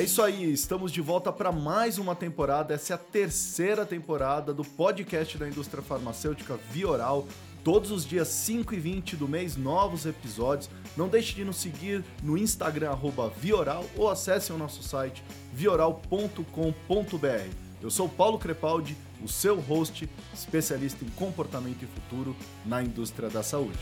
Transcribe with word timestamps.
É 0.00 0.02
isso 0.02 0.22
aí, 0.22 0.50
estamos 0.50 0.90
de 0.92 1.02
volta 1.02 1.30
para 1.30 1.52
mais 1.52 1.98
uma 1.98 2.16
temporada. 2.16 2.72
Essa 2.72 2.94
é 2.94 2.96
a 2.96 2.98
terceira 2.98 3.84
temporada 3.84 4.54
do 4.54 4.64
podcast 4.64 5.36
da 5.36 5.46
indústria 5.46 5.82
farmacêutica 5.82 6.58
Vioral. 6.70 7.28
Todos 7.62 7.90
os 7.90 8.06
dias 8.06 8.28
5 8.28 8.72
e 8.72 8.80
20 8.80 9.14
do 9.16 9.28
mês, 9.28 9.58
novos 9.58 10.06
episódios. 10.06 10.70
Não 10.96 11.06
deixe 11.06 11.34
de 11.34 11.44
nos 11.44 11.56
seguir 11.56 12.02
no 12.22 12.38
Instagram, 12.38 12.96
Vioral, 13.36 13.84
ou 13.94 14.08
acesse 14.08 14.50
o 14.54 14.56
nosso 14.56 14.82
site 14.82 15.22
vioral.com.br. 15.52 16.46
Eu 17.82 17.90
sou 17.90 18.08
Paulo 18.08 18.38
Crepaldi, 18.38 18.96
o 19.22 19.28
seu 19.28 19.60
host, 19.60 20.08
especialista 20.32 21.04
em 21.04 21.10
comportamento 21.10 21.82
e 21.82 21.86
futuro 21.86 22.34
na 22.64 22.82
indústria 22.82 23.28
da 23.28 23.42
saúde. 23.42 23.78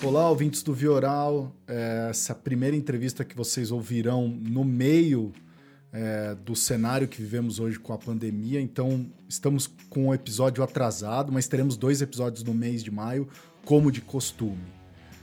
Olá, 0.00 0.30
ouvintes 0.30 0.62
do 0.62 0.72
Vioral. 0.72 1.52
É, 1.66 2.06
essa 2.10 2.32
primeira 2.32 2.76
entrevista 2.76 3.24
que 3.24 3.34
vocês 3.34 3.72
ouvirão 3.72 4.28
no 4.28 4.64
meio 4.64 5.32
é, 5.92 6.36
do 6.36 6.54
cenário 6.54 7.08
que 7.08 7.20
vivemos 7.20 7.58
hoje 7.58 7.80
com 7.80 7.92
a 7.92 7.98
pandemia. 7.98 8.60
Então, 8.60 9.06
estamos 9.28 9.66
com 9.90 10.06
um 10.06 10.14
episódio 10.14 10.62
atrasado, 10.62 11.32
mas 11.32 11.48
teremos 11.48 11.76
dois 11.76 12.00
episódios 12.00 12.44
no 12.44 12.54
mês 12.54 12.84
de 12.84 12.92
maio, 12.92 13.28
como 13.64 13.90
de 13.90 14.00
costume. 14.00 14.62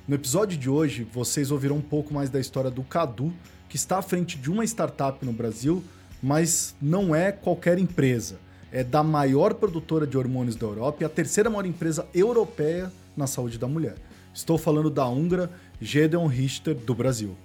No 0.05 0.13
episódio 0.13 0.57
de 0.57 0.69
hoje, 0.69 1.07
vocês 1.09 1.51
ouvirão 1.51 1.77
um 1.77 1.81
pouco 1.81 2.13
mais 2.13 2.29
da 2.29 2.39
história 2.39 2.69
do 2.69 2.83
Cadu, 2.83 3.33
que 3.69 3.77
está 3.77 3.99
à 3.99 4.01
frente 4.01 4.37
de 4.37 4.51
uma 4.51 4.65
startup 4.65 5.25
no 5.25 5.31
Brasil, 5.31 5.81
mas 6.21 6.75
não 6.81 7.15
é 7.15 7.31
qualquer 7.31 7.79
empresa. 7.79 8.39
É 8.73 8.83
da 8.83 9.01
maior 9.01 9.53
produtora 9.53 10.05
de 10.05 10.17
hormônios 10.17 10.57
da 10.57 10.67
Europa 10.67 10.97
e 11.01 11.05
a 11.05 11.09
terceira 11.09 11.49
maior 11.49 11.65
empresa 11.65 12.05
europeia 12.13 12.91
na 13.15 13.25
saúde 13.25 13.57
da 13.57 13.69
mulher. 13.69 13.95
Estou 14.35 14.57
falando 14.57 14.89
da 14.89 15.07
húngara 15.07 15.49
Gedeon 15.79 16.27
Richter, 16.27 16.75
do 16.75 16.93
Brasil. 16.93 17.37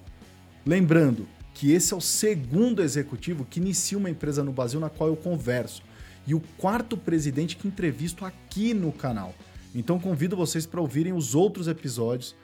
Lembrando 0.66 1.24
que 1.54 1.70
esse 1.70 1.94
é 1.94 1.96
o 1.96 2.00
segundo 2.00 2.82
executivo 2.82 3.46
que 3.48 3.60
inicia 3.60 3.96
uma 3.96 4.10
empresa 4.10 4.42
no 4.42 4.52
Brasil 4.52 4.80
na 4.80 4.90
qual 4.90 5.08
eu 5.08 5.16
converso 5.16 5.84
e 6.26 6.34
o 6.34 6.42
quarto 6.58 6.96
presidente 6.96 7.54
que 7.54 7.68
entrevisto 7.68 8.24
aqui 8.24 8.74
no 8.74 8.90
canal. 8.90 9.32
Então 9.72 10.00
convido 10.00 10.36
vocês 10.36 10.66
para 10.66 10.80
ouvirem 10.80 11.12
os 11.12 11.32
outros 11.32 11.68
episódios 11.68 12.34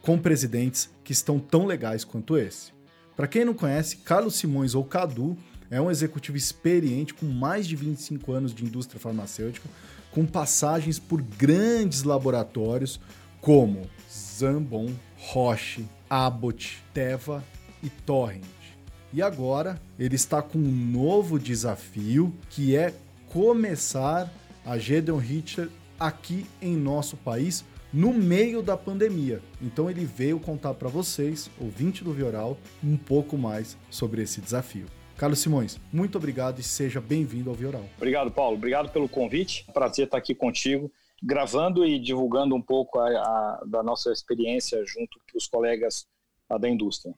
com 0.00 0.18
presidentes 0.18 0.88
que 1.04 1.12
estão 1.12 1.38
tão 1.38 1.66
legais 1.66 2.02
quanto 2.02 2.38
esse. 2.38 2.72
Para 3.14 3.28
quem 3.28 3.44
não 3.44 3.52
conhece, 3.52 3.98
Carlos 3.98 4.36
Simões 4.36 4.74
ou 4.74 4.82
Cadu 4.82 5.36
é 5.70 5.78
um 5.78 5.90
executivo 5.90 6.38
experiente 6.38 7.12
com 7.12 7.26
mais 7.26 7.68
de 7.68 7.76
25 7.76 8.32
anos 8.32 8.54
de 8.54 8.64
indústria 8.64 8.98
farmacêutica, 8.98 9.68
com 10.10 10.24
passagens 10.24 10.98
por 10.98 11.20
grandes 11.20 12.02
laboratórios 12.02 12.98
como 13.40 13.88
Zambon, 14.10 14.92
Roche, 15.16 15.84
Abbott, 16.08 16.82
Teva 16.92 17.44
e 17.82 17.88
Torrent. 17.88 18.44
E 19.12 19.22
agora 19.22 19.80
ele 19.98 20.14
está 20.14 20.40
com 20.40 20.58
um 20.58 20.70
novo 20.92 21.38
desafio 21.38 22.32
que 22.48 22.76
é 22.76 22.94
começar 23.28 24.32
a 24.64 24.78
Gedeon 24.78 25.18
Richter 25.18 25.68
aqui 25.98 26.46
em 26.60 26.76
nosso 26.76 27.16
país 27.16 27.64
no 27.92 28.12
meio 28.12 28.62
da 28.62 28.76
pandemia. 28.76 29.40
Então 29.60 29.90
ele 29.90 30.04
veio 30.04 30.38
contar 30.38 30.74
para 30.74 30.88
vocês, 30.88 31.50
ouvinte 31.60 32.04
do 32.04 32.12
Vioral, 32.12 32.56
um 32.84 32.96
pouco 32.96 33.36
mais 33.36 33.76
sobre 33.90 34.22
esse 34.22 34.40
desafio. 34.40 34.86
Carlos 35.16 35.40
Simões, 35.40 35.78
muito 35.92 36.16
obrigado 36.16 36.60
e 36.60 36.62
seja 36.62 37.00
bem-vindo 37.00 37.50
ao 37.50 37.56
Vioral. 37.56 37.84
Obrigado, 37.96 38.30
Paulo. 38.30 38.56
Obrigado 38.56 38.90
pelo 38.90 39.08
convite. 39.08 39.66
Prazer 39.72 40.06
estar 40.06 40.16
aqui 40.16 40.34
contigo 40.34 40.90
gravando 41.22 41.84
e 41.84 41.98
divulgando 41.98 42.54
um 42.54 42.62
pouco 42.62 42.98
a, 42.98 43.08
a, 43.08 43.62
da 43.66 43.82
nossa 43.82 44.12
experiência 44.12 44.84
junto 44.86 45.18
com 45.30 45.38
os 45.38 45.46
colegas 45.46 46.06
da 46.58 46.68
indústria. 46.68 47.14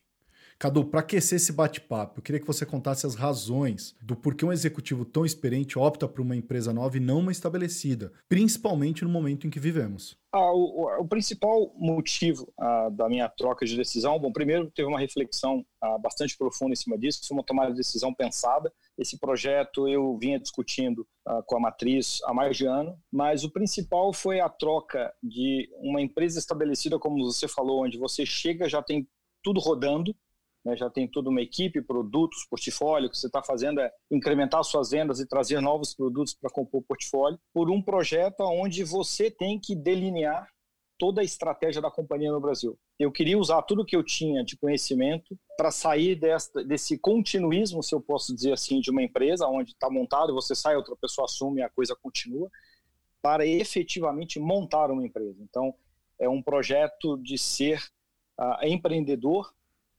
Cadu, 0.59 0.85
para 0.85 1.01
aquecer 1.01 1.37
esse 1.37 1.51
bate-papo, 1.51 2.19
eu 2.19 2.23
queria 2.23 2.39
que 2.39 2.47
você 2.47 2.65
contasse 2.65 3.05
as 3.05 3.15
razões 3.15 3.95
do 4.01 4.15
porquê 4.15 4.45
um 4.45 4.51
executivo 4.51 5.05
tão 5.05 5.25
experiente 5.25 5.77
opta 5.77 6.07
por 6.07 6.21
uma 6.21 6.35
empresa 6.35 6.73
nova 6.73 6.97
e 6.97 6.99
não 6.99 7.19
uma 7.19 7.31
estabelecida, 7.31 8.11
principalmente 8.29 9.03
no 9.03 9.09
momento 9.09 9.45
em 9.45 9.49
que 9.49 9.59
vivemos. 9.59 10.17
Ah, 10.35 10.51
o, 10.51 11.01
o, 11.01 11.07
principal 11.07 11.71
motivo 11.77 12.51
ah, 12.59 12.89
da 12.89 13.07
minha 13.07 13.29
troca 13.29 13.67
de 13.67 13.77
decisão, 13.77 14.17
bom, 14.17 14.31
primeiro 14.31 14.71
teve 14.71 14.87
uma 14.87 14.99
reflexão 14.99 15.63
ah, 15.79 15.97
bastante 15.99 16.35
profunda 16.35 16.73
em 16.73 16.75
cima 16.75 16.97
disso, 16.97 17.27
foi 17.27 17.37
uma 17.37 17.43
tomada 17.43 17.69
de 17.69 17.77
decisão 17.77 18.11
pensada. 18.11 18.73
Esse 18.97 19.19
projeto 19.19 19.87
eu 19.87 20.17
vinha 20.17 20.39
discutindo 20.39 21.07
ah, 21.27 21.43
com 21.45 21.57
a 21.57 21.59
matriz 21.59 22.19
há 22.25 22.33
mais 22.33 22.57
de 22.57 22.65
ano, 22.65 22.97
mas 23.11 23.43
o 23.43 23.51
principal 23.51 24.11
foi 24.11 24.39
a 24.39 24.49
troca 24.49 25.13
de 25.21 25.69
uma 25.81 26.01
empresa 26.01 26.39
estabelecida, 26.39 26.97
como 26.97 27.23
você 27.23 27.47
falou, 27.47 27.83
onde 27.83 27.99
você 27.99 28.25
chega 28.25 28.67
já 28.67 28.81
tem 28.81 29.07
tudo 29.43 29.59
rodando, 29.59 30.15
né, 30.63 30.75
já 30.77 30.89
tem 30.89 31.07
toda 31.07 31.29
uma 31.29 31.41
equipe, 31.41 31.81
produtos, 31.81 32.45
portfólio, 32.49 33.09
que 33.09 33.17
você 33.17 33.27
está 33.27 33.43
fazendo 33.43 33.81
é 33.81 33.91
incrementar 34.09 34.63
suas 34.63 34.91
vendas 34.91 35.19
e 35.19 35.27
trazer 35.27 35.59
novos 35.59 35.93
produtos 35.93 36.33
para 36.33 36.49
compor 36.49 36.81
o 36.81 36.83
portfólio, 36.83 37.39
por 37.53 37.69
um 37.69 37.81
projeto 37.81 38.41
onde 38.41 38.83
você 38.83 39.29
tem 39.29 39.59
que 39.59 39.75
delinear 39.75 40.47
toda 40.97 41.21
a 41.21 41.23
estratégia 41.23 41.81
da 41.81 41.91
companhia 41.91 42.31
no 42.31 42.39
Brasil. 42.39 42.77
Eu 42.97 43.11
queria 43.11 43.37
usar 43.37 43.61
tudo 43.63 43.85
que 43.85 43.95
eu 43.95 44.03
tinha 44.03 44.43
de 44.43 44.55
conhecimento 44.55 45.37
para 45.57 45.69
sair 45.69 46.15
desta, 46.15 46.63
desse 46.63 46.97
continuismo, 46.97 47.83
se 47.83 47.93
eu 47.93 47.99
posso 47.99 48.33
dizer 48.33 48.53
assim, 48.53 48.79
de 48.79 48.89
uma 48.89 49.03
empresa 49.03 49.47
onde 49.47 49.71
está 49.71 49.89
montado, 49.89 50.33
você 50.33 50.55
sai, 50.55 50.77
outra 50.77 50.95
pessoa 50.95 51.25
assume 51.25 51.59
e 51.59 51.63
a 51.63 51.69
coisa 51.69 51.95
continua, 52.01 52.49
para 53.21 53.45
efetivamente 53.45 54.39
montar 54.39 54.91
uma 54.91 55.05
empresa. 55.05 55.41
Então, 55.41 55.73
é 56.19 56.29
um 56.29 56.41
projeto 56.41 57.17
de 57.17 57.37
ser 57.37 57.83
uh, 58.39 58.65
empreendedor 58.65 59.53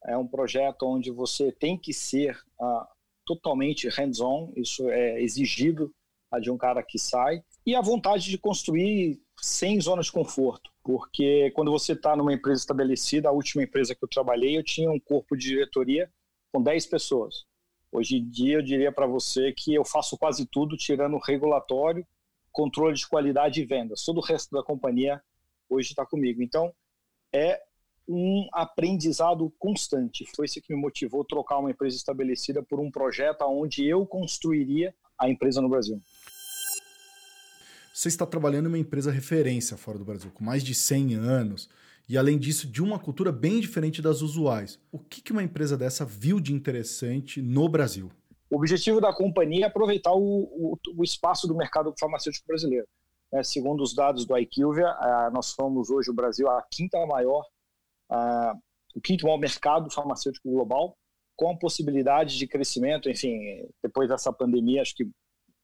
é 0.07 0.17
um 0.17 0.27
projeto 0.27 0.87
onde 0.87 1.11
você 1.11 1.51
tem 1.53 1.79
que 1.79 1.93
ser 1.93 2.37
uh, 2.61 2.87
totalmente 3.25 3.89
hands-on, 3.89 4.53
isso 4.57 4.89
é 4.91 5.21
exigido 5.23 5.93
uh, 6.33 6.41
de 6.41 6.51
um 6.51 6.59
cara 6.59 6.83
que 6.83 6.99
sai, 6.99 7.43
e 7.67 7.75
a 7.75 7.81
vontade 7.81 8.31
de 8.31 8.39
construir 8.39 9.21
sem 9.41 9.81
zona 9.81 10.03
de 10.03 10.13
conforto, 10.13 10.71
porque 10.83 11.51
quando 11.53 11.71
você 11.71 11.93
está 11.93 12.15
numa 12.15 12.33
empresa 12.33 12.61
estabelecida, 12.61 13.29
a 13.29 13.33
última 13.33 13.63
empresa 13.63 13.95
que 13.95 14.05
eu 14.05 14.09
trabalhei, 14.09 14.57
eu 14.57 14.63
tinha 14.63 14.91
um 14.91 15.01
corpo 15.01 15.37
de 15.37 15.49
diretoria 15.49 16.11
com 16.53 16.63
10 16.63 16.87
pessoas. 16.87 17.45
Hoje 17.91 18.17
em 18.17 18.29
dia, 18.29 18.57
eu 18.57 18.63
diria 18.63 18.93
para 18.93 19.07
você 19.07 19.53
que 19.53 19.75
eu 19.75 19.85
faço 19.85 20.19
quase 20.19 20.47
tudo, 20.47 20.77
tirando 20.77 21.19
regulatório, 21.19 22.07
controle 22.53 22.95
de 22.95 23.07
qualidade 23.07 23.61
e 23.61 23.65
vendas. 23.65 24.05
Todo 24.05 24.19
o 24.19 24.25
resto 24.25 24.51
da 24.53 24.63
companhia 24.63 25.23
hoje 25.69 25.91
está 25.91 26.05
comigo. 26.05 26.43
Então, 26.43 26.73
é 27.33 27.61
um 28.09 28.47
aprendizado 28.53 29.53
constante. 29.59 30.27
Foi 30.35 30.47
isso 30.47 30.61
que 30.61 30.75
me 30.75 30.81
motivou 30.81 31.23
a 31.23 31.25
trocar 31.25 31.59
uma 31.59 31.71
empresa 31.71 31.97
estabelecida 31.97 32.63
por 32.63 32.81
um 32.81 32.91
projeto 32.91 33.43
onde 33.45 33.87
eu 33.87 34.07
construiria 34.07 34.95
a 35.19 35.29
empresa 35.29 35.61
no 35.61 35.69
Brasil. 35.69 36.01
Você 37.93 38.09
está 38.09 38.27
trabalhando 38.27 38.67
em 38.67 38.69
uma 38.69 38.79
empresa 38.79 39.11
referência 39.11 39.77
fora 39.77 39.99
do 39.99 40.05
Brasil, 40.05 40.31
com 40.35 40.43
mais 40.43 40.65
de 40.65 40.75
100 40.75 41.15
anos, 41.15 41.69
e 42.09 42.19
além 42.19 42.39
disso, 42.39 42.67
de 42.67 42.83
uma 42.83 42.99
cultura 42.99 43.31
bem 43.31 43.61
diferente 43.61 44.03
das 44.03 44.21
usuais. 44.21 44.79
O 44.91 44.99
que 44.99 45.33
uma 45.33 45.43
empresa 45.43 45.77
dessa 45.77 46.05
viu 46.05 46.41
de 46.41 46.53
interessante 46.53 47.41
no 47.41 47.69
Brasil? 47.69 48.11
O 48.51 48.57
objetivo 48.57 49.01
da 49.01 49.13
companhia 49.13 49.65
é 49.65 49.69
aproveitar 49.69 50.13
o, 50.13 50.19
o, 50.21 50.79
o 50.97 51.05
espaço 51.05 51.47
do 51.47 51.57
mercado 51.57 51.95
farmacêutico 51.99 52.47
brasileiro. 52.47 52.87
É, 53.33 53.43
segundo 53.43 53.83
os 53.83 53.95
dados 53.95 54.27
do 54.27 54.37
IQVIA, 54.37 54.95
nós 55.33 55.47
somos 55.47 55.91
hoje 55.91 56.11
o 56.11 56.15
Brasil 56.15 56.49
a 56.49 56.63
quinta 56.71 57.05
maior 57.07 57.45
o 58.11 59.01
quinto 59.01 59.25
maior 59.25 59.39
mercado 59.39 59.91
farmacêutico 59.91 60.51
global, 60.51 60.97
com 61.37 61.51
a 61.51 61.59
possibilidade 61.59 62.39
de 62.39 62.47
crescimento, 62.47 63.11
enfim, 63.11 63.67
depois 63.83 64.09
dessa 64.09 64.33
pandemia, 64.33 64.83
acho 64.83 64.95
que 64.95 65.11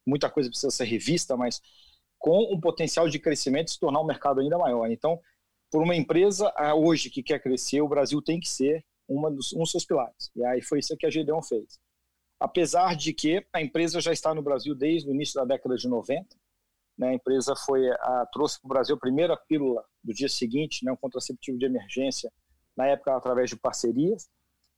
muita 0.07 0.29
coisa 0.29 0.49
precisa 0.49 0.71
ser 0.71 0.85
revista, 0.85 1.37
mas 1.37 1.61
com 2.19 2.53
um 2.53 2.61
potencial 2.61 3.09
de 3.09 3.19
crescimento 3.19 3.71
se 3.71 3.79
tornar 3.79 4.01
um 4.01 4.07
mercado 4.07 4.41
ainda 4.41 4.59
maior. 4.59 4.91
Então, 4.91 5.21
por 5.71 5.83
uma 5.83 5.95
empresa 5.95 6.53
hoje 6.75 7.09
que 7.09 7.23
quer 7.23 7.41
crescer, 7.41 7.81
o 7.81 7.89
Brasil 7.89 8.21
tem 8.21 8.41
que 8.41 8.49
ser 8.49 8.85
uma 9.09 9.31
dos, 9.31 9.53
um 9.53 9.61
dos 9.61 9.71
seus 9.71 9.85
pilares. 9.85 10.31
E 10.35 10.45
aí 10.45 10.61
foi 10.61 10.81
isso 10.81 10.97
que 10.97 11.07
a 11.07 11.11
Gedeon 11.11 11.41
fez. 11.43 11.79
Apesar 12.41 12.97
de 12.97 13.13
que 13.13 13.47
a 13.53 13.61
empresa 13.61 14.01
já 14.01 14.13
está 14.13 14.35
no 14.35 14.43
Brasil 14.43 14.75
desde 14.75 15.09
o 15.09 15.15
início 15.15 15.35
da 15.35 15.45
década 15.45 15.77
de 15.77 15.89
90, 15.89 16.37
né, 16.99 17.11
a 17.11 17.15
empresa 17.15 17.55
foi 17.55 17.89
a, 17.91 18.27
trouxe 18.33 18.61
para 18.61 18.67
o 18.67 18.69
Brasil 18.69 18.97
a 18.97 19.01
primeira 19.01 19.37
pílula 19.37 19.85
do 20.03 20.13
dia 20.13 20.29
seguinte, 20.29 20.85
né, 20.85 20.93
um 20.93 20.97
contraceptivo 20.97 21.59
de 21.59 21.67
emergência, 21.67 22.31
na 22.77 22.87
época 22.87 23.17
através 23.17 23.51
de 23.51 23.57
parcerias. 23.57 24.29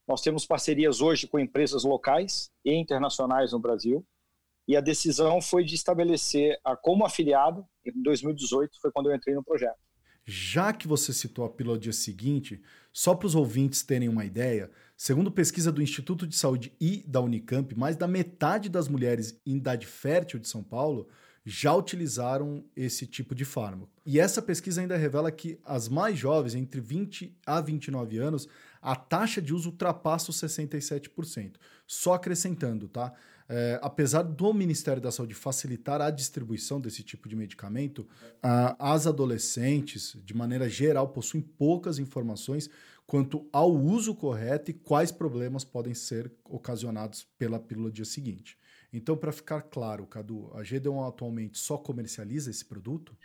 Nós 0.07 0.21
temos 0.21 0.45
parcerias 0.45 1.01
hoje 1.01 1.27
com 1.27 1.39
empresas 1.39 1.85
locais 1.85 2.51
e 2.65 2.75
internacionais 2.75 3.53
no 3.53 3.61
Brasil. 3.61 4.05
E 4.67 4.77
a 4.77 4.81
decisão 4.81 5.41
foi 5.41 5.65
de 5.65 5.75
estabelecer 5.75 6.59
a 6.65 6.77
como 6.77 7.05
afiliado, 7.05 7.65
em 7.85 8.03
2018 8.03 8.81
foi 8.81 8.93
quando 8.93 9.11
eu 9.11 9.17
entrei 9.17 9.35
no 9.35 9.45
projeto. 9.45 9.79
Já 10.25 10.73
que 10.73 10.87
você 10.87 11.13
citou 11.13 11.45
a 11.45 11.51
pílula 11.51 11.77
dia 11.77 11.93
seguinte, 11.93 12.63
só 12.93 13.13
para 13.15 13.27
os 13.27 13.35
ouvintes 13.35 13.83
terem 13.83 14.09
uma 14.09 14.25
ideia, 14.25 14.71
segundo 14.97 15.33
pesquisa 15.33 15.73
do 15.73 15.83
Instituto 15.83 16.29
de 16.29 16.37
Saúde 16.37 16.73
e 16.81 17.03
da 17.09 17.21
Unicamp, 17.21 17.77
mais 17.77 17.97
da 17.97 18.07
metade 18.07 18.69
das 18.69 18.87
mulheres 18.87 19.41
em 19.45 19.57
idade 19.57 19.85
fértil 19.85 20.39
de 20.39 20.47
São 20.47 20.63
Paulo 20.63 21.09
já 21.45 21.75
utilizaram 21.75 22.65
esse 22.77 23.07
tipo 23.07 23.35
de 23.35 23.45
fármaco. 23.45 23.91
E 24.07 24.21
essa 24.21 24.41
pesquisa 24.41 24.81
ainda 24.81 24.97
revela 24.97 25.31
que 25.31 25.59
as 25.65 25.89
mais 25.89 26.19
jovens, 26.19 26.55
entre 26.55 26.81
20 26.81 27.37
a 27.45 27.61
29 27.61 28.19
anos, 28.19 28.49
a 28.81 28.95
taxa 28.95 29.43
de 29.43 29.53
uso 29.53 29.71
ultrapassa 29.71 30.31
os 30.31 30.37
67%. 30.41 31.55
Só 31.87 32.15
acrescentando, 32.15 32.89
tá? 32.89 33.13
É, 33.49 33.79
apesar 33.83 34.23
do 34.23 34.55
Ministério 34.55 35.03
da 35.03 35.11
Saúde 35.11 35.35
facilitar 35.35 36.01
a 36.01 36.11
distribuição 36.11 36.81
desse 36.81 37.03
tipo 37.03 37.29
de 37.29 37.37
medicamento, 37.37 38.07
as 38.79 39.07
adolescentes, 39.07 40.17
de 40.25 40.35
maneira 40.35 40.69
geral, 40.69 41.09
possuem 41.09 41.43
poucas 41.43 41.99
informações 41.99 42.71
quanto 43.07 43.47
ao 43.53 43.71
uso 43.71 44.15
correto 44.15 44.71
e 44.71 44.75
quais 44.75 45.13
problemas 45.13 45.65
podem 45.65 45.93
ser 45.93 46.33
ocasionados 46.45 47.27
pela 47.39 47.59
pílula 47.59 47.91
dia 47.91 48.05
seguinte. 48.05 48.57
Então, 48.93 49.17
para 49.17 49.33
ficar 49.33 49.63
claro, 49.63 50.07
Cadu, 50.07 50.51
a 50.55 50.61
GD1 50.63 51.09
atualmente 51.09 51.59
só 51.59 51.79
comercializa 51.79 52.51
esse 52.51 52.65
produto? 52.65 53.17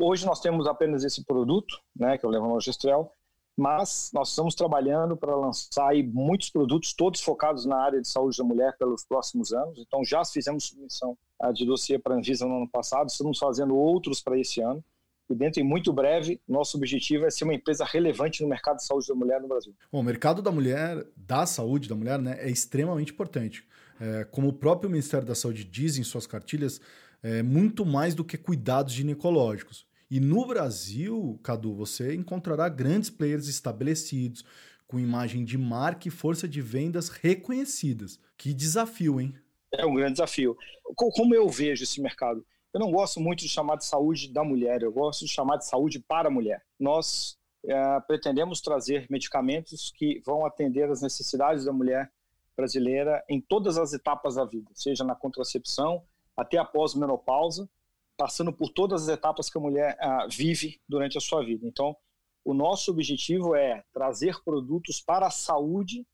Hoje 0.00 0.24
nós 0.24 0.40
temos 0.40 0.66
apenas 0.66 1.02
esse 1.02 1.24
produto, 1.24 1.80
né, 1.94 2.16
que 2.16 2.24
é 2.24 2.28
o 2.28 2.30
Levonorgestrel, 2.30 3.12
mas 3.56 4.10
nós 4.14 4.30
estamos 4.30 4.54
trabalhando 4.54 5.16
para 5.16 5.34
lançar 5.34 5.92
muitos 6.12 6.50
produtos, 6.50 6.92
todos 6.92 7.20
focados 7.20 7.64
na 7.64 7.76
área 7.76 8.00
de 8.00 8.06
saúde 8.06 8.38
da 8.38 8.44
mulher 8.44 8.76
pelos 8.78 9.04
próximos 9.04 9.52
anos. 9.52 9.80
Então, 9.80 10.04
já 10.04 10.24
fizemos 10.24 10.64
submissão 10.64 11.18
de 11.52 11.66
dossiê 11.66 11.98
para 11.98 12.14
a 12.14 12.18
Anvisa 12.18 12.46
no 12.46 12.56
ano 12.56 12.68
passado, 12.68 13.08
estamos 13.08 13.38
fazendo 13.38 13.76
outros 13.76 14.20
para 14.20 14.38
esse 14.38 14.60
ano. 14.60 14.84
E 15.28 15.34
dentro, 15.34 15.60
em 15.60 15.64
muito 15.64 15.92
breve, 15.92 16.40
nosso 16.48 16.76
objetivo 16.76 17.26
é 17.26 17.30
ser 17.30 17.44
uma 17.44 17.52
empresa 17.54 17.84
relevante 17.84 18.42
no 18.42 18.48
mercado 18.48 18.76
de 18.76 18.84
saúde 18.86 19.08
da 19.08 19.14
mulher 19.14 19.40
no 19.40 19.48
Brasil. 19.48 19.74
Bom, 19.92 20.00
o 20.00 20.04
mercado 20.04 20.40
da 20.40 20.50
mulher, 20.50 21.04
da 21.16 21.44
saúde 21.44 21.88
da 21.88 21.94
mulher, 21.94 22.18
né, 22.18 22.38
é 22.40 22.48
extremamente 22.48 23.12
importante. 23.12 23.66
É, 24.00 24.24
como 24.24 24.48
o 24.48 24.52
próprio 24.52 24.90
Ministério 24.90 25.26
da 25.26 25.34
Saúde 25.34 25.64
diz 25.64 25.98
em 25.98 26.04
suas 26.04 26.26
cartilhas, 26.26 26.80
é 27.22 27.42
muito 27.42 27.84
mais 27.84 28.14
do 28.14 28.24
que 28.24 28.38
cuidados 28.38 28.92
ginecológicos. 28.92 29.86
E 30.10 30.20
no 30.20 30.46
Brasil, 30.46 31.38
Cadu, 31.42 31.74
você 31.74 32.14
encontrará 32.14 32.68
grandes 32.68 33.10
players 33.10 33.48
estabelecidos, 33.48 34.44
com 34.86 34.98
imagem 34.98 35.44
de 35.44 35.58
marca 35.58 36.08
e 36.08 36.10
força 36.10 36.48
de 36.48 36.62
vendas 36.62 37.08
reconhecidas. 37.10 38.18
Que 38.36 38.54
desafio, 38.54 39.20
hein? 39.20 39.34
É 39.74 39.84
um 39.84 39.94
grande 39.94 40.12
desafio. 40.12 40.56
Como 40.96 41.34
eu 41.34 41.46
vejo 41.48 41.84
esse 41.84 42.00
mercado? 42.00 42.44
Eu 42.72 42.80
não 42.80 42.90
gosto 42.90 43.20
muito 43.20 43.40
de 43.40 43.48
chamar 43.48 43.76
de 43.76 43.84
saúde 43.84 44.32
da 44.32 44.42
mulher, 44.42 44.82
eu 44.82 44.92
gosto 44.92 45.24
de 45.26 45.30
chamar 45.30 45.56
de 45.56 45.66
saúde 45.66 45.98
para 45.98 46.28
a 46.28 46.30
mulher. 46.30 46.62
Nós 46.78 47.36
é, 47.66 48.00
pretendemos 48.06 48.60
trazer 48.60 49.06
medicamentos 49.10 49.92
que 49.94 50.22
vão 50.24 50.46
atender 50.46 50.90
as 50.90 51.02
necessidades 51.02 51.64
da 51.64 51.72
mulher 51.72 52.10
brasileira 52.58 53.24
em 53.28 53.40
todas 53.40 53.78
as 53.78 53.92
etapas 53.92 54.34
da 54.34 54.44
vida, 54.44 54.68
seja 54.74 55.04
na 55.04 55.14
contracepção 55.14 56.02
até 56.36 56.58
após 56.58 56.92
menopausa, 56.92 57.68
passando 58.16 58.52
por 58.52 58.70
todas 58.70 59.04
as 59.04 59.08
etapas 59.16 59.48
que 59.48 59.56
a 59.56 59.60
mulher 59.60 59.96
ah, 60.00 60.26
vive 60.28 60.80
durante 60.88 61.16
a 61.16 61.20
sua 61.20 61.44
vida. 61.44 61.64
Então, 61.64 61.96
o 62.44 62.52
nosso 62.52 62.90
objetivo 62.90 63.54
é 63.54 63.84
trazer 63.92 64.42
produtos 64.42 65.00
para 65.00 65.28
a 65.28 65.30
saúde 65.30 66.04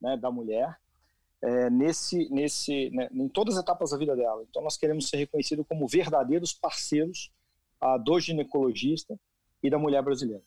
né, 0.00 0.16
da 0.16 0.28
mulher 0.30 0.76
é, 1.40 1.70
nesse, 1.70 2.28
nesse, 2.30 2.90
né, 2.90 3.08
em 3.12 3.28
todas 3.28 3.56
as 3.56 3.62
etapas 3.62 3.90
da 3.90 3.96
vida 3.96 4.16
dela. 4.16 4.44
Então, 4.50 4.62
nós 4.62 4.76
queremos 4.76 5.08
ser 5.08 5.18
reconhecidos 5.18 5.64
como 5.68 5.86
verdadeiros 5.86 6.52
parceiros 6.52 7.30
ah, 7.80 7.96
do 7.96 8.18
ginecologista 8.18 9.16
e 9.62 9.70
da 9.70 9.78
mulher 9.78 10.02
brasileira. 10.02 10.42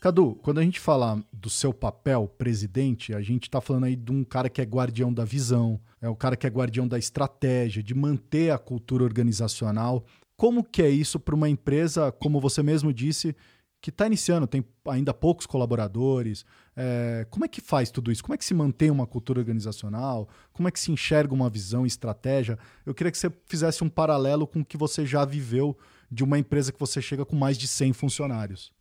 Cadu, 0.00 0.34
quando 0.36 0.60
a 0.60 0.62
gente 0.62 0.80
fala 0.80 1.22
do 1.30 1.50
seu 1.50 1.74
papel 1.74 2.26
presidente, 2.26 3.12
a 3.12 3.20
gente 3.20 3.42
está 3.42 3.60
falando 3.60 3.84
aí 3.84 3.94
de 3.94 4.10
um 4.10 4.24
cara 4.24 4.48
que 4.48 4.62
é 4.62 4.64
guardião 4.64 5.12
da 5.12 5.26
visão, 5.26 5.78
é 6.00 6.08
o 6.08 6.16
cara 6.16 6.38
que 6.38 6.46
é 6.46 6.50
guardião 6.50 6.88
da 6.88 6.98
estratégia, 6.98 7.82
de 7.82 7.94
manter 7.94 8.50
a 8.50 8.56
cultura 8.56 9.04
organizacional. 9.04 10.02
Como 10.38 10.64
que 10.64 10.80
é 10.80 10.88
isso 10.88 11.20
para 11.20 11.34
uma 11.34 11.50
empresa, 11.50 12.10
como 12.12 12.40
você 12.40 12.62
mesmo 12.62 12.94
disse, 12.94 13.36
que 13.78 13.90
está 13.90 14.06
iniciando, 14.06 14.46
tem 14.46 14.64
ainda 14.86 15.12
poucos 15.12 15.44
colaboradores. 15.44 16.46
É, 16.74 17.26
como 17.28 17.44
é 17.44 17.48
que 17.48 17.60
faz 17.60 17.90
tudo 17.90 18.10
isso? 18.10 18.22
Como 18.22 18.32
é 18.32 18.38
que 18.38 18.44
se 18.44 18.54
mantém 18.54 18.90
uma 18.90 19.06
cultura 19.06 19.38
organizacional? 19.38 20.30
Como 20.50 20.66
é 20.66 20.70
que 20.70 20.80
se 20.80 20.90
enxerga 20.90 21.34
uma 21.34 21.50
visão 21.50 21.84
estratégia? 21.84 22.58
Eu 22.86 22.94
queria 22.94 23.10
que 23.10 23.18
você 23.18 23.30
fizesse 23.44 23.84
um 23.84 23.88
paralelo 23.90 24.46
com 24.46 24.60
o 24.60 24.64
que 24.64 24.78
você 24.78 25.04
já 25.04 25.26
viveu 25.26 25.76
de 26.10 26.24
uma 26.24 26.38
empresa 26.38 26.72
que 26.72 26.80
você 26.80 27.02
chega 27.02 27.26
com 27.26 27.36
mais 27.36 27.58
de 27.58 27.68
100 27.68 27.92
funcionários. 27.92 28.72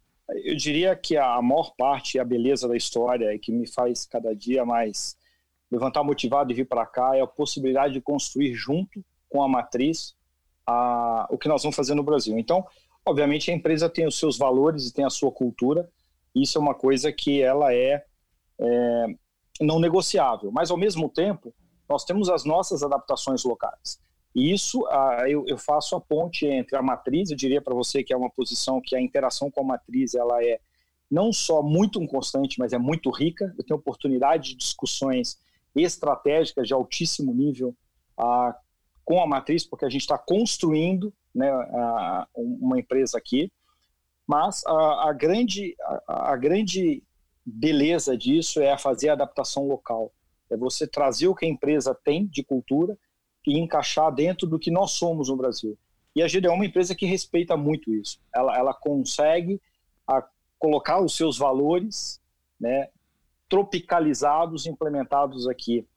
Eu 0.43 0.55
diria 0.55 0.95
que 0.95 1.17
a 1.17 1.41
maior 1.41 1.73
parte 1.75 2.19
a 2.19 2.25
beleza 2.25 2.67
da 2.67 2.77
história 2.77 3.33
e 3.33 3.39
que 3.39 3.51
me 3.51 3.67
faz 3.67 4.05
cada 4.05 4.35
dia 4.35 4.65
mais 4.65 5.17
levantar 5.71 6.03
motivado 6.03 6.51
e 6.51 6.55
vir 6.55 6.65
para 6.65 6.85
cá 6.85 7.15
é 7.15 7.21
a 7.21 7.27
possibilidade 7.27 7.93
de 7.93 8.01
construir 8.01 8.53
junto 8.53 9.03
com 9.27 9.43
a 9.43 9.47
matriz 9.47 10.15
a, 10.65 11.27
o 11.29 11.37
que 11.37 11.47
nós 11.47 11.61
vamos 11.61 11.75
fazer 11.75 11.93
no 11.95 12.03
Brasil. 12.03 12.37
Então, 12.37 12.65
obviamente, 13.05 13.51
a 13.51 13.53
empresa 13.53 13.89
tem 13.89 14.07
os 14.07 14.17
seus 14.17 14.37
valores 14.37 14.87
e 14.87 14.93
tem 14.93 15.05
a 15.05 15.09
sua 15.09 15.31
cultura. 15.31 15.89
Isso 16.35 16.57
é 16.57 16.61
uma 16.61 16.73
coisa 16.73 17.11
que 17.11 17.41
ela 17.41 17.73
é, 17.73 18.03
é 18.59 19.05
não 19.61 19.79
negociável. 19.79 20.51
Mas, 20.51 20.71
ao 20.71 20.77
mesmo 20.77 21.09
tempo, 21.09 21.53
nós 21.87 22.03
temos 22.03 22.29
as 22.29 22.45
nossas 22.45 22.83
adaptações 22.83 23.43
locais. 23.43 23.99
E 24.35 24.53
isso 24.53 24.87
eu, 25.27 25.57
faço 25.57 25.95
a 25.95 26.01
ponte 26.01 26.45
entre 26.45 26.77
a 26.77 26.81
matriz, 26.81 27.31
eu 27.31 27.37
diria 27.37 27.61
para 27.61 27.73
você 27.73 28.03
que 28.03 28.13
é 28.13 28.17
uma 28.17 28.29
posição 28.29 28.79
que 28.81 28.95
a 28.95 29.01
interação 29.01 29.49
com 29.49 29.61
a 29.61 29.63
matriz 29.63 30.13
ela 30.13 30.43
é 30.43 30.59
não 31.09 31.33
só 31.33 31.63
muito 31.63 32.05
constante, 32.07 32.59
mas 32.59 32.71
é 32.71 32.77
muito 32.77 33.09
rica. 33.09 33.53
Eu 33.57 33.63
tenho 33.63 33.79
oportunidade 33.79 34.49
de 34.49 34.55
discussões 34.55 35.39
estratégicas 35.75 36.67
de 36.67 36.73
altíssimo 36.73 37.33
nível 37.33 37.75
com 39.03 39.21
a 39.21 39.25
matriz, 39.25 39.65
porque 39.65 39.85
a 39.85 39.89
gente 39.89 40.01
está 40.01 40.17
construindo 40.17 41.11
né, 41.33 41.51
uma 42.35 42.79
empresa 42.79 43.17
aqui. 43.17 43.51
Mas 44.27 44.63
a, 44.67 45.09
a 45.09 45.13
grande, 45.13 45.75
a, 46.07 46.33
a 46.33 46.37
grande 46.37 47.01
beleza 47.43 48.15
disso 48.15 48.61
é 48.61 48.77
fazer 48.77 49.09
a 49.09 49.13
adaptação 49.13 49.67
local. 49.67 50.11
É 50.51 50.55
você 50.55 50.85
trazer 50.85 51.27
o 51.27 51.33
que 51.33 51.45
a 51.45 51.49
empresa 51.49 51.97
tem 52.03 52.27
de 52.27 52.43
cultura 52.43 52.95
e 53.45 53.57
encaixar 53.57 54.13
dentro 54.13 54.47
do 54.47 54.59
que 54.59 54.71
nós 54.71 54.91
somos 54.91 55.29
no 55.29 55.35
Brasil. 55.35 55.77
E 56.15 56.21
a 56.21 56.27
GDE 56.27 56.47
é 56.47 56.51
uma 56.51 56.65
empresa 56.65 56.95
que 56.95 57.05
respeita 57.05 57.55
muito 57.55 57.93
isso. 57.93 58.19
Ela, 58.33 58.57
ela 58.57 58.73
consegue 58.73 59.61
a, 60.07 60.25
colocar 60.57 61.01
os 61.01 61.15
seus 61.15 61.37
valores 61.37 62.19
né, 62.59 62.89
tropicalizados, 63.47 64.65
implementados 64.65 65.47
aqui. 65.47 65.87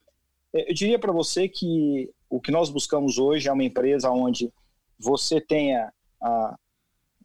É, 0.54 0.70
eu 0.70 0.74
diria 0.74 0.98
para 0.98 1.12
você 1.12 1.48
que 1.48 2.10
o 2.28 2.40
que 2.40 2.50
nós 2.50 2.70
buscamos 2.70 3.18
hoje 3.18 3.48
é 3.48 3.52
uma 3.52 3.64
empresa 3.64 4.10
onde 4.10 4.52
você 4.98 5.40
tenha 5.40 5.92
a, 6.22 6.56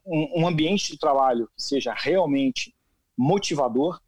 um, 0.05 0.41
um, 0.41 0.47
ambiente 0.47 0.91
de 0.91 0.97
trabalho 0.97 1.47
que 1.55 1.61
seja 1.61 1.93
realmente 1.93 2.73
motivador, 3.17 4.01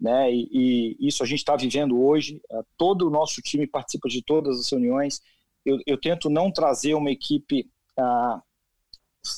né? 0.00 0.32
E, 0.32 0.96
e 1.00 1.08
isso 1.08 1.22
a 1.22 1.26
gente 1.26 1.38
está 1.38 1.56
vivendo 1.56 2.00
hoje. 2.00 2.40
Todo 2.76 3.08
o 3.08 3.10
nosso 3.10 3.42
time 3.42 3.66
participa 3.66 4.08
de 4.08 4.22
todas 4.22 4.60
as 4.60 4.70
reuniões 4.70 5.20
eu, 5.68 5.78
eu 5.86 5.98
tento 5.98 6.30
não 6.30 6.50
trazer 6.50 6.94
uma 6.94 7.10
equipe 7.10 7.70
ah, 7.98 8.42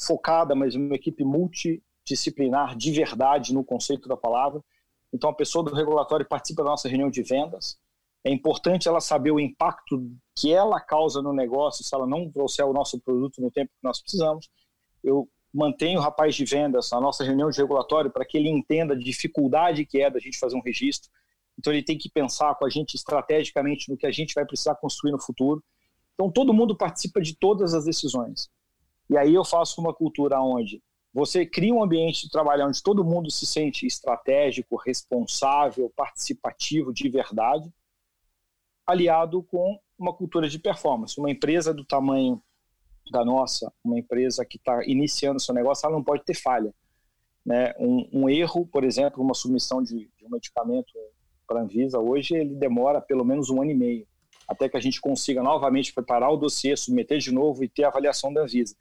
focada, 0.06 0.54
mas 0.54 0.74
uma 0.76 0.94
equipe 0.94 1.24
multidisciplinar 1.24 2.76
de 2.76 2.92
verdade 2.92 3.52
no 3.52 3.64
conceito 3.64 4.08
da 4.08 4.16
palavra. 4.16 4.62
Então, 5.12 5.28
a 5.28 5.34
pessoa 5.34 5.64
do 5.64 5.74
regulatório 5.74 6.26
participa 6.26 6.62
da 6.62 6.70
nossa 6.70 6.88
reunião 6.88 7.10
de 7.10 7.22
vendas. 7.22 7.76
É 8.22 8.30
importante 8.30 8.86
ela 8.86 9.00
saber 9.00 9.32
o 9.32 9.40
impacto 9.40 10.08
que 10.36 10.52
ela 10.52 10.78
causa 10.78 11.20
no 11.20 11.32
negócio 11.32 11.84
se 11.84 11.92
ela 11.94 12.06
não 12.06 12.30
trouxer 12.30 12.64
o 12.64 12.72
nosso 12.72 13.00
produto 13.00 13.40
no 13.40 13.50
tempo 13.50 13.72
que 13.72 13.82
nós 13.82 14.00
precisamos. 14.00 14.48
Eu 15.02 15.28
mantenho 15.52 15.98
o 15.98 16.02
rapaz 16.02 16.36
de 16.36 16.44
vendas 16.44 16.90
na 16.92 17.00
nossa 17.00 17.24
reunião 17.24 17.50
de 17.50 17.58
regulatório 17.58 18.10
para 18.10 18.24
que 18.24 18.38
ele 18.38 18.48
entenda 18.48 18.94
a 18.94 18.98
dificuldade 18.98 19.84
que 19.84 20.00
é 20.00 20.08
da 20.08 20.20
gente 20.20 20.38
fazer 20.38 20.54
um 20.54 20.62
registro. 20.62 21.10
Então, 21.58 21.72
ele 21.72 21.82
tem 21.82 21.98
que 21.98 22.08
pensar 22.08 22.54
com 22.54 22.64
a 22.64 22.70
gente 22.70 22.94
estrategicamente 22.94 23.90
no 23.90 23.96
que 23.96 24.06
a 24.06 24.12
gente 24.12 24.32
vai 24.32 24.44
precisar 24.46 24.76
construir 24.76 25.10
no 25.10 25.20
futuro. 25.20 25.64
Então 26.20 26.30
todo 26.30 26.52
mundo 26.52 26.76
participa 26.76 27.18
de 27.22 27.34
todas 27.34 27.72
as 27.72 27.86
decisões. 27.86 28.50
E 29.08 29.16
aí 29.16 29.32
eu 29.32 29.42
faço 29.42 29.80
uma 29.80 29.94
cultura 29.94 30.38
onde 30.38 30.82
você 31.14 31.46
cria 31.46 31.74
um 31.74 31.82
ambiente 31.82 32.26
de 32.26 32.30
trabalho 32.30 32.66
onde 32.66 32.82
todo 32.82 33.02
mundo 33.02 33.30
se 33.30 33.46
sente 33.46 33.86
estratégico, 33.86 34.76
responsável, 34.76 35.90
participativo 35.96 36.92
de 36.92 37.08
verdade, 37.08 37.72
aliado 38.86 39.42
com 39.44 39.80
uma 39.98 40.12
cultura 40.12 40.46
de 40.46 40.58
performance. 40.58 41.18
Uma 41.18 41.30
empresa 41.30 41.72
do 41.72 41.86
tamanho 41.86 42.42
da 43.10 43.24
nossa, 43.24 43.72
uma 43.82 43.98
empresa 43.98 44.44
que 44.44 44.58
está 44.58 44.84
iniciando 44.84 45.40
seu 45.40 45.54
negócio, 45.54 45.86
ela 45.86 45.96
não 45.96 46.04
pode 46.04 46.22
ter 46.22 46.34
falha. 46.34 46.74
Né? 47.46 47.72
Um, 47.78 48.08
um 48.12 48.28
erro, 48.28 48.66
por 48.66 48.84
exemplo, 48.84 49.24
uma 49.24 49.32
submissão 49.32 49.82
de, 49.82 50.10
de 50.18 50.26
um 50.26 50.30
medicamento 50.30 50.92
para 51.46 51.60
a 51.60 51.62
Anvisa, 51.62 51.98
hoje 51.98 52.34
ele 52.34 52.54
demora 52.54 53.00
pelo 53.00 53.24
menos 53.24 53.48
um 53.48 53.62
ano 53.62 53.70
e 53.70 53.74
meio 53.74 54.09
até 54.50 54.68
que 54.68 54.76
a 54.76 54.80
gente 54.80 55.00
consiga 55.00 55.44
novamente 55.44 55.94
preparar 55.94 56.32
o 56.32 56.36
dossiê, 56.36 56.76
submeter 56.76 57.18
de 57.18 57.30
novo 57.30 57.62
e 57.62 57.68
ter 57.68 57.84
a 57.84 57.88
avaliação 57.88 58.32
da 58.32 58.42
Anvisa. 58.42 58.74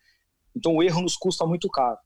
Então 0.56 0.76
o 0.76 0.82
erro 0.82 1.04
nos 1.04 1.16
custa 1.16 1.46
muito 1.46 1.70
caro. 1.70 2.00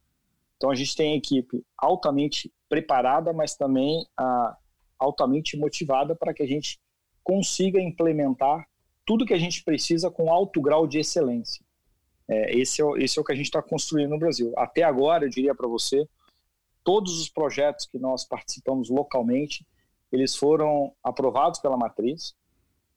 Então 0.58 0.70
a 0.70 0.74
gente 0.74 0.94
tem 0.94 1.14
a 1.14 1.16
equipe 1.16 1.64
altamente 1.78 2.52
preparada, 2.68 3.32
mas 3.32 3.56
também 3.56 4.06
ah, 4.18 4.54
altamente 4.98 5.56
motivada 5.56 6.14
para 6.14 6.34
que 6.34 6.42
a 6.42 6.46
gente 6.46 6.78
consiga 7.22 7.80
implementar 7.80 8.68
tudo 9.06 9.24
que 9.24 9.32
a 9.32 9.38
gente 9.38 9.64
precisa 9.64 10.10
com 10.10 10.30
alto 10.30 10.60
grau 10.60 10.86
de 10.86 10.98
excelência. 10.98 11.64
É, 12.28 12.54
esse, 12.54 12.82
é, 12.82 12.84
esse 12.98 13.18
é 13.18 13.22
o 13.22 13.24
que 13.24 13.32
a 13.32 13.36
gente 13.36 13.46
está 13.46 13.62
construindo 13.62 14.10
no 14.10 14.18
Brasil. 14.18 14.52
Até 14.58 14.82
agora, 14.82 15.24
eu 15.24 15.30
diria 15.30 15.54
para 15.54 15.66
você, 15.66 16.06
todos 16.82 17.18
os 17.18 17.30
projetos 17.30 17.86
que 17.86 17.98
nós 17.98 18.26
participamos 18.26 18.90
localmente, 18.90 19.66
eles 20.12 20.36
foram 20.36 20.92
aprovados 21.02 21.60
pela 21.60 21.78
matriz 21.78 22.34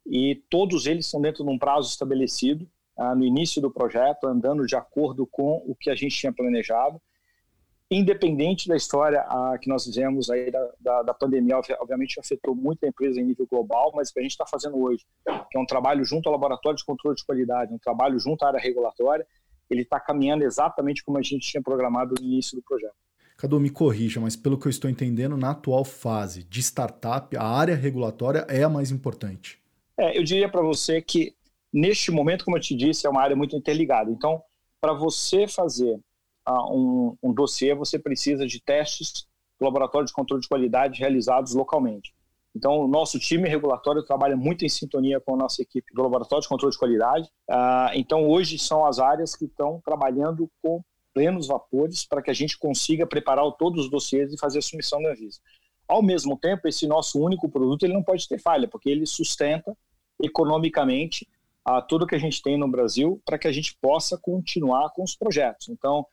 e 0.09 0.43
todos 0.49 0.85
eles 0.85 1.05
estão 1.05 1.21
dentro 1.21 1.43
de 1.43 1.49
um 1.49 1.59
prazo 1.59 1.89
estabelecido 1.89 2.67
ah, 2.97 3.13
no 3.13 3.23
início 3.23 3.61
do 3.61 3.71
projeto, 3.71 4.27
andando 4.27 4.65
de 4.65 4.75
acordo 4.75 5.27
com 5.27 5.63
o 5.67 5.75
que 5.75 5.89
a 5.89 5.95
gente 5.95 6.15
tinha 6.15 6.33
planejado 6.33 7.01
independente 7.89 8.67
da 8.67 8.75
história 8.75 9.21
ah, 9.21 9.57
que 9.59 9.69
nós 9.69 9.85
vivemos 9.85 10.29
aí 10.29 10.51
da, 10.51 10.69
da, 10.79 11.03
da, 11.03 11.13
pandemia, 11.13 11.57
obviamente 11.79 12.19
afetou 12.19 12.53
muito 12.53 12.83
a 12.83 12.87
empresa 12.87 13.19
em 13.19 13.23
nível 13.23 13.47
global, 13.49 13.93
mas 13.95 14.09
o 14.09 14.13
que 14.13 14.19
a 14.19 14.23
gente 14.23 14.31
está 14.31 14.45
fazendo 14.45 14.77
hoje, 14.77 15.05
que 15.49 15.57
é 15.57 15.59
um 15.59 15.65
trabalho 15.65 16.03
junto 16.03 16.27
ao 16.27 16.33
laboratório 16.33 16.77
de 16.77 16.85
controle 16.85 17.15
de 17.15 17.25
qualidade, 17.25 17.73
um 17.73 17.79
trabalho 17.79 18.19
junto 18.19 18.43
à 18.43 18.49
área 18.49 18.59
regulatória, 18.59 19.25
ele 19.69 19.81
está 19.81 19.99
caminhando 19.99 20.43
exatamente 20.43 21.03
como 21.03 21.17
a 21.17 21.21
gente 21.21 21.49
tinha 21.49 21.63
programado 21.63 22.15
no 22.19 22.25
início 22.25 22.57
do 22.57 22.63
projeto. 22.63 22.95
Cadu, 23.37 23.59
me 23.59 23.69
corrija, 23.69 24.19
mas 24.19 24.35
pelo 24.35 24.57
que 24.57 24.67
eu 24.67 24.69
estou 24.69 24.89
entendendo, 24.89 25.37
na 25.37 25.51
atual 25.51 25.85
fase 25.85 26.43
de 26.43 26.59
startup, 26.59 27.37
a 27.37 27.43
área 27.43 27.75
regulatória 27.75 28.45
é 28.49 28.63
a 28.63 28.69
mais 28.69 28.91
importante. 28.91 29.61
É, 29.97 30.17
eu 30.17 30.23
diria 30.23 30.49
para 30.49 30.61
você 30.61 31.01
que, 31.01 31.35
neste 31.73 32.11
momento, 32.11 32.45
como 32.45 32.57
eu 32.57 32.61
te 32.61 32.75
disse, 32.75 33.07
é 33.07 33.09
uma 33.09 33.21
área 33.21 33.35
muito 33.35 33.55
interligada. 33.55 34.11
Então, 34.11 34.41
para 34.79 34.93
você 34.93 35.47
fazer 35.47 35.99
um, 36.47 37.17
um 37.21 37.33
dossiê, 37.33 37.73
você 37.73 37.97
precisa 37.97 38.45
de 38.45 38.61
testes 38.61 39.27
do 39.59 39.65
laboratório 39.65 40.05
de 40.05 40.13
controle 40.13 40.41
de 40.41 40.47
qualidade 40.47 40.99
realizados 40.99 41.53
localmente. 41.53 42.13
Então, 42.55 42.79
o 42.79 42.87
nosso 42.87 43.19
time 43.19 43.47
regulatório 43.47 44.03
trabalha 44.03 44.35
muito 44.35 44.65
em 44.65 44.69
sintonia 44.69 45.19
com 45.19 45.35
a 45.35 45.37
nossa 45.37 45.61
equipe 45.61 45.93
do 45.93 46.01
laboratório 46.01 46.41
de 46.41 46.47
controle 46.47 46.71
de 46.71 46.79
qualidade. 46.79 47.29
Ah, 47.49 47.91
então, 47.93 48.27
hoje 48.27 48.57
são 48.57 48.85
as 48.85 48.99
áreas 48.99 49.35
que 49.35 49.45
estão 49.45 49.81
trabalhando 49.83 50.49
com 50.61 50.81
plenos 51.13 51.47
vapores 51.47 52.05
para 52.05 52.21
que 52.21 52.31
a 52.31 52.33
gente 52.33 52.57
consiga 52.57 53.05
preparar 53.05 53.43
todos 53.53 53.85
os 53.85 53.91
dossiês 53.91 54.33
e 54.33 54.39
fazer 54.39 54.59
a 54.59 54.61
submissão 54.61 55.01
da 55.01 55.11
Anvisa. 55.11 55.39
Ao 55.87 56.01
mesmo 56.01 56.37
tempo, 56.37 56.67
esse 56.67 56.87
nosso 56.87 57.19
único 57.19 57.49
produto 57.49 57.83
ele 57.83 57.93
não 57.93 58.03
pode 58.03 58.27
ter 58.27 58.39
falha, 58.39 58.67
porque 58.67 58.89
ele 58.89 59.05
sustenta 59.05 59.75
economicamente 60.21 61.27
a 61.63 61.81
tudo 61.81 62.07
que 62.07 62.15
a 62.15 62.19
gente 62.19 62.41
tem 62.41 62.57
no 62.57 62.67
Brasil 62.67 63.21
para 63.25 63.37
que 63.37 63.47
a 63.47 63.51
gente 63.51 63.77
possa 63.81 64.17
continuar 64.17 64.89
com 64.91 65.03
os 65.03 65.15
projetos. 65.15 65.69
Então, 65.69 66.05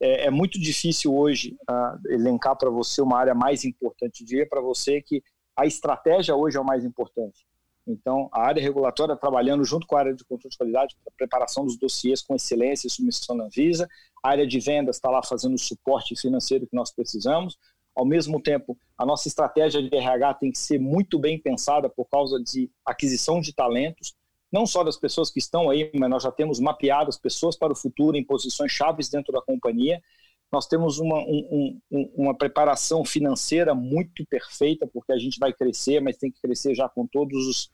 é, 0.00 0.26
é 0.26 0.30
muito 0.30 0.58
difícil 0.58 1.14
hoje 1.14 1.56
uh, 1.68 2.12
elencar 2.12 2.56
para 2.56 2.70
você 2.70 3.02
uma 3.02 3.18
área 3.18 3.34
mais 3.34 3.64
importante. 3.64 4.24
Diria 4.24 4.48
para 4.48 4.60
você 4.60 5.02
que 5.02 5.22
a 5.56 5.66
estratégia 5.66 6.34
hoje 6.34 6.56
é 6.56 6.60
o 6.60 6.64
mais 6.64 6.84
importante. 6.84 7.44
Então, 7.86 8.28
a 8.32 8.42
área 8.42 8.62
regulatória 8.62 9.16
trabalhando 9.16 9.64
junto 9.64 9.86
com 9.86 9.96
a 9.96 10.00
área 10.00 10.14
de 10.14 10.24
controle 10.24 10.50
de 10.50 10.56
qualidade 10.56 10.96
para 11.02 11.12
preparação 11.16 11.64
dos 11.64 11.76
dossiês 11.76 12.22
com 12.22 12.34
excelência 12.34 12.86
e 12.86 12.90
submissão 12.90 13.36
na 13.36 13.48
Visa. 13.48 13.88
A 14.22 14.30
área 14.30 14.46
de 14.46 14.60
vendas 14.60 14.96
está 14.96 15.10
lá 15.10 15.22
fazendo 15.22 15.54
o 15.54 15.58
suporte 15.58 16.14
financeiro 16.14 16.66
que 16.66 16.76
nós 16.76 16.92
precisamos. 16.92 17.58
Ao 17.94 18.04
mesmo 18.04 18.40
tempo, 18.40 18.78
a 18.96 19.04
nossa 19.04 19.28
estratégia 19.28 19.82
de 19.82 19.94
RH 19.94 20.34
tem 20.34 20.52
que 20.52 20.58
ser 20.58 20.78
muito 20.78 21.18
bem 21.18 21.40
pensada 21.40 21.88
por 21.88 22.06
causa 22.06 22.42
de 22.42 22.70
aquisição 22.84 23.40
de 23.40 23.52
talentos 23.52 24.14
não 24.52 24.66
só 24.66 24.82
das 24.82 24.96
pessoas 24.96 25.30
que 25.30 25.38
estão 25.38 25.70
aí, 25.70 25.90
mas 25.94 26.10
nós 26.10 26.22
já 26.22 26.32
temos 26.32 26.58
mapeado 26.58 27.08
as 27.08 27.18
pessoas 27.18 27.56
para 27.56 27.72
o 27.72 27.76
futuro 27.76 28.16
em 28.16 28.24
posições 28.24 28.72
chaves 28.72 29.08
dentro 29.08 29.32
da 29.32 29.40
companhia. 29.40 30.02
Nós 30.50 30.66
temos 30.66 30.98
uma, 30.98 31.18
um, 31.18 31.80
um, 31.90 32.12
uma 32.16 32.34
preparação 32.36 33.04
financeira 33.04 33.74
muito 33.74 34.26
perfeita, 34.26 34.86
porque 34.86 35.12
a 35.12 35.18
gente 35.18 35.38
vai 35.38 35.52
crescer, 35.52 36.00
mas 36.00 36.16
tem 36.16 36.30
que 36.32 36.40
crescer 36.40 36.74
já 36.74 36.88
com 36.88 37.06
todos 37.06 37.46
os, 37.46 37.70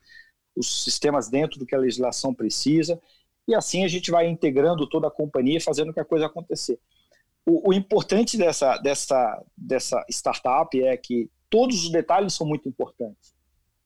os 0.54 0.84
sistemas 0.84 1.30
dentro 1.30 1.58
do 1.58 1.64
que 1.64 1.74
a 1.74 1.78
legislação 1.78 2.34
precisa. 2.34 3.00
E 3.48 3.54
assim 3.54 3.82
a 3.84 3.88
gente 3.88 4.10
vai 4.10 4.28
integrando 4.28 4.86
toda 4.86 5.08
a 5.08 5.10
companhia 5.10 5.56
e 5.56 5.62
fazendo 5.62 5.94
que 5.94 6.00
a 6.00 6.04
coisa 6.04 6.26
acontecer. 6.26 6.78
O, 7.46 7.70
o 7.70 7.72
importante 7.72 8.36
dessa, 8.36 8.76
dessa, 8.78 9.42
dessa 9.56 10.04
startup 10.10 10.82
é 10.82 10.96
que 10.96 11.30
todos 11.48 11.84
os 11.84 11.90
detalhes 11.90 12.34
são 12.34 12.46
muito 12.46 12.68
importantes 12.68 13.36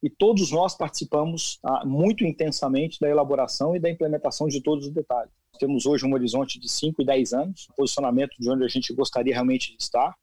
e 0.02 0.08
todos 0.08 0.50
nós 0.50 0.74
participamos 0.74 1.58
ah, 1.62 1.84
muito 1.84 2.24
intensamente 2.24 2.98
da 2.98 3.08
elaboração 3.08 3.76
e 3.76 3.78
da 3.78 3.90
implementação 3.90 4.48
de 4.48 4.62
todos 4.62 4.86
os 4.86 4.92
detalhes. 4.92 5.30
Temos 5.58 5.84
hoje 5.84 6.06
um 6.06 6.14
horizonte 6.14 6.58
de 6.58 6.70
5 6.70 7.02
e 7.02 7.04
10 7.04 7.32
anos, 7.34 7.68
posicionamento 7.76 8.34
de 8.38 8.50
onde 8.50 8.64
a 8.64 8.68
gente 8.68 8.94
gostaria 8.94 9.34
realmente 9.34 9.76
de 9.76 9.82
estar, 9.82 10.14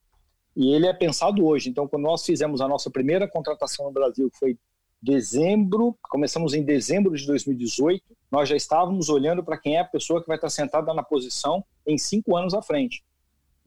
e 0.56 0.74
ele 0.74 0.88
é 0.88 0.94
pensado 0.94 1.46
hoje. 1.46 1.70
Então, 1.70 1.88
quando 1.88 2.04
nós 2.04 2.26
fizemos 2.26 2.60
a 2.60 2.68
nossa 2.68 2.90
primeira 2.90 3.28
contratação 3.28 3.86
no 3.86 3.92
Brasil, 3.92 4.32
que 4.32 4.40
foi 4.40 4.58
dezembro, 5.00 5.96
começamos 6.10 6.56
em 6.56 6.64
dezembro 6.64 7.16
de 7.16 7.28
2018, 7.28 8.04
nós 8.32 8.50
já 8.50 8.56
estávamos 8.56 9.10
olhando 9.10 9.44
para 9.44 9.60
quem 9.60 9.78
é 9.78 9.82
a 9.82 9.86
pessoa 9.86 10.22
que 10.22 10.28
vai 10.28 10.38
estar 10.38 10.50
sentada 10.50 10.92
na 10.96 11.04
posição 11.04 11.64
em 11.86 12.00
cinco 12.00 12.36
anos 12.36 12.56
à 12.56 12.64
frente. 12.64 13.04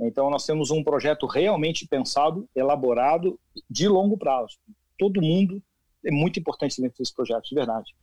Então, 0.00 0.30
nós 0.30 0.46
temos 0.46 0.70
um 0.70 0.82
projeto 0.82 1.26
realmente 1.26 1.86
pensado, 1.86 2.48
elaborado, 2.54 3.38
de 3.68 3.86
longo 3.86 4.16
prazo. 4.16 4.58
Todo 4.98 5.20
mundo 5.20 5.62
é 6.04 6.10
muito 6.10 6.40
importante 6.40 6.80
dentro 6.80 6.98
desse 6.98 7.14
projeto, 7.14 7.44
de 7.44 7.54
verdade. 7.54 7.94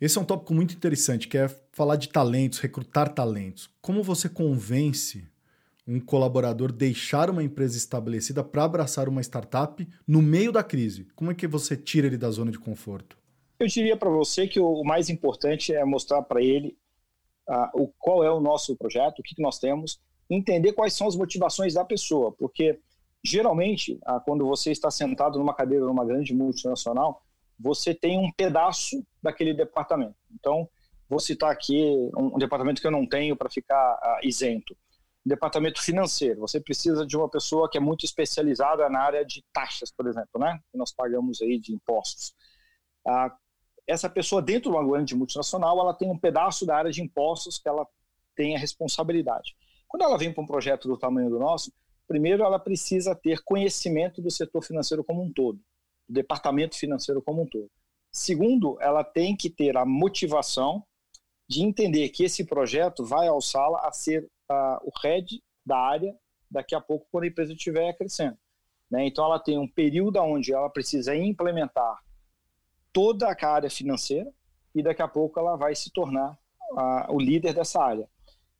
Esse 0.00 0.18
é 0.18 0.20
um 0.20 0.24
tópico 0.24 0.54
muito 0.54 0.74
interessante, 0.74 1.28
que 1.28 1.38
é 1.38 1.48
falar 1.72 1.96
de 1.96 2.08
talentos, 2.08 2.58
recrutar 2.58 3.12
talentos. 3.12 3.70
Como 3.80 4.02
você 4.02 4.28
convence 4.28 5.24
um 5.86 6.00
colaborador 6.00 6.72
deixar 6.72 7.28
uma 7.28 7.42
empresa 7.42 7.76
estabelecida 7.76 8.42
para 8.42 8.64
abraçar 8.64 9.08
uma 9.08 9.20
startup 9.20 9.86
no 10.06 10.22
meio 10.22 10.50
da 10.50 10.62
crise? 10.62 11.06
Como 11.14 11.30
é 11.30 11.34
que 11.34 11.46
você 11.46 11.76
tira 11.76 12.06
ele 12.06 12.16
da 12.16 12.30
zona 12.30 12.50
de 12.50 12.58
conforto? 12.58 13.18
Eu 13.58 13.66
diria 13.66 13.96
para 13.96 14.10
você 14.10 14.48
que 14.48 14.58
o 14.58 14.82
mais 14.82 15.08
importante 15.08 15.72
é 15.72 15.84
mostrar 15.84 16.22
para 16.22 16.42
ele 16.42 16.76
uh, 17.48 17.82
o, 17.82 17.88
qual 17.98 18.24
é 18.24 18.30
o 18.30 18.40
nosso 18.40 18.74
projeto, 18.76 19.18
o 19.18 19.22
que, 19.22 19.34
que 19.34 19.42
nós 19.42 19.58
temos, 19.58 20.00
entender 20.34 20.72
quais 20.72 20.94
são 20.94 21.06
as 21.06 21.16
motivações 21.16 21.74
da 21.74 21.84
pessoa, 21.84 22.32
porque 22.32 22.78
geralmente, 23.24 23.98
uh, 24.06 24.20
quando 24.24 24.46
você 24.46 24.70
está 24.70 24.90
sentado 24.90 25.38
numa 25.38 25.54
cadeira 25.54 25.86
numa 25.86 26.04
grande 26.04 26.34
multinacional, 26.34 27.22
você 27.58 27.94
tem 27.94 28.18
um 28.18 28.30
pedaço 28.32 29.04
daquele 29.22 29.54
departamento. 29.54 30.16
Então, 30.32 30.68
vou 31.08 31.20
citar 31.20 31.50
aqui 31.50 32.10
um, 32.16 32.36
departamento 32.38 32.80
que 32.80 32.86
eu 32.86 32.90
não 32.90 33.06
tenho 33.06 33.36
para 33.36 33.48
ficar 33.48 33.94
uh, 33.94 34.26
isento. 34.26 34.76
Departamento 35.24 35.80
financeiro. 35.82 36.40
Você 36.40 36.60
precisa 36.60 37.06
de 37.06 37.16
uma 37.16 37.28
pessoa 37.28 37.70
que 37.70 37.78
é 37.78 37.80
muito 37.80 38.04
especializada 38.04 38.88
na 38.90 39.00
área 39.00 39.24
de 39.24 39.42
taxas, 39.52 39.90
por 39.90 40.06
exemplo, 40.06 40.38
né? 40.38 40.60
Que 40.70 40.76
nós 40.76 40.92
pagamos 40.92 41.40
aí 41.40 41.58
de 41.58 41.72
impostos. 41.72 42.34
Uh, 43.06 43.30
essa 43.86 44.08
pessoa 44.08 44.42
dentro 44.42 44.70
de 44.70 44.76
uma 44.76 44.86
grande 44.86 45.14
multinacional, 45.14 45.78
ela 45.78 45.94
tem 45.94 46.10
um 46.10 46.18
pedaço 46.18 46.66
da 46.66 46.76
área 46.76 46.90
de 46.90 47.02
impostos 47.02 47.58
que 47.58 47.68
ela 47.68 47.86
tem 48.34 48.56
a 48.56 48.58
responsabilidade. 48.58 49.54
Quando 49.94 50.02
ela 50.02 50.18
vem 50.18 50.32
para 50.32 50.42
um 50.42 50.46
projeto 50.46 50.88
do 50.88 50.98
tamanho 50.98 51.30
do 51.30 51.38
nosso, 51.38 51.72
primeiro 52.08 52.42
ela 52.42 52.58
precisa 52.58 53.14
ter 53.14 53.44
conhecimento 53.44 54.20
do 54.20 54.28
setor 54.28 54.60
financeiro 54.60 55.04
como 55.04 55.22
um 55.22 55.32
todo 55.32 55.60
do 56.08 56.14
departamento 56.14 56.76
financeiro 56.76 57.22
como 57.22 57.42
um 57.42 57.46
todo. 57.46 57.70
Segundo, 58.10 58.76
ela 58.80 59.04
tem 59.04 59.36
que 59.36 59.48
ter 59.48 59.76
a 59.76 59.86
motivação 59.86 60.84
de 61.46 61.62
entender 61.62 62.08
que 62.08 62.24
esse 62.24 62.44
projeto 62.44 63.04
vai 63.04 63.28
alçá-la 63.28 63.86
a 63.86 63.92
ser 63.92 64.24
uh, 64.50 64.82
o 64.82 64.90
head 65.00 65.40
da 65.64 65.78
área 65.78 66.12
daqui 66.50 66.74
a 66.74 66.80
pouco, 66.80 67.06
quando 67.08 67.22
a 67.22 67.28
empresa 67.28 67.52
estiver 67.52 67.96
crescendo. 67.96 68.36
Né? 68.90 69.06
Então, 69.06 69.24
ela 69.24 69.38
tem 69.38 69.56
um 69.56 69.68
período 69.68 70.18
onde 70.18 70.52
ela 70.52 70.68
precisa 70.70 71.14
implementar 71.14 72.02
toda 72.92 73.28
a 73.28 73.48
área 73.48 73.70
financeira 73.70 74.28
e 74.74 74.82
daqui 74.82 75.02
a 75.02 75.08
pouco 75.08 75.38
ela 75.38 75.54
vai 75.54 75.72
se 75.76 75.92
tornar 75.92 76.36
uh, 76.72 77.14
o 77.14 77.20
líder 77.20 77.54
dessa 77.54 77.80
área. 77.80 78.12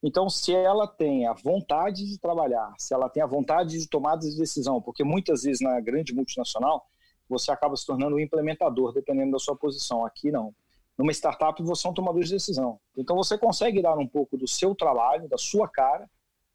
Então, 0.07 0.29
se 0.29 0.55
ela 0.55 0.87
tem 0.87 1.27
a 1.27 1.33
vontade 1.33 2.07
de 2.07 2.19
trabalhar, 2.19 2.75
se 2.77 2.93
ela 2.93 3.09
tem 3.09 3.23
a 3.23 3.27
vontade 3.27 3.79
de 3.79 3.89
tomar 3.89 4.17
de 4.17 4.37
decisão, 4.37 4.79
porque 4.79 5.03
muitas 5.03 5.45
vezes 5.45 5.63
na 5.63 5.81
grande 5.81 6.15
multinacional 6.15 6.85
você 7.27 7.51
acaba 7.51 7.75
se 7.75 7.87
tornando 7.87 8.17
um 8.17 8.21
implementador, 8.21 8.93
dependendo 8.93 9.33
da 9.33 9.39
sua 9.39 9.57
posição. 9.57 10.05
Aqui 10.05 10.31
não. 10.31 10.55
Numa 10.99 11.11
startup, 11.11 11.61
você 11.63 11.87
é 11.87 11.91
um 11.91 11.95
tomador 11.95 12.23
de 12.23 12.31
decisão. 12.31 12.79
Então, 12.95 13.17
você 13.17 13.39
consegue 13.39 13.81
dar 13.81 13.97
um 13.97 14.07
pouco 14.07 14.37
do 14.37 14.47
seu 14.47 14.75
trabalho, 14.75 15.27
da 15.27 15.39
sua 15.39 15.67
cara, 15.67 16.07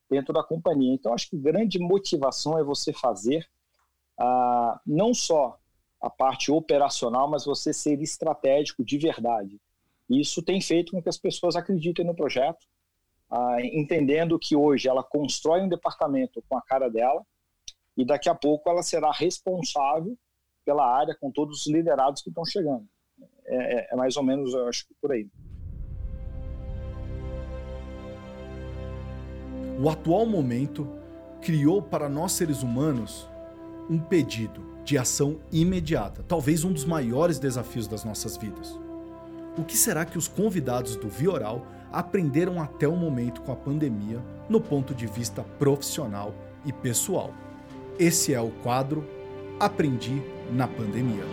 dentro 0.08 0.32
da 0.32 0.44
companhia. 0.44 0.94
Então, 0.94 1.12
acho 1.12 1.27
que 1.27 1.36
grande 1.36 1.79
motivação 1.79 2.56
é 2.56 2.63
você 2.63 2.94
fazer 2.94 3.48
ah, 4.15 4.79
não 4.86 5.12
só 5.12 5.58
a 6.00 6.10
parte 6.10 6.51
operacional, 6.51 7.27
mas 7.27 7.46
você 7.46 7.74
ser 7.74 8.00
estratégico 8.00 8.86
de 8.86 9.00
verdade. 9.00 9.60
Isso 10.08 10.44
tem 10.44 10.62
feito 10.62 10.91
com 10.91 11.01
que 11.01 11.10
as 11.10 11.18
pessoas 11.18 11.56
acreditem 11.56 12.06
no 12.06 12.15
projeto, 12.15 12.68
ah, 13.29 13.57
entendendo 13.62 14.39
que 14.39 14.55
hoje 14.55 14.88
ela 14.88 15.03
constrói 15.03 15.62
um 15.62 15.69
departamento 15.69 16.43
com 16.50 16.57
a 16.57 16.62
cara 16.62 16.89
dela 16.89 17.24
e 17.95 18.05
daqui 18.05 18.29
a 18.29 18.36
pouco 18.36 18.69
ela 18.69 18.81
será 18.81 19.12
responsável 19.12 20.17
pela 20.65 20.86
área 20.86 21.15
com 21.19 21.31
todos 21.31 21.62
os 21.62 21.67
liderados 21.67 22.21
que 22.21 22.29
estão 22.29 22.45
chegando. 22.45 22.88
É, 23.45 23.55
é, 23.55 23.88
é 23.91 23.95
mais 23.95 24.15
ou 24.17 24.24
menos, 24.24 24.53
eu 24.53 24.67
acho, 24.67 24.86
por 25.01 25.12
aí. 25.12 25.27
O 29.81 29.89
atual 29.89 30.25
momento 30.25 30.88
criou 31.41 31.81
para 31.81 32.09
nós 32.09 32.33
seres 32.33 32.63
humanos 32.63 33.29
um 33.89 34.00
pedido 34.00 34.62
de 34.83 34.98
ação 34.98 35.39
imediata, 35.51 36.24
talvez 36.27 36.63
um 36.63 36.74
dos 36.74 36.86
maiores 36.86 37.39
desafios 37.39 37.88
das 37.88 38.03
nossas 38.03 38.36
vidas. 38.38 38.79
o 39.57 39.63
que 39.63 39.75
será 39.75 40.05
que 40.05 40.17
os 40.17 40.27
convidados 40.27 40.95
do 40.95 41.09
Vioral 41.09 41.65
aprenderam 41.91 42.62
até 42.62 42.88
o 42.88 42.96
momento 42.96 43.41
com 43.41 43.51
a 43.51 43.55
pandemia 43.55 44.19
no 44.48 44.62
ponto 44.62 44.93
de 44.93 45.08
vista 45.08 45.43
profissional 45.58 46.34
e 46.65 46.72
pessoal. 46.72 47.31
Esse 47.98 48.34
é 48.34 48.41
o 48.41 48.51
quadro 48.63 49.03
Aprendi 49.60 50.22
na 50.51 50.67
Pandemia. 50.67 51.24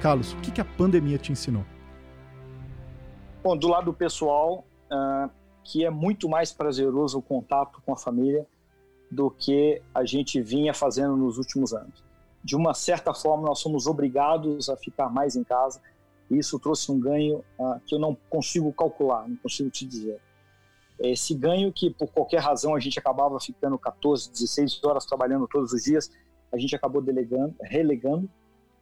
Carlos, 0.00 0.32
o 0.32 0.36
que 0.36 0.60
a 0.60 0.64
pandemia 0.64 1.18
te 1.18 1.32
ensinou? 1.32 1.64
Bom, 3.42 3.56
do 3.56 3.68
lado 3.68 3.92
pessoal, 3.92 4.64
uh, 4.90 5.30
que 5.62 5.84
é 5.84 5.90
muito 5.90 6.28
mais 6.28 6.52
prazeroso 6.52 7.18
o 7.18 7.22
contato 7.22 7.82
com 7.84 7.92
a 7.92 7.96
família 7.96 8.46
do 9.10 9.30
que 9.30 9.82
a 9.94 10.04
gente 10.04 10.40
vinha 10.40 10.72
fazendo 10.72 11.16
nos 11.16 11.36
últimos 11.36 11.72
anos. 11.72 12.02
De 12.42 12.56
uma 12.56 12.72
certa 12.72 13.12
forma, 13.12 13.48
nós 13.48 13.58
somos 13.58 13.86
obrigados 13.86 14.70
a 14.70 14.76
ficar 14.76 15.10
mais 15.10 15.36
em 15.36 15.44
casa 15.44 15.80
e 16.30 16.38
isso 16.38 16.58
trouxe 16.58 16.90
um 16.92 16.98
ganho 16.98 17.44
uh, 17.58 17.80
que 17.86 17.94
eu 17.94 17.98
não 17.98 18.16
consigo 18.28 18.72
calcular, 18.72 19.28
não 19.28 19.36
consigo 19.36 19.70
te 19.70 19.84
dizer. 19.84 20.20
Esse 20.98 21.34
ganho 21.34 21.72
que, 21.72 21.90
por 21.90 22.08
qualquer 22.08 22.40
razão, 22.40 22.74
a 22.74 22.80
gente 22.80 22.98
acabava 22.98 23.40
ficando 23.40 23.78
14, 23.78 24.30
16 24.30 24.84
horas 24.84 25.04
trabalhando 25.04 25.48
todos 25.48 25.72
os 25.72 25.82
dias, 25.82 26.10
a 26.52 26.58
gente 26.58 26.76
acabou 26.76 27.00
delegando, 27.00 27.54
relegando 27.60 28.28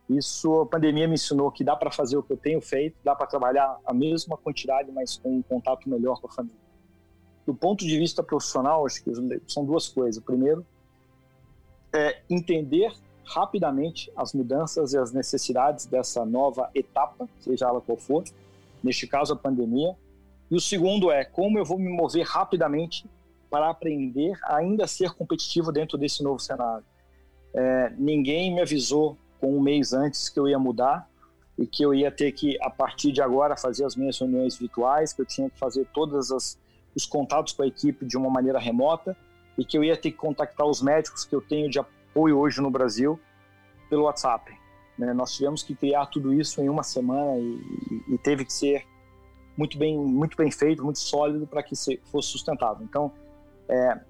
isso, 0.08 0.62
a 0.62 0.66
pandemia 0.66 1.06
me 1.06 1.14
ensinou 1.14 1.50
que 1.52 1.62
dá 1.62 1.76
para 1.76 1.90
fazer 1.90 2.16
o 2.16 2.22
que 2.22 2.32
eu 2.32 2.36
tenho 2.36 2.60
feito, 2.62 2.96
dá 3.04 3.14
para 3.14 3.26
trabalhar 3.26 3.78
a 3.84 3.92
mesma 3.92 4.38
quantidade, 4.38 4.90
mas 4.90 5.18
com 5.18 5.36
um 5.36 5.42
contato 5.42 5.88
melhor 5.88 6.18
com 6.20 6.28
a 6.28 6.30
família. 6.30 6.56
Do 7.46 7.54
ponto 7.54 7.84
de 7.84 7.98
vista 7.98 8.22
profissional, 8.22 8.86
acho 8.86 9.04
que 9.04 9.10
são 9.46 9.64
duas 9.64 9.86
coisas. 9.88 10.22
Primeiro, 10.22 10.64
é 11.94 12.22
entender 12.28 12.92
rapidamente 13.28 14.10
as 14.16 14.32
mudanças 14.32 14.92
e 14.92 14.98
as 14.98 15.12
necessidades 15.12 15.86
dessa 15.86 16.24
nova 16.24 16.70
etapa, 16.74 17.28
seja 17.40 17.66
ela 17.66 17.80
qual 17.80 17.98
for, 17.98 18.24
neste 18.82 19.06
caso 19.06 19.34
a 19.34 19.36
pandemia. 19.36 19.94
E 20.50 20.56
o 20.56 20.60
segundo 20.60 21.10
é 21.10 21.24
como 21.24 21.58
eu 21.58 21.64
vou 21.64 21.78
me 21.78 21.90
mover 21.90 22.26
rapidamente 22.26 23.04
para 23.50 23.68
aprender 23.68 24.38
a 24.44 24.56
ainda 24.56 24.86
ser 24.86 25.12
competitivo 25.12 25.70
dentro 25.70 25.98
desse 25.98 26.22
novo 26.22 26.38
cenário. 26.38 26.84
É, 27.54 27.92
ninguém 27.98 28.54
me 28.54 28.60
avisou 28.60 29.16
com 29.40 29.56
um 29.56 29.60
mês 29.60 29.92
antes 29.92 30.28
que 30.28 30.38
eu 30.38 30.48
ia 30.48 30.58
mudar 30.58 31.08
e 31.58 31.66
que 31.66 31.82
eu 31.82 31.92
ia 31.92 32.10
ter 32.10 32.32
que, 32.32 32.56
a 32.62 32.70
partir 32.70 33.12
de 33.12 33.20
agora, 33.20 33.56
fazer 33.56 33.84
as 33.84 33.96
minhas 33.96 34.18
reuniões 34.18 34.56
virtuais, 34.56 35.12
que 35.12 35.20
eu 35.20 35.26
tinha 35.26 35.50
que 35.50 35.58
fazer 35.58 35.86
todos 35.92 36.30
os 36.30 37.06
contatos 37.06 37.52
com 37.52 37.62
a 37.62 37.66
equipe 37.66 38.06
de 38.06 38.16
uma 38.16 38.30
maneira 38.30 38.58
remota 38.58 39.16
e 39.56 39.64
que 39.64 39.76
eu 39.76 39.82
ia 39.82 39.96
ter 39.96 40.12
que 40.12 40.16
contactar 40.16 40.66
os 40.66 40.80
médicos 40.80 41.24
que 41.24 41.34
eu 41.34 41.40
tenho 41.40 41.68
de 41.68 41.78
apoio 42.10 42.38
hoje 42.38 42.60
no 42.60 42.70
Brasil 42.70 43.18
pelo 43.88 44.04
WhatsApp. 44.04 44.52
Né? 44.98 45.12
Nós 45.12 45.32
tivemos 45.32 45.62
que 45.62 45.74
criar 45.74 46.06
tudo 46.06 46.32
isso 46.32 46.60
em 46.60 46.68
uma 46.68 46.82
semana 46.82 47.38
e, 47.38 48.14
e 48.14 48.18
teve 48.18 48.44
que 48.44 48.52
ser 48.52 48.84
muito 49.56 49.78
bem, 49.78 49.96
muito 49.96 50.36
bem 50.36 50.50
feito, 50.50 50.84
muito 50.84 50.98
sólido 50.98 51.46
para 51.46 51.62
que 51.62 51.74
fosse 52.10 52.28
sustentável. 52.28 52.84
Então, 52.84 53.12
é, 53.68 54.00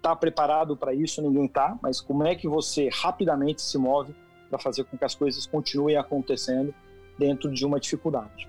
tá 0.00 0.14
preparado 0.14 0.76
para 0.76 0.94
isso? 0.94 1.20
Ninguém 1.22 1.48
tá, 1.48 1.78
mas 1.82 2.00
como 2.00 2.24
é 2.24 2.34
que 2.34 2.48
você 2.48 2.88
rapidamente 2.92 3.62
se 3.62 3.76
move 3.76 4.14
para 4.48 4.58
fazer 4.58 4.84
com 4.84 4.96
que 4.96 5.04
as 5.04 5.14
coisas 5.14 5.46
continuem 5.46 5.96
acontecendo 5.96 6.74
dentro 7.18 7.52
de 7.52 7.66
uma 7.66 7.78
dificuldade. 7.78 8.48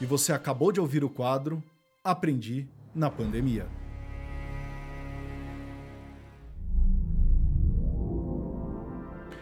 E 0.00 0.06
você 0.06 0.32
acabou 0.32 0.70
de 0.70 0.80
ouvir 0.80 1.02
o 1.02 1.10
quadro 1.10 1.62
Aprendi 2.04 2.68
na 2.94 3.10
Pandemia. 3.10 3.66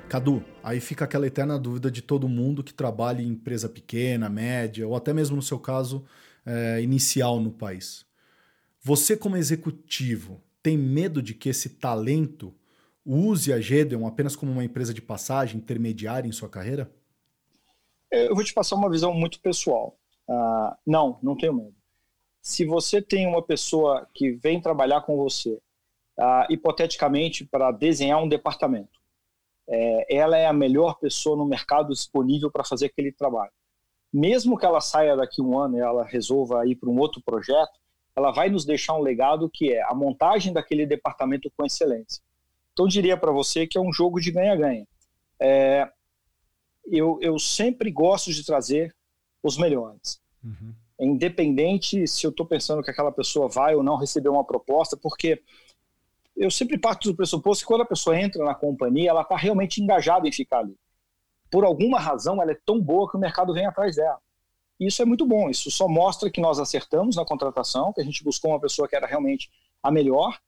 Cadu, 0.08 0.42
aí 0.62 0.80
fica 0.80 1.04
aquela 1.04 1.26
eterna 1.26 1.58
dúvida 1.58 1.90
de 1.90 2.00
todo 2.00 2.28
mundo 2.28 2.64
que 2.64 2.72
trabalha 2.72 3.20
em 3.20 3.28
empresa 3.28 3.68
pequena, 3.68 4.30
média, 4.30 4.86
ou 4.88 4.96
até 4.96 5.12
mesmo 5.12 5.36
no 5.36 5.42
seu 5.42 5.58
caso, 5.58 6.04
é, 6.46 6.80
inicial 6.80 7.38
no 7.38 7.50
país. 7.50 8.06
Você, 8.80 9.16
como 9.16 9.36
executivo, 9.36 10.40
tem 10.62 10.78
medo 10.78 11.20
de 11.20 11.34
que 11.34 11.50
esse 11.50 11.68
talento 11.68 12.54
use 13.04 13.52
a 13.52 13.60
Gedeon 13.60 14.06
apenas 14.06 14.34
como 14.34 14.52
uma 14.52 14.64
empresa 14.64 14.94
de 14.94 15.02
passagem 15.02 15.58
intermediária 15.58 16.28
em 16.28 16.32
sua 16.32 16.48
carreira? 16.48 16.90
É, 18.10 18.28
eu 18.28 18.34
vou 18.34 18.44
te 18.44 18.54
passar 18.54 18.76
uma 18.76 18.88
visão 18.88 19.12
muito 19.12 19.38
pessoal. 19.40 19.98
Uh, 20.28 20.76
não, 20.86 21.18
não 21.22 21.36
tenho 21.36 21.54
medo. 21.54 21.74
Se 22.42 22.64
você 22.64 23.00
tem 23.02 23.26
uma 23.26 23.42
pessoa 23.42 24.08
que 24.14 24.32
vem 24.32 24.60
trabalhar 24.60 25.02
com 25.02 25.16
você, 25.16 25.60
uh, 26.18 26.46
hipoteticamente, 26.50 27.44
para 27.44 27.70
desenhar 27.70 28.22
um 28.22 28.28
departamento, 28.28 28.96
é, 29.68 30.16
ela 30.16 30.36
é 30.36 30.46
a 30.46 30.52
melhor 30.52 30.98
pessoa 30.98 31.36
no 31.36 31.44
mercado 31.44 31.88
disponível 31.88 32.50
para 32.50 32.64
fazer 32.64 32.86
aquele 32.86 33.10
trabalho. 33.10 33.50
Mesmo 34.12 34.56
que 34.56 34.64
ela 34.64 34.80
saia 34.80 35.16
daqui 35.16 35.42
um 35.42 35.58
ano 35.58 35.76
e 35.76 35.80
ela 35.80 36.04
resolva 36.04 36.66
ir 36.66 36.76
para 36.76 36.88
um 36.88 36.98
outro 36.98 37.20
projeto, 37.20 37.72
ela 38.14 38.30
vai 38.30 38.48
nos 38.48 38.64
deixar 38.64 38.94
um 38.94 39.02
legado 39.02 39.50
que 39.52 39.72
é 39.72 39.82
a 39.82 39.94
montagem 39.94 40.52
daquele 40.52 40.86
departamento 40.86 41.52
com 41.56 41.66
excelência. 41.66 42.22
Então, 42.72 42.86
diria 42.86 43.16
para 43.16 43.32
você 43.32 43.66
que 43.66 43.76
é 43.76 43.80
um 43.80 43.92
jogo 43.92 44.20
de 44.20 44.30
ganha-ganha. 44.30 44.86
É, 45.40 45.90
eu, 46.86 47.18
eu 47.20 47.38
sempre 47.38 47.90
gosto 47.90 48.32
de 48.32 48.44
trazer 48.44 48.94
os 49.46 49.56
melhores. 49.56 50.20
Uhum. 50.42 50.74
Independente 50.98 52.06
se 52.06 52.26
eu 52.26 52.30
estou 52.30 52.46
pensando 52.46 52.82
que 52.82 52.90
aquela 52.90 53.12
pessoa 53.12 53.48
vai 53.48 53.74
ou 53.74 53.82
não 53.82 53.96
receber 53.96 54.28
uma 54.28 54.44
proposta, 54.44 54.96
porque 54.96 55.42
eu 56.36 56.50
sempre 56.50 56.78
parto 56.78 57.10
do 57.10 57.16
pressuposto 57.16 57.64
que 57.64 57.68
quando 57.68 57.82
a 57.82 57.86
pessoa 57.86 58.18
entra 58.18 58.44
na 58.44 58.54
companhia, 58.54 59.10
ela 59.10 59.22
está 59.22 59.36
realmente 59.36 59.82
engajada 59.82 60.28
em 60.28 60.32
ficar 60.32 60.58
ali. 60.58 60.76
Por 61.50 61.64
alguma 61.64 61.98
razão, 61.98 62.42
ela 62.42 62.52
é 62.52 62.58
tão 62.66 62.80
boa 62.80 63.10
que 63.10 63.16
o 63.16 63.20
mercado 63.20 63.52
vem 63.52 63.66
atrás 63.66 63.96
dela. 63.96 64.20
Isso 64.78 65.00
é 65.00 65.04
muito 65.04 65.24
bom. 65.24 65.48
Isso 65.48 65.70
só 65.70 65.88
mostra 65.88 66.30
que 66.30 66.40
nós 66.40 66.58
acertamos 66.58 67.16
na 67.16 67.24
contratação, 67.24 67.92
que 67.92 68.00
a 68.00 68.04
gente 68.04 68.22
buscou 68.22 68.50
uma 68.50 68.60
pessoa 68.60 68.86
que 68.86 68.94
era 68.94 69.06
realmente 69.06 69.50
a 69.82 69.90
melhor. 69.90 70.38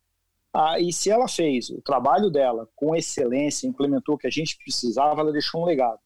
Ah, 0.53 0.79
e 0.79 0.93
se 0.93 1.11
ela 1.11 1.29
fez 1.29 1.71
o 1.71 1.81
trabalho 1.81 2.31
dela 2.31 2.69
com 2.75 2.95
excelência, 2.95 3.67
implementou 3.67 4.15
o 4.15 4.19
que 4.19 4.27
a 4.27 4.31
gente 4.31 4.59
precisava, 4.59 5.21
ela 5.21 5.33
deixou 5.33 5.63
um 5.63 5.65
legado. 5.65 5.99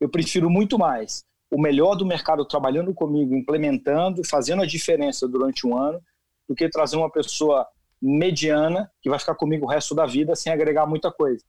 Eu 0.00 0.08
prefiro 0.08 0.48
muito 0.48 0.78
mais 0.78 1.24
o 1.50 1.60
melhor 1.60 1.94
do 1.94 2.04
mercado 2.04 2.44
trabalhando 2.44 2.92
comigo, 2.92 3.34
implementando, 3.34 4.22
fazendo 4.26 4.62
a 4.62 4.66
diferença 4.66 5.28
durante 5.28 5.66
um 5.66 5.76
ano, 5.76 6.00
do 6.48 6.54
que 6.54 6.68
trazer 6.68 6.96
uma 6.96 7.10
pessoa 7.10 7.66
mediana 8.00 8.90
que 9.00 9.08
vai 9.08 9.18
ficar 9.18 9.34
comigo 9.34 9.64
o 9.64 9.68
resto 9.68 9.94
da 9.94 10.06
vida 10.06 10.34
sem 10.36 10.52
agregar 10.52 10.86
muita 10.86 11.10
coisa. 11.10 11.44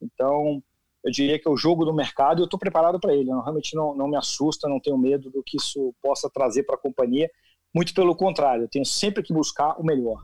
Então, 0.00 0.62
eu 1.04 1.10
diria 1.10 1.38
que 1.38 1.48
é 1.48 1.50
o 1.50 1.56
jogo 1.56 1.84
do 1.84 1.94
mercado 1.94 2.40
e 2.40 2.42
eu 2.42 2.46
estou 2.46 2.58
preparado 2.58 2.98
para 3.00 3.14
ele. 3.14 3.30
Eu 3.30 3.40
realmente 3.40 3.74
não, 3.74 3.94
não 3.94 4.08
me 4.08 4.16
assusta, 4.16 4.68
não 4.68 4.80
tenho 4.80 4.98
medo 4.98 5.30
do 5.30 5.42
que 5.42 5.56
isso 5.56 5.94
possa 6.02 6.28
trazer 6.28 6.64
para 6.64 6.74
a 6.76 6.80
companhia. 6.80 7.30
Muito 7.74 7.94
pelo 7.94 8.14
contrário, 8.16 8.64
eu 8.64 8.68
tenho 8.68 8.84
sempre 8.84 9.22
que 9.22 9.32
buscar 9.32 9.80
o 9.80 9.84
melhor. 9.84 10.22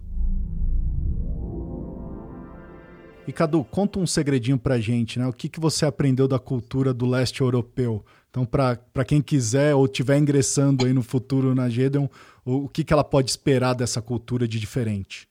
E 3.26 3.32
Cadu, 3.32 3.62
conta 3.62 4.00
um 4.00 4.06
segredinho 4.06 4.60
a 4.64 4.78
gente, 4.80 5.18
né? 5.18 5.26
O 5.28 5.32
que, 5.32 5.48
que 5.48 5.60
você 5.60 5.86
aprendeu 5.86 6.26
da 6.26 6.40
cultura 6.40 6.92
do 6.92 7.06
leste 7.06 7.40
europeu? 7.40 8.04
Então, 8.28 8.44
para 8.44 9.04
quem 9.06 9.22
quiser 9.22 9.74
ou 9.74 9.84
estiver 9.84 10.18
ingressando 10.18 10.84
aí 10.84 10.92
no 10.92 11.02
futuro 11.02 11.54
na 11.54 11.68
Gedeon, 11.68 12.08
o, 12.44 12.64
o 12.64 12.68
que, 12.68 12.82
que 12.82 12.92
ela 12.92 13.04
pode 13.04 13.30
esperar 13.30 13.74
dessa 13.74 14.02
cultura 14.02 14.48
de 14.48 14.58
diferente? 14.58 15.28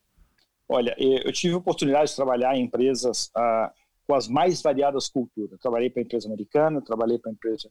Olha, 0.69 0.95
eu 0.97 1.33
tive 1.33 1.53
a 1.53 1.57
oportunidade 1.57 2.11
de 2.11 2.15
trabalhar 2.15 2.55
em 2.55 2.63
empresas 2.63 3.29
uh, 3.35 3.69
com 4.07 4.15
as 4.15 4.27
mais 4.29 4.61
variadas 4.61 5.09
culturas. 5.09 5.59
Trabalhei 5.59 5.89
para 5.89 6.01
empresa 6.01 6.27
americana, 6.27 6.81
trabalhei 6.81 7.19
para 7.19 7.31
empresa 7.31 7.69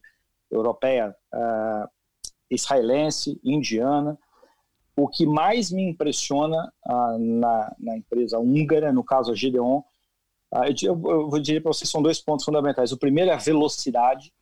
europeia, 0.51 1.15
uh, 1.33 1.89
israelense, 2.49 3.39
indiana. 3.43 4.15
O 4.95 5.07
que 5.07 5.25
mais 5.25 5.71
me 5.71 5.89
impressiona 5.89 6.71
uh, 6.85 7.17
na, 7.17 7.75
na, 7.79 7.97
empresa 7.97 8.37
húngara, 8.37 8.91
no 8.91 9.03
caso 9.03 9.31
a 9.31 9.35
Gideon, 9.35 9.81
uh, 10.53 10.73
eu, 10.81 10.95
vou 10.95 11.39
dizer 11.39 11.61
para 11.61 11.73
vocês 11.73 11.89
são 11.89 12.01
dois 12.01 12.19
pontos 12.19 12.45
fundamentais. 12.45 12.91
O 12.91 12.97
primeiro 12.97 13.31
é 13.31 13.33
a 13.33 13.37
velocidade, 13.37 14.33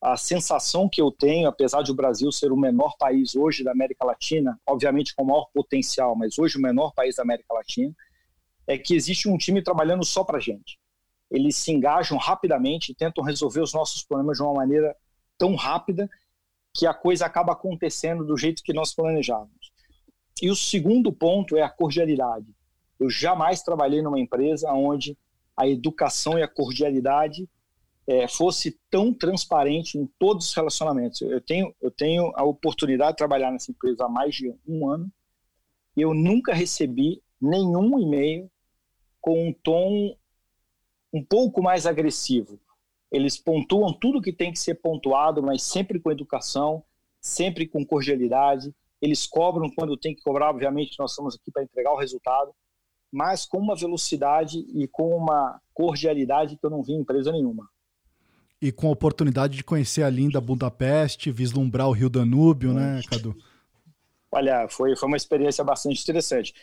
a 0.00 0.16
sensação 0.16 0.88
que 0.88 1.00
eu 1.00 1.10
tenho, 1.10 1.48
apesar 1.48 1.82
de 1.82 1.90
o 1.90 1.94
Brasil 1.94 2.30
ser 2.32 2.52
o 2.52 2.56
menor 2.56 2.96
país 2.98 3.34
hoje 3.34 3.62
da 3.62 3.72
América 3.72 4.04
Latina, 4.04 4.58
obviamente 4.66 5.14
com 5.14 5.24
maior 5.24 5.48
potencial, 5.52 6.16
mas 6.16 6.38
hoje 6.38 6.56
o 6.56 6.60
menor 6.60 6.92
país 6.94 7.16
da 7.16 7.22
América 7.22 7.52
Latina, 7.52 7.94
é 8.66 8.78
que 8.78 8.94
existe 8.94 9.28
um 9.28 9.36
time 9.36 9.62
trabalhando 9.62 10.04
só 10.04 10.24
para 10.24 10.38
gente 10.38 10.78
eles 11.30 11.56
se 11.56 11.70
engajam 11.70 12.18
rapidamente 12.18 12.90
e 12.90 12.94
tentam 12.94 13.22
resolver 13.22 13.60
os 13.60 13.72
nossos 13.72 14.02
problemas 14.02 14.38
de 14.38 14.42
uma 14.42 14.54
maneira 14.54 14.96
tão 15.38 15.54
rápida 15.54 16.10
que 16.74 16.86
a 16.86 16.92
coisa 16.92 17.24
acaba 17.24 17.52
acontecendo 17.52 18.24
do 18.24 18.36
jeito 18.36 18.62
que 18.62 18.72
nós 18.72 18.92
planejávamos. 18.92 19.72
E 20.42 20.50
o 20.50 20.56
segundo 20.56 21.12
ponto 21.12 21.56
é 21.56 21.62
a 21.62 21.70
cordialidade. 21.70 22.46
Eu 22.98 23.08
jamais 23.08 23.62
trabalhei 23.62 24.02
numa 24.02 24.18
empresa 24.18 24.72
onde 24.72 25.16
a 25.56 25.68
educação 25.68 26.38
e 26.38 26.42
a 26.42 26.48
cordialidade 26.48 27.48
é, 28.06 28.26
fosse 28.26 28.78
tão 28.90 29.12
transparente 29.12 29.98
em 29.98 30.06
todos 30.18 30.48
os 30.48 30.54
relacionamentos. 30.54 31.20
Eu 31.20 31.40
tenho, 31.40 31.74
eu 31.80 31.90
tenho 31.90 32.32
a 32.34 32.42
oportunidade 32.42 33.12
de 33.12 33.18
trabalhar 33.18 33.50
nessa 33.50 33.70
empresa 33.70 34.04
há 34.04 34.08
mais 34.08 34.34
de 34.34 34.52
um 34.66 34.88
ano 34.88 35.10
e 35.96 36.02
eu 36.02 36.14
nunca 36.14 36.52
recebi 36.52 37.22
nenhum 37.40 37.98
e-mail 37.98 38.50
com 39.20 39.48
um 39.48 39.52
tom 39.52 40.16
um 41.12 41.24
pouco 41.24 41.62
mais 41.62 41.86
agressivo. 41.86 42.58
Eles 43.10 43.36
pontuam 43.36 43.92
tudo 43.92 44.22
que 44.22 44.32
tem 44.32 44.52
que 44.52 44.58
ser 44.58 44.76
pontuado, 44.76 45.42
mas 45.42 45.62
sempre 45.62 45.98
com 45.98 46.12
educação, 46.12 46.84
sempre 47.20 47.66
com 47.66 47.84
cordialidade. 47.84 48.72
Eles 49.02 49.26
cobram 49.26 49.68
quando 49.70 49.96
tem 49.96 50.14
que 50.14 50.22
cobrar, 50.22 50.50
obviamente, 50.50 50.98
nós 50.98 51.10
estamos 51.10 51.34
aqui 51.34 51.50
para 51.50 51.62
entregar 51.62 51.92
o 51.92 51.98
resultado, 51.98 52.54
mas 53.12 53.44
com 53.44 53.58
uma 53.58 53.76
velocidade 53.76 54.58
e 54.74 54.86
com 54.88 55.16
uma 55.16 55.60
cordialidade 55.74 56.56
que 56.56 56.64
eu 56.64 56.70
não 56.70 56.82
vi 56.82 56.92
em 56.92 57.00
empresa 57.00 57.32
nenhuma. 57.32 57.68
E 58.60 58.70
com 58.70 58.88
a 58.88 58.92
oportunidade 58.92 59.56
de 59.56 59.64
conhecer 59.64 60.02
a 60.02 60.10
linda 60.10 60.40
Budapeste, 60.40 61.32
vislumbrar 61.32 61.88
o 61.88 61.92
Rio 61.92 62.10
Danúbio, 62.10 62.74
né, 62.74 63.00
Cadu? 63.08 63.34
Olha, 64.30 64.68
foi, 64.68 64.94
foi 64.94 65.08
uma 65.08 65.16
experiência 65.16 65.64
bastante 65.64 66.02
interessante. 66.02 66.54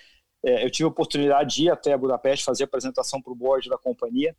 É, 0.43 0.63
eu 0.63 0.69
tive 0.69 0.85
a 0.85 0.89
oportunidade 0.89 1.55
de 1.55 1.63
ir 1.63 1.69
até 1.69 1.97
Budapeste 1.97 2.45
fazer 2.45 2.63
apresentação 2.63 3.21
para 3.21 3.33
o 3.33 3.35
board 3.35 3.67
da 3.67 3.77
companhia, 3.77 4.35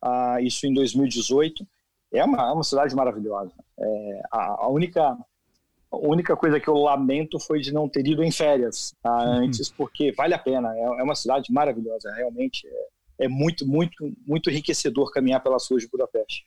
ah, 0.00 0.40
isso 0.40 0.66
em 0.66 0.74
2018. 0.74 1.66
É 2.12 2.24
uma, 2.24 2.48
é 2.48 2.52
uma 2.52 2.64
cidade 2.64 2.94
maravilhosa. 2.94 3.52
É, 3.78 4.20
a, 4.30 4.64
a, 4.64 4.68
única, 4.68 5.16
a 5.90 5.96
única 5.96 6.36
coisa 6.36 6.60
que 6.60 6.68
eu 6.68 6.74
lamento 6.74 7.38
foi 7.38 7.60
de 7.60 7.72
não 7.72 7.88
ter 7.88 8.06
ido 8.06 8.22
em 8.22 8.30
férias 8.30 8.94
ah, 9.02 9.24
uhum. 9.24 9.32
antes, 9.44 9.70
porque 9.70 10.12
vale 10.12 10.34
a 10.34 10.38
pena. 10.38 10.74
É, 10.74 10.82
é 10.82 11.02
uma 11.02 11.14
cidade 11.14 11.52
maravilhosa, 11.52 12.12
realmente. 12.12 12.66
É, 12.66 13.24
é, 13.24 13.28
muito, 13.28 13.66
muito, 13.66 14.12
muito 14.26 14.50
enriquecedor 14.50 15.10
caminhar 15.10 15.42
pelas 15.42 15.66
ruas 15.68 15.82
de 15.82 15.88
Budapeste. 15.88 16.44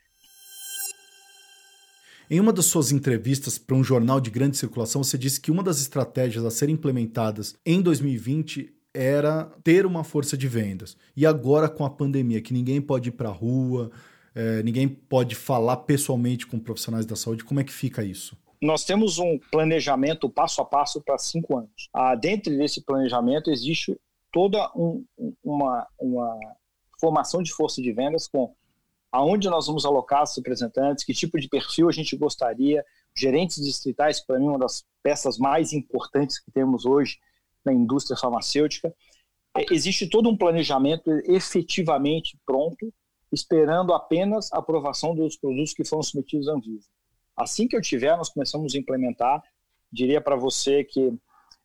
Em 2.29 2.39
uma 2.39 2.53
das 2.53 2.65
suas 2.65 2.93
entrevistas 2.93 3.57
para 3.57 3.75
um 3.75 3.83
jornal 3.83 4.21
de 4.21 4.29
grande 4.29 4.55
circulação, 4.55 5.03
você 5.03 5.17
disse 5.17 5.41
que 5.41 5.51
uma 5.51 5.61
das 5.61 5.81
estratégias 5.81 6.45
a 6.45 6.51
serem 6.51 6.75
implementadas 6.75 7.55
em 7.65 7.81
2020 7.81 8.73
era 8.93 9.51
ter 9.63 9.85
uma 9.85 10.03
força 10.03 10.37
de 10.37 10.47
vendas. 10.47 10.95
E 11.15 11.25
agora, 11.25 11.67
com 11.67 11.83
a 11.83 11.89
pandemia, 11.89 12.41
que 12.41 12.53
ninguém 12.53 12.79
pode 12.79 13.09
ir 13.09 13.13
para 13.13 13.27
a 13.27 13.33
rua, 13.33 13.91
é, 14.33 14.63
ninguém 14.63 14.87
pode 14.87 15.35
falar 15.35 15.77
pessoalmente 15.77 16.47
com 16.47 16.57
profissionais 16.57 17.05
da 17.05 17.17
saúde, 17.17 17.43
como 17.43 17.59
é 17.59 17.65
que 17.65 17.73
fica 17.73 18.01
isso? 18.01 18.37
Nós 18.61 18.83
temos 18.83 19.17
um 19.17 19.39
planejamento 19.51 20.29
passo 20.29 20.61
a 20.61 20.65
passo 20.65 21.01
para 21.01 21.17
cinco 21.17 21.57
anos. 21.57 21.89
Ah, 21.91 22.13
dentro 22.15 22.55
desse 22.55 22.81
planejamento 22.81 23.49
existe 23.49 23.99
toda 24.31 24.71
um, 24.75 25.03
uma, 25.43 25.87
uma 25.99 26.39
formação 26.99 27.41
de 27.41 27.51
força 27.51 27.81
de 27.81 27.91
vendas 27.91 28.27
com 28.27 28.53
aonde 29.11 29.49
nós 29.49 29.67
vamos 29.67 29.85
alocar 29.85 30.23
os 30.23 30.35
representantes, 30.35 31.03
que 31.03 31.13
tipo 31.13 31.37
de 31.37 31.49
perfil 31.49 31.89
a 31.89 31.91
gente 31.91 32.15
gostaria, 32.15 32.85
gerentes 33.17 33.61
distritais, 33.61 34.25
para 34.25 34.39
mim 34.39 34.47
uma 34.47 34.59
das 34.59 34.85
peças 35.03 35.37
mais 35.37 35.73
importantes 35.73 36.39
que 36.39 36.49
temos 36.51 36.85
hoje 36.85 37.17
na 37.65 37.73
indústria 37.73 38.17
farmacêutica. 38.17 38.93
É, 39.57 39.65
existe 39.73 40.07
todo 40.07 40.29
um 40.29 40.37
planejamento 40.37 41.11
efetivamente 41.25 42.39
pronto, 42.45 42.93
esperando 43.33 43.93
apenas 43.93 44.51
a 44.53 44.59
aprovação 44.59 45.13
dos 45.13 45.35
produtos 45.35 45.73
que 45.73 45.83
foram 45.83 46.03
submetidos 46.03 46.47
à 46.47 46.53
Anvisa. 46.53 46.87
Assim 47.41 47.67
que 47.67 47.75
eu 47.75 47.81
tiver, 47.81 48.15
nós 48.17 48.29
começamos 48.29 48.73
a 48.75 48.77
implementar. 48.77 49.43
Diria 49.91 50.21
para 50.21 50.35
você 50.35 50.83
que, 50.83 51.13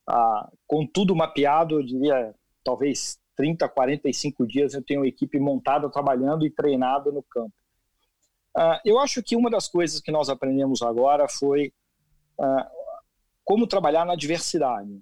ah, 0.07 0.51
com 0.67 0.87
tudo 0.87 1.15
mapeado, 1.15 1.79
eu 1.79 1.85
diria 1.85 2.35
talvez 2.65 3.19
30, 3.37 3.69
45 3.69 4.47
dias 4.47 4.75
eu 4.75 4.83
tenho 4.83 5.01
uma 5.01 5.07
equipe 5.07 5.39
montada, 5.39 5.91
trabalhando 5.91 6.45
e 6.45 6.51
treinada 6.51 7.13
no 7.13 7.23
campo. 7.23 7.53
Uh, 8.57 8.81
eu 8.87 8.99
acho 8.99 9.23
que 9.23 9.37
uma 9.37 9.51
das 9.51 9.69
coisas 9.69 10.01
que 10.01 10.11
nós 10.11 10.31
aprendemos 10.31 10.81
agora 10.81 11.29
foi 11.29 11.71
uh, 12.39 12.65
como 13.45 13.67
trabalhar 13.67 14.07
na 14.07 14.17
diversidade. 14.17 14.99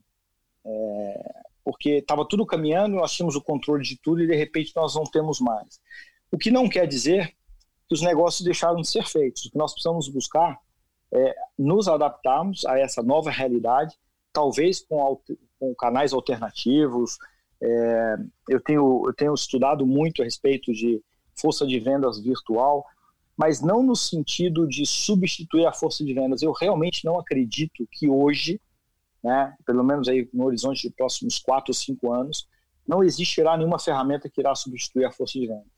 É, 0.66 1.34
porque 1.62 1.90
estava 1.98 2.26
tudo 2.26 2.44
caminhando, 2.44 2.96
nós 2.96 3.12
tínhamos 3.12 3.36
o 3.36 3.42
controle 3.42 3.82
de 3.84 3.98
tudo 3.98 4.22
e 4.22 4.26
de 4.26 4.34
repente 4.34 4.72
nós 4.74 4.94
não 4.94 5.04
temos 5.04 5.40
mais. 5.40 5.80
O 6.32 6.36
que 6.36 6.50
não 6.50 6.68
quer 6.68 6.86
dizer 6.86 7.28
que 7.88 7.94
os 7.94 8.02
negócios 8.02 8.44
deixaram 8.44 8.80
de 8.80 8.88
ser 8.88 9.06
feitos. 9.06 9.46
O 9.46 9.50
que 9.50 9.58
nós 9.58 9.72
precisamos 9.72 10.08
buscar 10.08 10.58
é 11.14 11.34
nos 11.56 11.86
adaptarmos 11.86 12.64
a 12.66 12.78
essa 12.78 13.02
nova 13.02 13.30
realidade, 13.30 13.96
talvez 14.32 14.80
com, 14.80 15.20
com 15.58 15.74
canais 15.74 16.12
alternativos, 16.12 17.16
é, 17.62 18.16
eu, 18.48 18.60
tenho, 18.60 19.04
eu 19.06 19.14
tenho 19.14 19.32
estudado 19.32 19.86
muito 19.86 20.20
a 20.20 20.24
respeito 20.24 20.72
de 20.72 21.00
força 21.40 21.66
de 21.66 21.78
vendas 21.78 22.20
virtual, 22.20 22.84
mas 23.36 23.62
não 23.62 23.82
no 23.82 23.96
sentido 23.96 24.66
de 24.66 24.84
substituir 24.84 25.66
a 25.66 25.72
força 25.72 26.04
de 26.04 26.12
vendas. 26.12 26.42
Eu 26.42 26.52
realmente 26.52 27.04
não 27.04 27.18
acredito 27.18 27.88
que 27.90 28.08
hoje, 28.08 28.60
né, 29.22 29.54
pelo 29.64 29.82
menos 29.82 30.08
aí 30.08 30.28
no 30.32 30.46
horizonte 30.46 30.82
de 30.82 30.94
próximos 30.94 31.38
quatro 31.38 31.70
ou 31.70 31.74
cinco 31.74 32.12
anos, 32.12 32.48
não 32.86 33.02
existirá 33.02 33.56
nenhuma 33.56 33.78
ferramenta 33.78 34.28
que 34.28 34.40
irá 34.40 34.54
substituir 34.54 35.04
a 35.04 35.12
força 35.12 35.38
de 35.38 35.46
vendas. 35.46 35.74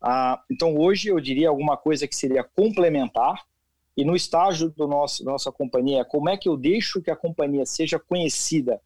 Ah, 0.00 0.40
então 0.50 0.76
hoje 0.76 1.08
eu 1.08 1.18
diria 1.18 1.48
alguma 1.48 1.76
coisa 1.76 2.06
que 2.06 2.14
seria 2.14 2.44
complementar 2.44 3.42
e 3.98 4.04
no 4.04 4.14
estágio 4.14 4.70
do 4.70 4.86
nosso, 4.86 5.24
da 5.24 5.32
nossa 5.32 5.50
companhia, 5.50 6.04
como 6.04 6.28
é 6.28 6.36
que 6.36 6.48
eu 6.48 6.56
deixo 6.56 7.02
que 7.02 7.10
a 7.10 7.16
companhia 7.16 7.66
seja 7.66 7.98
conhecida 7.98 8.80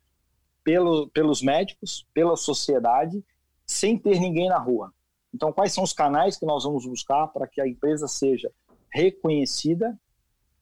pelo, 0.65 1.07
pelos 1.11 1.43
médicos, 1.43 2.09
pela 2.15 2.35
sociedade, 2.35 3.23
sem 3.67 3.99
ter 3.99 4.19
ninguém 4.19 4.49
na 4.49 4.57
rua. 4.57 4.91
Então, 5.35 5.53
quais 5.53 5.75
são 5.75 5.85
os 5.85 5.93
canais 5.93 6.39
que 6.39 6.47
nós 6.47 6.65
vamos 6.65 6.87
buscar 6.87 7.27
para 7.27 7.47
que 7.47 7.61
a 7.61 7.69
empresa 7.69 8.09
seja 8.09 8.51
reconhecida 8.91 9.95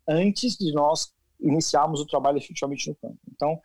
antes 0.08 0.56
de 0.56 0.72
nós 0.72 1.12
iniciarmos 1.38 2.00
o 2.00 2.06
trabalho 2.06 2.38
efetivamente 2.38 2.88
no 2.88 2.96
campo? 2.96 3.18
Então, 3.32 3.56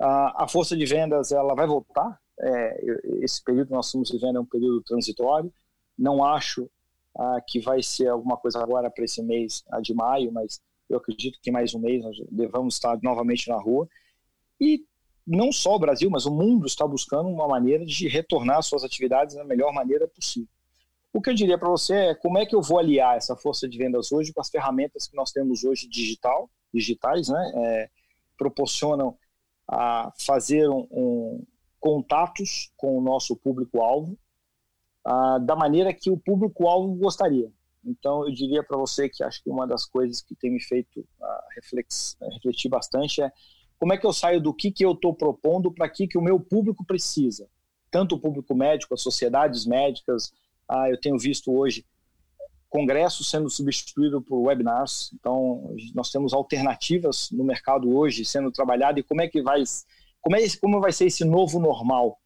a, 0.00 0.44
a 0.44 0.48
força 0.48 0.76
de 0.76 0.86
vendas 0.86 1.32
ela 1.32 1.56
vai 1.56 1.66
voltar. 1.66 2.16
É, 2.40 2.80
esse 3.22 3.42
período 3.42 3.66
que 3.66 3.74
nós 3.74 3.86
estamos 3.86 4.08
vivendo 4.12 4.36
é 4.36 4.40
um 4.40 4.46
período 4.46 4.82
transitório. 4.82 5.52
Não 5.98 6.24
acho 6.24 6.70
ah, 7.16 7.40
que 7.46 7.60
vai 7.60 7.82
ser 7.82 8.08
alguma 8.08 8.36
coisa 8.36 8.62
agora 8.62 8.90
para 8.90 9.04
esse 9.04 9.22
mês 9.22 9.62
ah, 9.70 9.80
de 9.80 9.94
maio, 9.94 10.32
mas 10.32 10.60
eu 10.88 10.96
acredito 10.98 11.38
que 11.40 11.50
mais 11.50 11.74
um 11.74 11.78
mês 11.78 12.02
nós 12.02 12.16
devamos 12.30 12.74
estar 12.74 12.98
novamente 13.02 13.48
na 13.48 13.56
rua. 13.56 13.88
E 14.60 14.84
não 15.26 15.52
só 15.52 15.76
o 15.76 15.78
Brasil, 15.78 16.10
mas 16.10 16.26
o 16.26 16.34
mundo 16.34 16.66
está 16.66 16.86
buscando 16.86 17.28
uma 17.28 17.46
maneira 17.46 17.84
de 17.84 18.08
retornar 18.08 18.62
suas 18.62 18.84
atividades 18.84 19.36
da 19.36 19.44
melhor 19.44 19.72
maneira 19.72 20.06
possível. 20.08 20.48
O 21.12 21.20
que 21.20 21.30
eu 21.30 21.34
diria 21.34 21.58
para 21.58 21.68
você 21.68 21.94
é 21.94 22.14
como 22.14 22.38
é 22.38 22.46
que 22.46 22.54
eu 22.54 22.62
vou 22.62 22.78
aliar 22.78 23.16
essa 23.16 23.36
força 23.36 23.68
de 23.68 23.76
vendas 23.76 24.10
hoje 24.12 24.32
com 24.32 24.40
as 24.40 24.48
ferramentas 24.48 25.06
que 25.06 25.14
nós 25.14 25.30
temos 25.30 25.62
hoje 25.62 25.86
digital, 25.86 26.50
digitais, 26.72 27.28
né? 27.28 27.52
É, 27.54 27.90
proporcionam 28.36 29.16
a 29.68 30.10
fazer 30.18 30.68
um, 30.68 30.88
um, 30.90 31.46
contatos 31.78 32.72
com 32.76 32.98
o 32.98 33.00
nosso 33.00 33.36
público-alvo 33.36 34.18
da 35.04 35.56
maneira 35.56 35.92
que 35.92 36.10
o 36.10 36.16
público-alvo 36.16 36.94
gostaria. 36.94 37.50
Então, 37.84 38.26
eu 38.26 38.32
diria 38.32 38.62
para 38.62 38.76
você 38.76 39.08
que 39.08 39.24
acho 39.24 39.42
que 39.42 39.50
uma 39.50 39.66
das 39.66 39.84
coisas 39.84 40.22
que 40.22 40.34
tem 40.36 40.50
me 40.50 40.62
feito 40.62 41.04
refletir 41.56 42.68
bastante 42.68 43.20
é 43.20 43.32
como 43.78 43.92
é 43.92 43.98
que 43.98 44.06
eu 44.06 44.12
saio 44.12 44.40
do 44.40 44.54
que, 44.54 44.70
que 44.70 44.84
eu 44.84 44.92
estou 44.92 45.12
propondo 45.12 45.72
para 45.72 45.88
que, 45.88 46.06
que 46.06 46.16
o 46.16 46.22
meu 46.22 46.38
público 46.38 46.84
precisa? 46.84 47.48
Tanto 47.90 48.14
o 48.14 48.18
público 48.18 48.54
médico, 48.54 48.94
as 48.94 49.02
sociedades 49.02 49.66
médicas. 49.66 50.32
Ah, 50.68 50.88
eu 50.88 51.00
tenho 51.00 51.18
visto 51.18 51.52
hoje 51.52 51.84
congressos 52.68 53.28
sendo 53.28 53.50
substituído 53.50 54.22
por 54.22 54.38
webinars. 54.38 55.10
Então, 55.14 55.74
nós 55.96 56.12
temos 56.12 56.32
alternativas 56.32 57.28
no 57.32 57.42
mercado 57.42 57.92
hoje 57.94 58.24
sendo 58.24 58.52
trabalhado 58.52 59.00
e 59.00 59.02
como 59.02 59.20
é 59.20 59.26
que 59.26 59.42
vai 59.42 59.64
como, 60.20 60.36
é, 60.36 60.40
como 60.60 60.80
vai 60.80 60.92
ser 60.92 61.06
esse 61.06 61.24
novo 61.24 61.58
normal? 61.58 62.21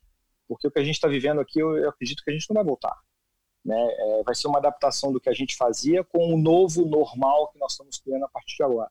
Porque 0.49 0.69
o 0.69 0.71
que 0.71 0.79
a 0.79 0.85
gente 0.85 0.95
está 0.95 1.09
vivendo 1.09 1.41
aqui, 1.41 1.59
eu, 1.59 1.77
eu, 1.77 1.89
acredito 1.89 2.23
que 2.23 2.31
a 2.31 2.33
gente 2.33 2.49
não 2.49 2.55
vai 2.55 2.65
voltar. 2.65 2.97
Né? 3.65 3.77
É, 3.77 4.23
vai 4.23 4.35
ser 4.35 4.47
uma 4.47 4.59
adaptação 4.59 5.13
do 5.13 5.21
que 5.21 5.29
a 5.29 5.33
gente 5.33 5.57
fazia 5.57 6.05
com 6.05 6.33
o 6.33 6.39
novo 6.39 6.85
normal 6.87 7.49
que 7.49 7.59
nós 7.59 7.73
estamos 7.73 7.99
criando 7.99 8.25
a 8.25 8.29
partir 8.29 8.57
de 8.57 8.63
agora. 8.63 8.91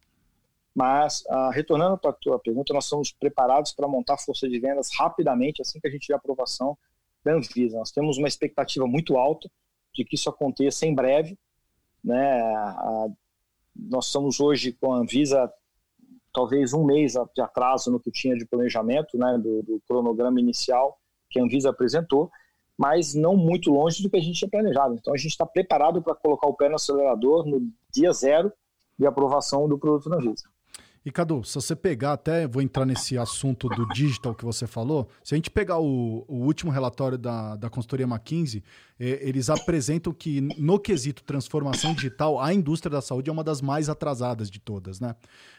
Mas, 0.75 1.23
ah, 1.29 1.51
retornando 1.53 1.97
para 1.97 2.09
a 2.09 2.13
tua 2.13 2.37
pergunta, 2.37 2.73
nós 2.73 2.83
estamos 2.83 3.09
preparados 3.09 3.71
para 3.71 3.87
montar 3.87 4.17
força 4.17 4.47
de 4.49 4.59
vendas 4.59 4.89
rapidamente, 4.99 5.61
assim 5.61 5.79
que 5.79 5.87
a 5.87 5.89
gente 5.89 6.01
tiver 6.01 6.15
aprovação 6.15 6.77
da 7.23 7.33
Anvisa. 7.33 7.77
Nós 7.77 7.91
temos 7.91 8.17
uma 8.17 8.27
expectativa 8.27 8.85
muito 8.85 9.17
alta 9.17 9.49
de 9.93 10.03
que 10.03 10.15
isso 10.15 10.29
aconteça 10.29 10.85
em 10.85 10.93
breve. 10.93 11.39
Né? 12.03 12.43
Nós 13.73 14.07
estamos 14.07 14.41
hoje 14.41 14.73
com 14.73 14.91
a 14.91 14.97
Anvisa 14.97 15.49
talvez 16.33 16.73
um 16.73 16.83
mês 16.83 17.13
de 17.33 17.41
atraso 17.41 17.89
no 17.89 17.99
que 17.99 18.11
tinha 18.11 18.35
de 18.35 18.45
planejamento, 18.45 19.17
né, 19.17 19.37
do, 19.37 19.63
do 19.63 19.81
cronograma 19.87 20.37
inicial 20.37 20.99
que 21.35 21.39
a 21.39 21.43
Anvisa 21.43 21.69
apresentou, 21.69 22.31
mas 22.77 23.13
não 23.13 23.35
muito 23.35 23.69
longe 23.69 24.01
do 24.01 24.09
que 24.09 24.15
a 24.15 24.21
gente 24.21 24.39
tinha 24.39 24.49
planejado. 24.49 24.95
Então 24.95 25.13
a 25.13 25.17
gente 25.17 25.31
está 25.31 25.45
preparado 25.45 26.01
para 26.01 26.15
colocar 26.15 26.47
o 26.47 26.53
pé 26.53 26.69
no 26.69 26.75
acelerador 26.75 27.45
no 27.45 27.69
dia 27.93 28.11
zero 28.13 28.51
de 28.97 29.05
aprovação 29.05 29.67
do 29.67 29.77
produto 29.77 30.09
na 30.09 30.15
Anvisa. 30.15 30.49
E 31.05 31.11
Cadu, 31.11 31.43
se 31.43 31.53
você 31.53 31.75
pegar 31.75 32.13
até, 32.13 32.47
vou 32.47 32.63
entrar 32.63 32.83
nesse 32.83 33.15
assunto 33.15 33.69
do 33.69 33.87
digital 33.89 34.33
que 34.33 34.43
você 34.43 34.65
falou, 34.65 35.07
se 35.23 35.35
a 35.35 35.37
gente 35.37 35.51
pegar 35.51 35.77
o, 35.77 36.25
o 36.27 36.37
último 36.37 36.71
relatório 36.71 37.15
da, 37.15 37.55
da 37.55 37.69
consultoria 37.69 38.07
McKinsey, 38.07 38.63
eh, 38.99 39.19
eles 39.21 39.47
apresentam 39.51 40.11
que 40.11 40.41
no 40.41 40.79
quesito 40.79 41.23
transformação 41.23 41.93
digital, 41.93 42.41
a 42.41 42.51
indústria 42.51 42.89
da 42.89 43.01
saúde 43.01 43.29
é 43.29 43.33
uma 43.33 43.43
das 43.43 43.61
mais 43.61 43.87
atrasadas 43.87 44.49
de 44.49 44.59
todas, 44.59 44.99
né? 44.99 45.15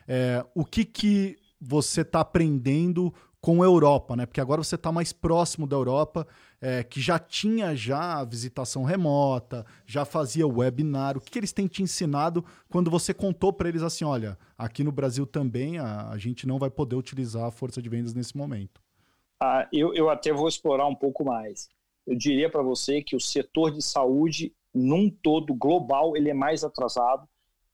É, 0.09 0.45
o 0.53 0.65
que 0.65 0.85
que 0.85 1.39
você 1.61 2.01
está 2.01 2.21
aprendendo 2.21 3.15
com 3.41 3.63
a 3.63 3.67
Europa, 3.67 4.17
né? 4.17 4.27
Porque 4.27 4.41
agora 4.41 4.63
você 4.63 4.75
está 4.75 4.91
mais 4.91 5.13
próximo 5.13 5.67
da 5.67 5.77
Europa, 5.77 6.27
é, 6.61 6.83
que 6.83 7.01
já 7.01 7.19
tinha 7.19 7.77
já 7.77 8.25
visitação 8.25 8.83
remota, 8.83 9.65
já 9.87 10.05
fazia 10.05 10.47
webinar. 10.47 11.17
O 11.17 11.21
que, 11.21 11.31
que 11.31 11.39
eles 11.39 11.53
têm 11.53 11.67
te 11.67 11.83
ensinado 11.83 12.45
quando 12.69 12.91
você 12.91 13.15
contou 13.15 13.53
para 13.53 13.69
eles 13.69 13.83
assim, 13.83 14.05
olha, 14.05 14.37
aqui 14.59 14.83
no 14.83 14.91
Brasil 14.91 15.27
também 15.27 15.79
a, 15.79 16.09
a, 16.11 16.19
gente 16.19 16.47
não 16.47 16.59
vai 16.59 16.71
poder 16.71 16.97
utilizar 16.97 17.45
a 17.45 17.51
força 17.51 17.81
de 17.81 17.89
vendas 17.89 18.15
nesse 18.15 18.37
momento? 18.37 18.81
Ah, 19.41 19.69
eu, 19.73 19.95
eu 19.95 20.11
até 20.11 20.33
vou 20.33 20.49
explorar 20.49 20.87
um 20.89 20.95
pouco 20.95 21.25
mais. 21.25 21.69
Eu 22.05 22.17
diria 22.17 22.51
para 22.51 22.63
você 22.63 23.01
que 23.01 23.15
o 23.15 23.21
setor 23.21 23.71
de 23.71 23.83
saúde, 23.83 24.53
num 24.75 25.09
todo 25.09 25.55
global, 25.55 26.17
ele 26.17 26.31
é 26.31 26.35
mais 26.35 26.65
atrasado 26.65 27.29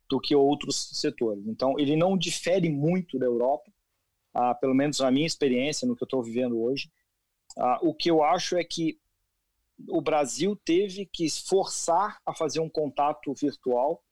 do 0.07 0.21
que 0.21 0.35
outros 0.35 0.91
setores. 0.93 1.47
Então, 1.47 1.79
ele 1.79 1.97
não 1.97 2.19
difere 2.19 2.69
muito 2.69 3.19
da 3.19 3.25
Europa, 3.25 3.72
ah, 4.35 4.55
pelo 4.55 4.75
menos 4.75 4.99
na 5.01 5.11
minha 5.11 5.27
experiência, 5.27 5.87
no 5.87 5.97
que 5.97 6.03
eu 6.03 6.07
estou 6.07 6.23
vivendo 6.23 6.61
hoje. 6.61 6.91
Ah, 7.57 7.79
o 7.83 7.95
que 7.95 8.11
eu 8.11 8.23
acho 8.23 8.57
é 8.57 8.65
que 8.65 8.99
o 9.89 10.01
Brasil 10.01 10.57
teve 10.65 11.07
que 11.07 11.29
forçar 11.29 12.19
a 12.25 12.35
fazer 12.35 12.61
um 12.61 12.69
contato 12.69 13.35
virtual 13.35 14.03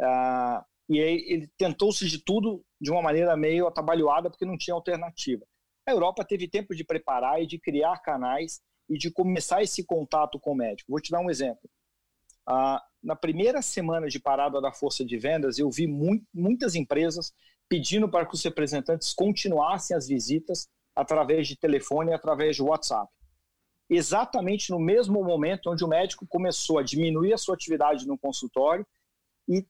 ah, 0.00 0.64
e 0.88 0.98
ele 0.98 1.50
tentou-se 1.56 2.06
de 2.06 2.22
tudo 2.22 2.64
de 2.80 2.90
uma 2.90 3.02
maneira 3.02 3.36
meio 3.36 3.66
atabalhoada 3.66 4.30
porque 4.30 4.44
não 4.44 4.56
tinha 4.58 4.74
alternativa. 4.74 5.44
A 5.86 5.92
Europa 5.92 6.24
teve 6.24 6.48
tempo 6.48 6.74
de 6.74 6.84
preparar 6.84 7.42
e 7.42 7.46
de 7.46 7.58
criar 7.58 7.98
canais 7.98 8.60
e 8.88 8.96
de 8.96 9.10
começar 9.10 9.62
esse 9.62 9.84
contato 9.84 10.38
com 10.38 10.52
o 10.52 10.56
médico. 10.56 10.90
Vou 10.90 11.00
te 11.00 11.10
dar 11.10 11.20
um 11.20 11.30
exemplo. 11.30 11.68
Ah, 12.46 12.82
na 13.02 13.16
primeira 13.16 13.60
semana 13.62 14.08
de 14.08 14.20
parada 14.20 14.60
da 14.60 14.72
força 14.72 15.04
de 15.04 15.18
vendas, 15.18 15.58
eu 15.58 15.70
vi 15.70 15.86
mu 15.86 16.20
muitas 16.32 16.74
empresas 16.74 17.32
pedindo 17.68 18.08
para 18.08 18.26
que 18.26 18.34
os 18.34 18.42
representantes 18.42 19.12
continuassem 19.12 19.96
as 19.96 20.08
visitas 20.08 20.68
através 20.94 21.46
de 21.46 21.56
telefone 21.56 22.10
e 22.10 22.14
através 22.14 22.56
de 22.56 22.62
WhatsApp. 22.62 23.10
Exatamente 23.88 24.70
no 24.70 24.80
mesmo 24.80 25.22
momento 25.22 25.70
onde 25.70 25.84
o 25.84 25.88
médico 25.88 26.26
começou 26.26 26.78
a 26.78 26.82
diminuir 26.82 27.32
a 27.32 27.38
sua 27.38 27.54
atividade 27.54 28.06
no 28.06 28.18
consultório 28.18 28.86
e 29.48 29.64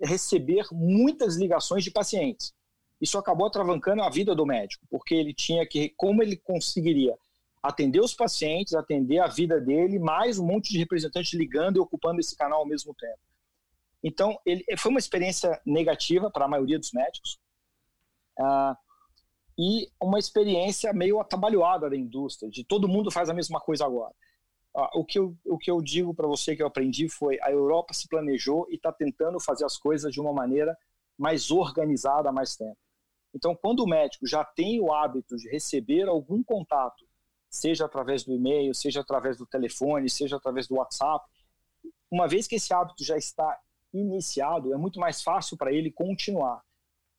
receber 0.00 0.66
muitas 0.72 1.36
ligações 1.36 1.84
de 1.84 1.90
pacientes. 1.90 2.52
Isso 3.00 3.18
acabou 3.18 3.46
atravancando 3.46 4.02
a 4.02 4.10
vida 4.10 4.34
do 4.34 4.44
médico, 4.44 4.84
porque 4.90 5.14
ele 5.14 5.32
tinha 5.32 5.66
que, 5.66 5.90
como 5.96 6.22
ele 6.22 6.36
conseguiria 6.36 7.16
atender 7.62 8.00
os 8.00 8.14
pacientes, 8.14 8.74
atender 8.74 9.18
a 9.18 9.26
vida 9.26 9.60
dele, 9.60 9.98
mais 9.98 10.38
um 10.38 10.46
monte 10.46 10.70
de 10.70 10.78
representantes 10.78 11.32
ligando 11.34 11.76
e 11.76 11.80
ocupando 11.80 12.20
esse 12.20 12.36
canal 12.36 12.60
ao 12.60 12.66
mesmo 12.66 12.94
tempo. 12.94 13.18
Então, 14.02 14.38
ele, 14.46 14.64
foi 14.78 14.90
uma 14.90 14.98
experiência 14.98 15.60
negativa 15.64 16.30
para 16.30 16.46
a 16.46 16.48
maioria 16.48 16.78
dos 16.78 16.92
médicos 16.92 17.38
uh, 18.38 18.74
e 19.58 19.90
uma 20.00 20.18
experiência 20.18 20.92
meio 20.92 21.20
atabalhoada 21.20 21.90
da 21.90 21.96
indústria, 21.96 22.50
de 22.50 22.64
todo 22.64 22.88
mundo 22.88 23.10
faz 23.10 23.28
a 23.28 23.34
mesma 23.34 23.60
coisa 23.60 23.84
agora. 23.84 24.14
Uh, 24.74 25.00
o, 25.00 25.04
que 25.04 25.18
eu, 25.18 25.36
o 25.44 25.58
que 25.58 25.70
eu 25.70 25.82
digo 25.82 26.14
para 26.14 26.26
você 26.26 26.56
que 26.56 26.62
eu 26.62 26.66
aprendi 26.66 27.08
foi 27.08 27.38
a 27.42 27.50
Europa 27.50 27.92
se 27.92 28.08
planejou 28.08 28.66
e 28.70 28.76
está 28.76 28.92
tentando 28.92 29.38
fazer 29.38 29.64
as 29.64 29.76
coisas 29.76 30.12
de 30.12 30.20
uma 30.20 30.32
maneira 30.32 30.76
mais 31.18 31.50
organizada 31.50 32.30
há 32.30 32.32
mais 32.32 32.56
tempo. 32.56 32.78
Então, 33.34 33.54
quando 33.54 33.80
o 33.80 33.86
médico 33.86 34.26
já 34.26 34.44
tem 34.44 34.80
o 34.80 34.92
hábito 34.92 35.36
de 35.36 35.48
receber 35.50 36.08
algum 36.08 36.42
contato, 36.42 37.04
seja 37.48 37.84
através 37.84 38.24
do 38.24 38.32
e-mail, 38.32 38.74
seja 38.74 39.00
através 39.00 39.36
do 39.36 39.46
telefone, 39.46 40.08
seja 40.08 40.36
através 40.36 40.66
do 40.66 40.76
WhatsApp, 40.76 41.24
uma 42.10 42.26
vez 42.26 42.46
que 42.46 42.56
esse 42.56 42.72
hábito 42.72 43.04
já 43.04 43.16
está 43.16 43.58
iniciado, 43.92 44.72
é 44.72 44.76
muito 44.76 44.98
mais 44.98 45.22
fácil 45.22 45.56
para 45.56 45.72
ele 45.72 45.90
continuar. 45.90 46.62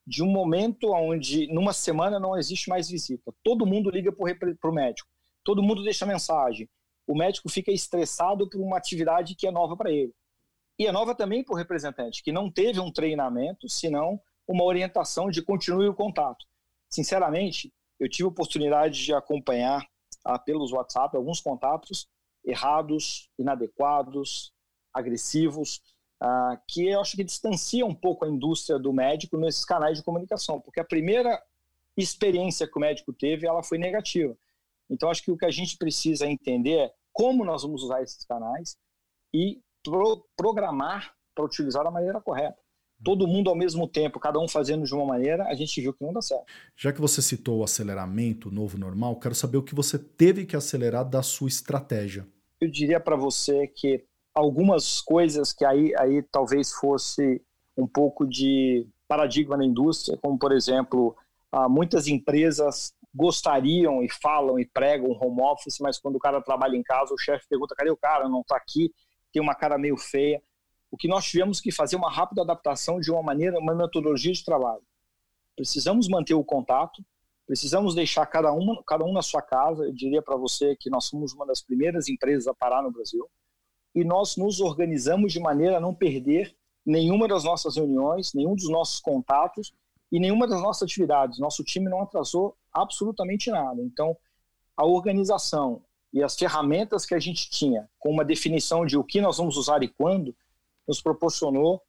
De 0.06 0.24
um 0.24 0.28
momento 0.28 0.92
onde, 0.94 1.48
numa 1.54 1.74
semana, 1.74 2.20
não 2.20 2.38
existe 2.38 2.70
mais 2.70 2.90
visita. 2.90 3.34
Todo 3.44 3.66
mundo 3.66 3.90
liga 3.90 4.12
para 4.12 4.70
o 4.70 4.74
médico, 4.74 5.10
todo 5.44 5.62
mundo 5.62 5.84
deixa 5.84 6.06
mensagem. 6.06 6.70
O 7.08 7.16
médico 7.16 7.50
fica 7.50 7.72
estressado 7.72 8.50
por 8.50 8.60
uma 8.60 8.78
atividade 8.78 9.36
que 9.36 9.48
é 9.48 9.52
nova 9.52 9.76
para 9.76 9.92
ele. 9.92 10.14
E 10.80 10.88
é 10.88 10.92
nova 10.92 11.14
também 11.14 11.44
para 11.44 11.54
o 11.54 11.58
representante, 11.58 12.24
que 12.24 12.32
não 12.32 12.50
teve 12.50 12.80
um 12.80 12.92
treinamento, 12.92 13.70
senão 13.70 14.20
uma 14.48 14.64
orientação 14.64 15.30
de 15.30 15.42
continue 15.42 15.88
o 15.88 15.94
contato. 15.94 16.46
Sinceramente, 16.90 17.72
eu 18.00 18.10
tive 18.10 18.26
a 18.26 18.32
oportunidade 18.32 19.04
de 19.06 19.14
acompanhar 19.14 19.86
ah, 20.26 20.40
pelos 20.40 20.72
WhatsApp 20.72 21.16
alguns 21.16 21.40
contatos 21.40 22.08
errados, 22.44 23.30
inadequados, 23.38 24.52
agressivos, 24.94 25.82
ah, 26.22 26.62
que 26.68 26.88
eu 26.88 27.02
acho 27.02 27.18
que 27.18 27.24
distancia 27.24 27.86
um 27.86 27.96
pouco 27.96 28.26
a 28.26 28.30
indústria 28.30 28.78
do 28.78 28.94
médico 28.94 29.38
nesses 29.38 29.66
canais 29.66 29.98
de 29.98 30.04
comunicação, 30.04 30.62
porque 30.62 30.80
a 30.80 30.86
primeira 30.86 31.42
experiência 31.98 32.68
que 32.68 32.78
o 32.78 32.82
médico 32.82 33.12
teve, 33.12 33.48
ela 33.48 33.64
foi 33.64 33.78
negativa. 33.78 34.38
Então, 34.90 35.10
acho 35.10 35.24
que 35.24 35.32
o 35.32 35.38
que 35.38 35.46
a 35.46 35.52
gente 35.52 35.78
precisa 35.78 36.28
entender 36.28 36.78
é 36.78 36.94
como 37.12 37.44
nós 37.44 37.64
vamos 37.64 37.84
usar 37.84 38.02
esses 38.02 38.24
canais 38.26 38.78
e 39.34 39.60
pro 39.84 40.26
programar 40.36 41.14
para 41.34 41.46
utilizar 41.46 41.84
da 41.84 41.92
maneira 41.92 42.22
correta 42.22 42.62
todo 43.04 43.28
mundo 43.28 43.50
ao 43.50 43.56
mesmo 43.56 43.88
tempo, 43.88 44.20
cada 44.20 44.40
um 44.40 44.48
fazendo 44.48 44.86
de 44.86 44.94
uma 44.94 45.06
maneira, 45.06 45.46
a 45.46 45.56
gente 45.56 45.80
viu 45.82 45.94
que 45.94 46.04
não 46.04 46.14
dá 46.14 46.22
certo. 46.22 46.46
Já 46.76 46.94
que 46.94 47.02
você 47.02 47.22
citou 47.22 47.60
o 47.60 47.64
aceleramento, 47.64 48.50
o 48.50 48.52
novo 48.52 48.78
normal, 48.78 49.20
quero 49.20 49.36
saber 49.36 49.58
o 49.58 49.64
que 49.64 49.76
você 49.76 49.98
teve 49.98 50.46
que 50.46 50.56
acelerar 50.56 51.08
da 51.08 51.24
sua 51.24 51.48
estratégia. 51.48 52.28
Eu 52.60 52.70
diria 52.70 53.00
para 53.00 53.16
você 53.16 53.68
que 53.68 54.06
algumas 54.34 55.02
coisas 55.02 55.52
que 55.54 55.66
aí, 55.66 55.94
aí 55.98 56.22
talvez 56.24 56.72
fosse 56.72 57.42
um 57.78 57.88
pouco 57.88 58.26
de 58.26 58.88
paradigma 59.08 59.58
na 59.58 59.66
indústria, 59.66 60.18
como 60.22 60.38
por 60.38 60.52
exemplo, 60.52 61.16
ah, 61.52 61.68
muitas 61.68 62.08
empresas 62.08 62.94
gostariam 63.14 64.02
e 64.02 64.10
falam 64.10 64.58
e 64.58 64.66
pregam 64.66 65.12
home 65.12 65.42
office, 65.42 65.80
mas 65.80 66.00
quando 66.00 66.16
o 66.16 66.20
cara 66.20 66.42
trabalha 66.42 66.76
em 66.76 66.84
casa, 66.84 67.14
o 67.14 67.18
chefe 67.18 67.48
pergunta: 67.50 67.76
cadê 67.76 67.92
o 67.92 67.98
cara? 67.98 68.30
Não 68.30 68.42
está 68.42 68.56
aqui, 68.56 68.94
tem 69.34 69.42
uma 69.42 69.56
cara 69.56 69.78
meio 69.78 69.98
feia 69.98 70.42
o 70.92 70.98
que 70.98 71.08
nós 71.08 71.26
tivemos 71.26 71.62
que 71.62 71.72
fazer 71.72 71.96
uma 71.96 72.12
rápida 72.12 72.42
adaptação 72.42 73.00
de 73.00 73.10
uma 73.10 73.24
maneira, 73.24 73.58
uma 73.58 73.74
metodologia 73.74 74.34
de 74.34 74.44
trabalho. 74.44 74.84
Precisamos 75.56 76.10
manter 76.10 76.34
o 76.34 76.44
contato, 76.44 77.02
precisamos 77.48 77.96
deixar 77.96 78.26
cada 78.26 78.52
um, 78.52 78.84
cada 78.86 79.06
um 79.06 79.14
na 79.14 79.22
sua 79.22 79.42
casa. 79.42 79.86
Eu 79.86 79.94
diria 79.94 80.22
para 80.22 80.36
você 80.36 80.76
que 80.76 80.90
nós 80.90 81.06
somos 81.06 81.34
uma 81.34 81.46
das 81.46 81.62
primeiras 81.62 82.10
empresas 82.10 82.46
a 82.46 82.54
parar 82.54 82.84
no 82.84 82.92
Brasil 82.92 83.26
e 83.94 84.04
nós 84.04 84.38
nos 84.38 84.60
organizamos 84.60 85.34
de 85.34 85.40
maneira 85.40 85.78
a 85.78 85.80
não 85.80 85.94
perder 85.94 86.56
nenhuma 86.86 87.28
das 87.28 87.44
nossas 87.44 87.76
reuniões, 87.76 88.34
nenhum 88.34 88.56
dos 88.56 88.70
nossos 88.70 89.00
contatos 89.00 89.74
e 90.12 90.20
nenhuma 90.20 90.48
das 90.48 90.62
nossas 90.62 90.84
atividades. 90.84 91.40
Nosso 91.40 91.64
time 91.64 91.90
não 91.90 92.02
atrasou 92.02 92.56
absolutamente 92.74 93.50
nada. 93.52 93.82
Então, 93.82 94.18
a 94.76 94.86
organização 94.86 95.84
e 96.14 96.24
as 96.24 96.36
ferramentas 96.36 97.06
que 97.06 97.14
a 97.14 97.20
gente 97.20 97.50
tinha, 97.50 97.90
com 98.00 98.10
uma 98.10 98.26
definição 98.26 98.86
de 98.86 98.98
o 98.98 99.04
que 99.04 99.22
nós 99.22 99.38
vamos 99.38 99.58
usar 99.58 99.84
e 99.84 99.88
quando, 99.88 100.36
nos 100.88 101.02
proporcionou 101.02 101.82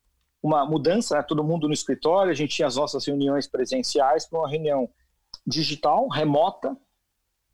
uma 0.43 0.67
mudança, 0.67 1.17
né? 1.17 1.23
todo 1.23 1.45
mundo 1.45 1.67
no 1.67 1.75
escritório, 1.75 2.31
a 2.31 2.35
gente 2.35 2.55
tinha 2.55 2.69
as 2.69 2.77
nossas 2.77 3.05
reuniões 3.07 3.47
presenciais 3.47 4.27
para 4.27 4.39
uma 4.39 4.49
reunião 4.49 4.89
digital, 5.47 6.09
remota, 6.09 6.77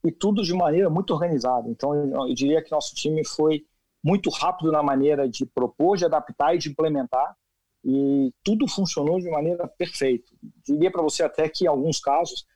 e 0.04 0.12
tudo 0.12 0.42
de 0.42 0.54
maneira 0.54 0.88
muito 0.88 1.12
organizada. 1.12 1.68
Então, 1.68 1.94
eu, 1.94 2.34
diria 2.34 2.62
que 2.62 2.70
nosso 2.70 2.94
time 2.94 3.24
foi 3.24 3.66
muito 4.02 4.30
rápido 4.30 4.70
na 4.70 4.82
maneira 4.82 5.28
de 5.28 5.44
propor, 5.44 5.96
de 5.96 6.04
adaptar 6.04 6.54
e 6.54 6.58
de 6.58 6.70
implementar, 6.70 7.36
e 7.84 8.32
tudo 8.42 8.66
funcionou 8.68 9.18
de 9.18 9.30
maneira 9.30 9.66
perfeita. 9.66 10.30
Diria 10.64 10.90
para 10.90 11.02
você 11.02 11.22
até 11.22 11.48
que, 11.48 11.64
em 11.64 11.68
alguns 11.68 12.00
casos, 12.00 12.46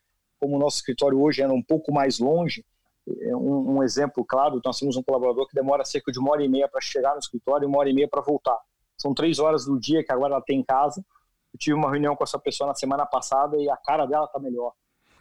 como 0.41 0.57
o 0.57 0.59
nosso 0.59 0.79
escritório 0.79 1.21
hoje 1.21 1.43
era 1.43 1.53
um 1.53 1.63
pouco 1.63 1.93
mais 1.93 2.19
longe, 2.19 2.65
é 3.07 3.35
um, 3.35 3.79
um 3.79 3.83
exemplo 3.83 4.25
claro, 4.25 4.61
nós 4.65 4.79
temos 4.79 4.97
um 4.97 5.03
colaborador 5.03 5.47
que 5.49 5.55
demora 5.55 5.85
cerca 5.85 6.13
de 6.13 6.19
uma 6.19 6.33
hora 6.33 6.45
e 6.45 6.49
meia 6.49 6.69
para 6.69 6.81
chegar 6.81 7.13
no 7.13 7.19
escritório 7.19 7.65
e 7.65 7.69
uma 7.69 7.79
hora 7.79 7.91
e 7.91 7.93
meia 7.93 8.09
para 8.09 8.21
voltar. 8.21 8.59
São 8.97 9.13
três 9.13 9.39
horas 9.39 9.65
do 9.65 9.79
dia 9.79 10.05
que 10.05 10.13
agora 10.13 10.35
ela 10.35 10.43
tem 10.43 10.61
em 10.61 10.65
casa. 10.65 11.05
Eu 11.53 11.59
tive 11.59 11.75
uma 11.75 11.91
reunião 11.91 12.15
com 12.15 12.23
essa 12.23 12.39
pessoa 12.39 12.69
na 12.69 12.75
semana 12.75 13.05
passada 13.05 13.57
e 13.57 13.69
a 13.69 13.77
cara 13.77 14.07
dela 14.07 14.27
está 14.27 14.39
melhor. 14.39 14.73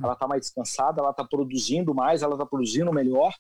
Ela 0.01 0.13
está 0.13 0.27
mais 0.27 0.41
descansada, 0.41 1.01
ela 1.01 1.11
está 1.11 1.23
produzindo 1.23 1.93
mais, 1.93 2.21
ela 2.21 2.33
está 2.33 2.45
produzindo 2.45 2.91
melhor 2.93 3.33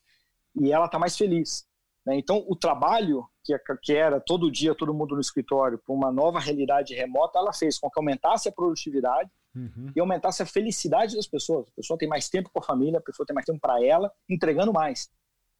e 0.55 0.71
ela 0.71 0.85
está 0.85 0.97
mais 0.99 1.15
feliz. 1.15 1.65
Né? 2.05 2.17
Então, 2.17 2.43
o 2.47 2.55
trabalho 2.55 3.25
que, 3.43 3.57
que 3.81 3.93
era 3.93 4.19
todo 4.19 4.51
dia 4.51 4.75
todo 4.75 4.93
mundo 4.93 5.15
no 5.15 5.21
escritório 5.21 5.77
para 5.77 5.93
uma 5.93 6.11
nova 6.11 6.39
realidade 6.39 6.93
remota, 6.93 7.39
ela 7.39 7.53
fez 7.53 7.79
com 7.79 7.89
que 7.89 7.99
aumentasse 7.99 8.49
a 8.49 8.51
produtividade 8.51 9.29
uhum. 9.55 9.91
e 9.95 9.99
aumentasse 9.99 10.41
a 10.41 10.45
felicidade 10.45 11.15
das 11.15 11.27
pessoas. 11.27 11.67
A 11.69 11.75
pessoa 11.75 11.97
tem 11.97 12.07
mais 12.07 12.29
tempo 12.29 12.49
com 12.51 12.59
a 12.59 12.63
família, 12.63 12.99
a 12.99 13.03
pessoa 13.03 13.25
tem 13.25 13.33
mais 13.33 13.45
tempo 13.45 13.59
para 13.59 13.83
ela, 13.83 14.11
entregando 14.29 14.73
mais. 14.73 15.09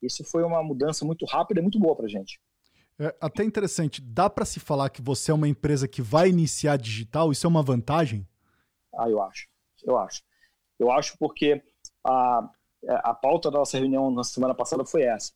Isso 0.02 0.24
foi 0.24 0.44
uma 0.44 0.64
mudança 0.64 1.06
muito 1.06 1.26
rápida 1.26 1.60
e 1.60 1.64
muito 1.64 1.80
boa 1.80 1.96
para 1.96 2.06
a 2.06 2.10
gente. 2.10 2.40
É 3.00 3.16
até 3.20 3.44
interessante, 3.44 4.02
dá 4.02 4.30
para 4.30 4.46
se 4.46 4.60
falar 4.60 4.90
que 4.90 5.02
você 5.02 5.32
é 5.32 5.34
uma 5.34 5.48
empresa 5.48 5.88
que 5.88 6.02
vai 6.02 6.30
iniciar 6.30 6.78
digital? 6.78 7.32
Isso 7.32 7.46
é 7.46 7.50
uma 7.50 7.64
vantagem? 7.64 8.28
Ah, 8.94 9.10
eu 9.10 9.22
acho. 9.22 9.48
Eu 9.84 9.98
acho. 9.98 10.22
Eu 10.78 10.92
acho 10.92 11.18
porque 11.18 11.64
a, 12.04 12.50
a 12.88 13.14
pauta 13.14 13.50
da 13.50 13.60
nossa 13.60 13.78
reunião 13.78 14.12
na 14.12 14.24
semana 14.24 14.54
passada 14.54 14.86
foi 14.86 15.04
essa. 15.04 15.32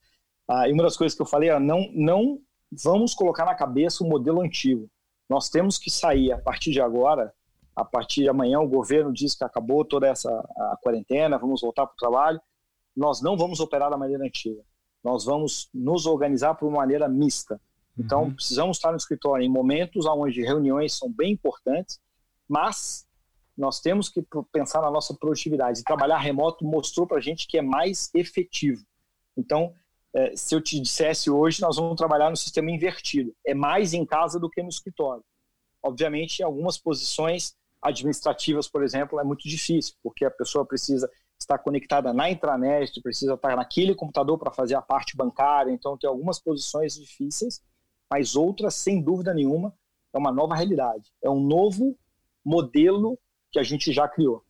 Ah, 0.47 0.67
e 0.69 0.73
uma 0.73 0.84
das 0.84 0.95
coisas 0.95 1.15
que 1.15 1.21
eu 1.21 1.25
falei 1.25 1.49
é 1.49 1.60
não, 1.60 1.89
não 1.93 2.39
vamos 2.71 3.13
colocar 3.13 3.45
na 3.45 3.55
cabeça 3.55 4.03
o 4.03 4.08
modelo 4.08 4.41
antigo. 4.41 4.89
Nós 5.29 5.49
temos 5.49 5.77
que 5.77 5.89
sair, 5.89 6.31
a 6.31 6.38
partir 6.38 6.71
de 6.71 6.81
agora, 6.81 7.34
a 7.75 7.84
partir 7.84 8.21
de 8.21 8.29
amanhã 8.29 8.60
o 8.60 8.67
governo 8.67 9.12
diz 9.12 9.36
que 9.36 9.43
acabou 9.43 9.84
toda 9.84 10.08
essa 10.08 10.29
a 10.29 10.77
quarentena, 10.81 11.38
vamos 11.38 11.62
voltar 11.62 11.86
para 11.86 11.93
o 11.93 11.97
trabalho. 11.97 12.41
Nós 12.95 13.21
não 13.21 13.36
vamos 13.36 13.60
operar 13.60 13.89
da 13.89 13.97
maneira 13.97 14.23
antiga. 14.23 14.62
Nós 15.03 15.25
vamos 15.25 15.69
nos 15.73 16.05
organizar 16.05 16.55
por 16.55 16.67
uma 16.67 16.77
maneira 16.77 17.10
mista. 17.10 17.60
Então, 17.97 18.23
uhum. 18.23 18.34
precisamos 18.34 18.77
estar 18.77 18.91
no 18.91 18.97
escritório 18.97 19.45
em 19.45 19.49
momentos 19.49 20.05
onde 20.05 20.41
reuniões 20.41 20.97
são 20.97 21.12
bem 21.12 21.34
importantes, 21.34 21.99
mas 22.47 23.05
nós 23.58 23.79
temos 23.79 24.10
que 24.10 24.25
pensar 24.51 24.81
na 24.81 24.91
nossa 24.91 25.13
produtividade. 25.13 25.79
E 25.79 25.84
trabalhar 25.84 26.17
remoto 26.17 26.65
mostrou 26.65 27.08
para 27.08 27.17
a 27.17 27.21
gente 27.21 27.47
que 27.47 27.58
é 27.58 27.62
mais 27.62 28.10
efetivo. 28.13 28.84
Então, 29.38 29.73
se 30.36 30.56
eu 30.56 30.62
te 30.62 30.80
dissesse 30.80 31.30
hoje, 31.30 31.62
nós 31.62 31.75
vamos 31.75 31.95
trabalhar 31.95 32.30
no 32.30 32.38
sistema 32.38 32.71
invertido. 32.71 33.36
É 33.45 33.54
mais 33.54 33.93
em 33.93 34.06
casa 34.06 34.39
do 34.39 34.49
que 34.49 34.63
no 34.63 34.69
escritório. 34.69 35.23
Obviamente, 35.84 36.39
em 36.39 36.43
algumas 36.43 36.78
posições 36.78 37.56
administrativas, 37.82 38.67
por 38.67 38.84
exemplo, 38.84 39.19
é 39.19 39.23
muito 39.23 39.47
difícil, 39.47 39.93
porque 40.01 40.25
a 40.25 40.32
pessoa 40.32 40.65
precisa 40.65 41.10
estar 41.39 41.58
conectada 41.60 42.13
na 42.13 42.30
intranet, 42.30 43.01
precisa 43.01 43.34
estar 43.34 43.56
naquele 43.56 43.93
computador 43.93 44.38
para 44.38 44.51
fazer 44.51 44.75
a 44.75 44.82
parte 44.82 45.15
bancária. 45.15 45.71
Então, 45.71 45.97
tem 45.97 46.10
algumas 46.10 46.39
posições 46.39 46.95
difíceis, 46.95 47.62
mas 48.10 48.36
outras, 48.36 48.75
sem 48.75 49.01
dúvida 49.01 49.34
nenhuma, 49.34 49.73
é 50.13 50.17
uma 50.17 50.32
nova 50.32 50.56
realidade. 50.56 51.12
É 51.21 51.30
um 51.30 51.41
novo 51.41 51.97
modelo 52.43 53.19
que 53.51 53.60
a 53.60 53.63
gente 53.63 53.91
já 53.91 54.08
criou. 54.08 54.43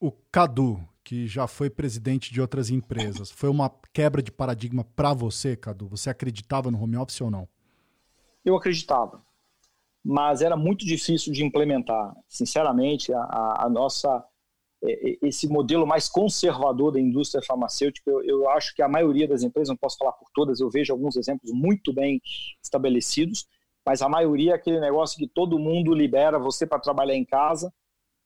O 0.00 0.10
Cadu, 0.32 0.80
que 1.04 1.26
já 1.26 1.46
foi 1.46 1.68
presidente 1.68 2.32
de 2.32 2.40
outras 2.40 2.70
empresas, 2.70 3.30
foi 3.30 3.50
uma 3.50 3.70
quebra 3.92 4.22
de 4.22 4.32
paradigma 4.32 4.82
para 4.96 5.12
você, 5.12 5.54
Cadu? 5.54 5.86
Você 5.88 6.08
acreditava 6.08 6.70
no 6.70 6.82
home 6.82 6.96
office 6.96 7.20
ou 7.20 7.30
não? 7.30 7.46
Eu 8.42 8.56
acreditava, 8.56 9.22
mas 10.02 10.40
era 10.40 10.56
muito 10.56 10.84
difícil 10.84 11.32
de 11.32 11.44
implementar. 11.44 12.14
Sinceramente, 12.28 13.12
a, 13.12 13.64
a 13.64 13.68
nossa 13.70 14.24
esse 15.22 15.48
modelo 15.48 15.86
mais 15.86 16.08
conservador 16.08 16.92
da 16.92 17.00
indústria 17.00 17.42
farmacêutica, 17.42 18.10
eu, 18.10 18.22
eu, 18.22 18.50
acho 18.50 18.74
que 18.74 18.82
a 18.82 18.88
maioria 18.88 19.26
das 19.26 19.42
empresas, 19.42 19.70
não 19.70 19.76
posso 19.76 19.96
falar 19.96 20.12
por 20.12 20.28
todas, 20.34 20.60
eu 20.60 20.68
vejo 20.68 20.92
alguns 20.92 21.16
exemplos 21.16 21.50
muito 21.52 21.92
bem 21.92 22.20
estabelecidos, 22.62 23.46
mas 23.86 24.02
a 24.02 24.08
maioria 24.08 24.52
é 24.52 24.54
aquele 24.54 24.80
negócio 24.80 25.18
que 25.18 25.26
todo 25.26 25.58
mundo 25.58 25.94
libera 25.94 26.38
você 26.38 26.66
para 26.66 26.78
trabalhar 26.78 27.14
em 27.14 27.24
casa, 27.24 27.72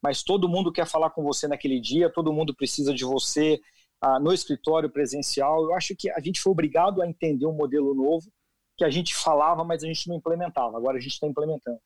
mas 0.03 0.23
todo 0.23 0.49
mundo 0.49 0.73
quer 0.73 0.87
falar 0.87 1.11
com 1.11 1.23
você 1.23 1.49
naquele 1.49 1.81
dia, 1.81 2.13
todo 2.13 2.33
mundo 2.33 2.55
precisa 2.55 2.95
de 2.95 3.05
você 3.05 3.61
ah, 4.01 4.19
no 4.21 4.33
escritório 4.33 4.91
presencial. 4.91 5.65
Eu 5.65 5.75
acho 5.75 5.95
que 5.97 6.11
a 6.11 6.21
gente 6.21 6.41
foi 6.41 6.53
obrigado 6.53 7.03
a 7.03 7.09
entender 7.09 7.47
um 7.47 7.53
modelo 7.53 7.95
novo 7.95 8.31
que 8.77 8.85
a 8.85 8.91
gente 8.91 9.15
falava, 9.15 9.65
mas 9.65 9.83
a 9.83 9.87
gente 9.87 10.09
não 10.09 10.17
implementava. 10.17 10.77
Agora 10.77 10.99
a 10.99 11.01
gente 11.01 11.13
está 11.13 11.27
implementando. 11.27 11.81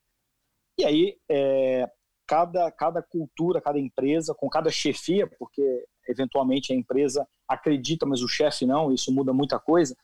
E 0.79 0.85
aí, 0.85 1.17
é, 1.29 1.89
cada, 2.27 2.71
cada 2.71 3.03
cultura, 3.03 3.61
cada 3.61 3.79
empresa, 3.79 4.35
com 4.35 4.49
cada 4.49 4.71
chefia, 4.71 5.27
porque 5.39 5.63
eventualmente 6.09 6.73
a 6.73 6.77
empresa 6.77 7.27
acredita, 7.49 8.05
mas 8.05 8.23
o 8.23 8.29
chefe 8.29 8.67
não, 8.67 8.93
isso 8.93 9.13
muda 9.13 9.33
muita 9.33 9.59
coisa, 9.59 9.97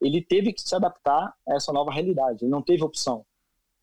ele 0.00 0.22
teve 0.22 0.52
que 0.52 0.60
se 0.60 0.74
adaptar 0.74 1.34
a 1.48 1.54
essa 1.54 1.72
nova 1.72 1.90
realidade, 1.92 2.44
ele 2.44 2.50
não 2.50 2.62
teve 2.62 2.82
opção. 2.82 3.24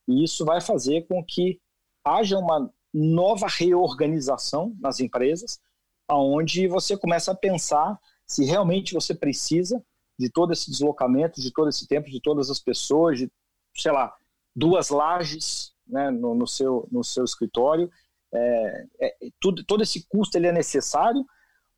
E 0.07 0.23
isso 0.23 0.45
vai 0.45 0.61
fazer 0.61 1.07
com 1.07 1.23
que 1.23 1.59
haja 2.03 2.37
uma 2.37 2.71
nova 2.93 3.47
reorganização 3.47 4.75
nas 4.79 4.99
empresas, 4.99 5.59
aonde 6.07 6.67
você 6.67 6.95
começa 6.95 7.31
a 7.31 7.35
pensar 7.35 7.99
se 8.25 8.45
realmente 8.45 8.93
você 8.93 9.13
precisa 9.15 9.83
de 10.17 10.29
todo 10.29 10.53
esse 10.53 10.69
deslocamento, 10.69 11.41
de 11.41 11.51
todo 11.51 11.69
esse 11.69 11.87
tempo, 11.87 12.09
de 12.09 12.21
todas 12.21 12.49
as 12.49 12.59
pessoas, 12.59 13.17
de, 13.17 13.31
sei 13.75 13.91
lá, 13.91 14.13
duas 14.55 14.89
lajes 14.89 15.73
né, 15.87 16.11
no, 16.11 16.35
no, 16.35 16.47
seu, 16.47 16.87
no 16.91 17.03
seu 17.03 17.23
escritório. 17.23 17.89
É, 18.31 18.85
é, 19.01 19.15
tudo, 19.39 19.63
todo 19.63 19.83
esse 19.83 20.07
custo 20.07 20.37
ele 20.37 20.47
é 20.47 20.51
necessário 20.51 21.25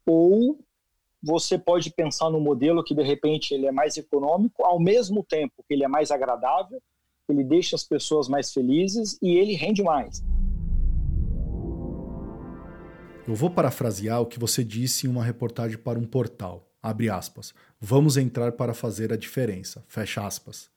ou 0.06 0.60
você 1.22 1.58
pode 1.58 1.90
pensar 1.92 2.30
no 2.30 2.40
modelo 2.40 2.84
que 2.84 2.94
de 2.94 3.04
repente 3.04 3.54
ele 3.54 3.66
é 3.66 3.72
mais 3.72 3.98
econômico, 3.98 4.64
ao 4.64 4.80
mesmo 4.80 5.24
tempo 5.24 5.64
que 5.68 5.74
ele 5.74 5.84
é 5.84 5.88
mais 5.88 6.12
agradável, 6.12 6.82
ele 7.28 7.44
deixa 7.44 7.76
as 7.76 7.84
pessoas 7.84 8.28
mais 8.28 8.54
felizes 8.54 9.18
e 9.22 9.36
ele 9.36 9.54
rende 9.54 9.82
mais. 9.82 10.24
Eu 13.28 13.34
vou 13.34 13.50
parafrasear 13.50 14.22
o 14.22 14.26
que 14.28 14.38
você 14.38 14.64
disse 14.64 15.08
em 15.08 15.10
uma 15.10 15.24
reportagem 15.24 15.78
para 15.78 15.98
um 15.98 16.06
portal. 16.06 16.70
Abre 16.82 17.10
aspas. 17.10 17.56
Vamos 17.82 18.18
entrar 18.18 18.52
para 18.52 18.72
fazer 18.72 19.12
a 19.12 19.18
diferença. 19.18 19.84
Fecha 19.88 20.26
aspas. 20.26 20.70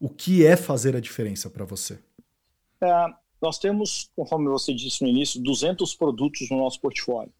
O 0.00 0.08
que 0.08 0.44
é 0.44 0.56
fazer 0.56 0.96
a 0.96 1.00
diferença 1.00 1.48
para 1.48 1.64
você? 1.64 2.00
É, 2.80 3.06
nós 3.40 3.56
temos, 3.60 4.10
conforme 4.16 4.48
você 4.48 4.74
disse 4.74 5.00
no 5.02 5.08
início, 5.08 5.40
200 5.40 5.94
produtos 5.94 6.50
no 6.50 6.58
nosso 6.58 6.80
portfólio. 6.80 7.32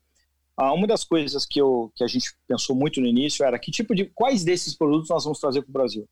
Ah, 0.56 0.72
uma 0.72 0.86
das 0.86 1.02
coisas 1.02 1.44
que, 1.44 1.60
eu, 1.60 1.90
que 1.96 2.04
a 2.04 2.06
gente 2.06 2.32
pensou 2.46 2.76
muito 2.76 3.00
no 3.00 3.06
início 3.06 3.44
era 3.44 3.58
que 3.58 3.72
tipo 3.72 3.96
de 3.96 4.04
quais 4.14 4.44
desses 4.44 4.76
produtos 4.76 5.08
nós 5.08 5.24
vamos 5.24 5.40
trazer 5.40 5.62
para 5.62 5.70
o 5.70 5.72
Brasil. 5.72 6.08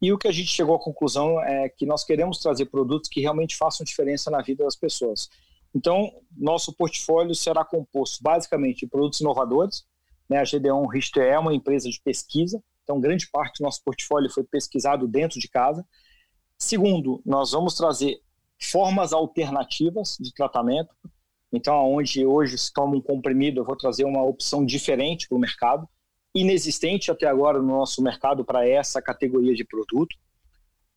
E 0.00 0.10
o 0.14 0.16
que 0.16 0.28
a 0.28 0.32
gente 0.32 0.48
chegou 0.48 0.74
à 0.74 0.78
conclusão 0.78 1.38
é 1.42 1.68
que 1.68 1.84
nós 1.84 2.04
queremos 2.04 2.38
trazer 2.38 2.66
produtos 2.66 3.10
que 3.10 3.20
realmente 3.20 3.54
façam 3.54 3.84
diferença 3.84 4.30
na 4.30 4.40
vida 4.40 4.64
das 4.64 4.76
pessoas. 4.76 5.28
Então, 5.74 6.10
nosso 6.36 6.72
portfólio 6.72 7.34
será 7.34 7.64
composto 7.64 8.22
basicamente 8.22 8.80
de 8.80 8.86
produtos 8.88 9.20
inovadores. 9.20 9.84
Né? 10.28 10.38
A 10.38 10.44
Gedeon 10.44 10.86
Richter 10.86 11.24
é 11.24 11.38
uma 11.38 11.54
empresa 11.54 11.88
de 11.88 12.00
pesquisa, 12.02 12.62
então 12.82 13.00
grande 13.00 13.28
parte 13.30 13.58
do 13.58 13.64
nosso 13.64 13.82
portfólio 13.84 14.30
foi 14.30 14.44
pesquisado 14.44 15.06
dentro 15.06 15.38
de 15.38 15.48
casa. 15.48 15.86
Segundo, 16.58 17.22
nós 17.24 17.52
vamos 17.52 17.74
trazer 17.74 18.20
formas 18.60 19.12
alternativas 19.12 20.16
de 20.20 20.34
tratamento. 20.34 20.94
Então, 21.52 21.92
onde 21.92 22.24
hoje 22.24 22.58
se 22.58 22.72
toma 22.72 22.96
um 22.96 23.00
comprimido, 23.00 23.60
eu 23.60 23.64
vou 23.64 23.76
trazer 23.76 24.04
uma 24.04 24.22
opção 24.22 24.64
diferente 24.64 25.26
para 25.28 25.36
o 25.36 25.40
mercado, 25.40 25.88
inexistente 26.34 27.10
até 27.10 27.26
agora 27.26 27.58
no 27.60 27.68
nosso 27.68 28.02
mercado 28.02 28.44
para 28.44 28.68
essa 28.68 29.00
categoria 29.02 29.54
de 29.54 29.64
produto, 29.64 30.14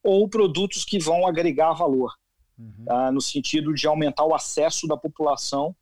ou 0.03 0.27
produtos 0.27 0.83
que 0.83 0.99
vão 0.99 1.25
agregar 1.25 1.73
valor 1.73 2.13
uhum. 2.63 3.09
uh, 3.09 3.11
no 3.11 3.21
sentido 3.21 3.73
de 3.73 3.87
aumentar 3.87 4.25
o 4.25 4.33
acesso 4.33 4.87
da 4.87 4.97
população 4.97 5.75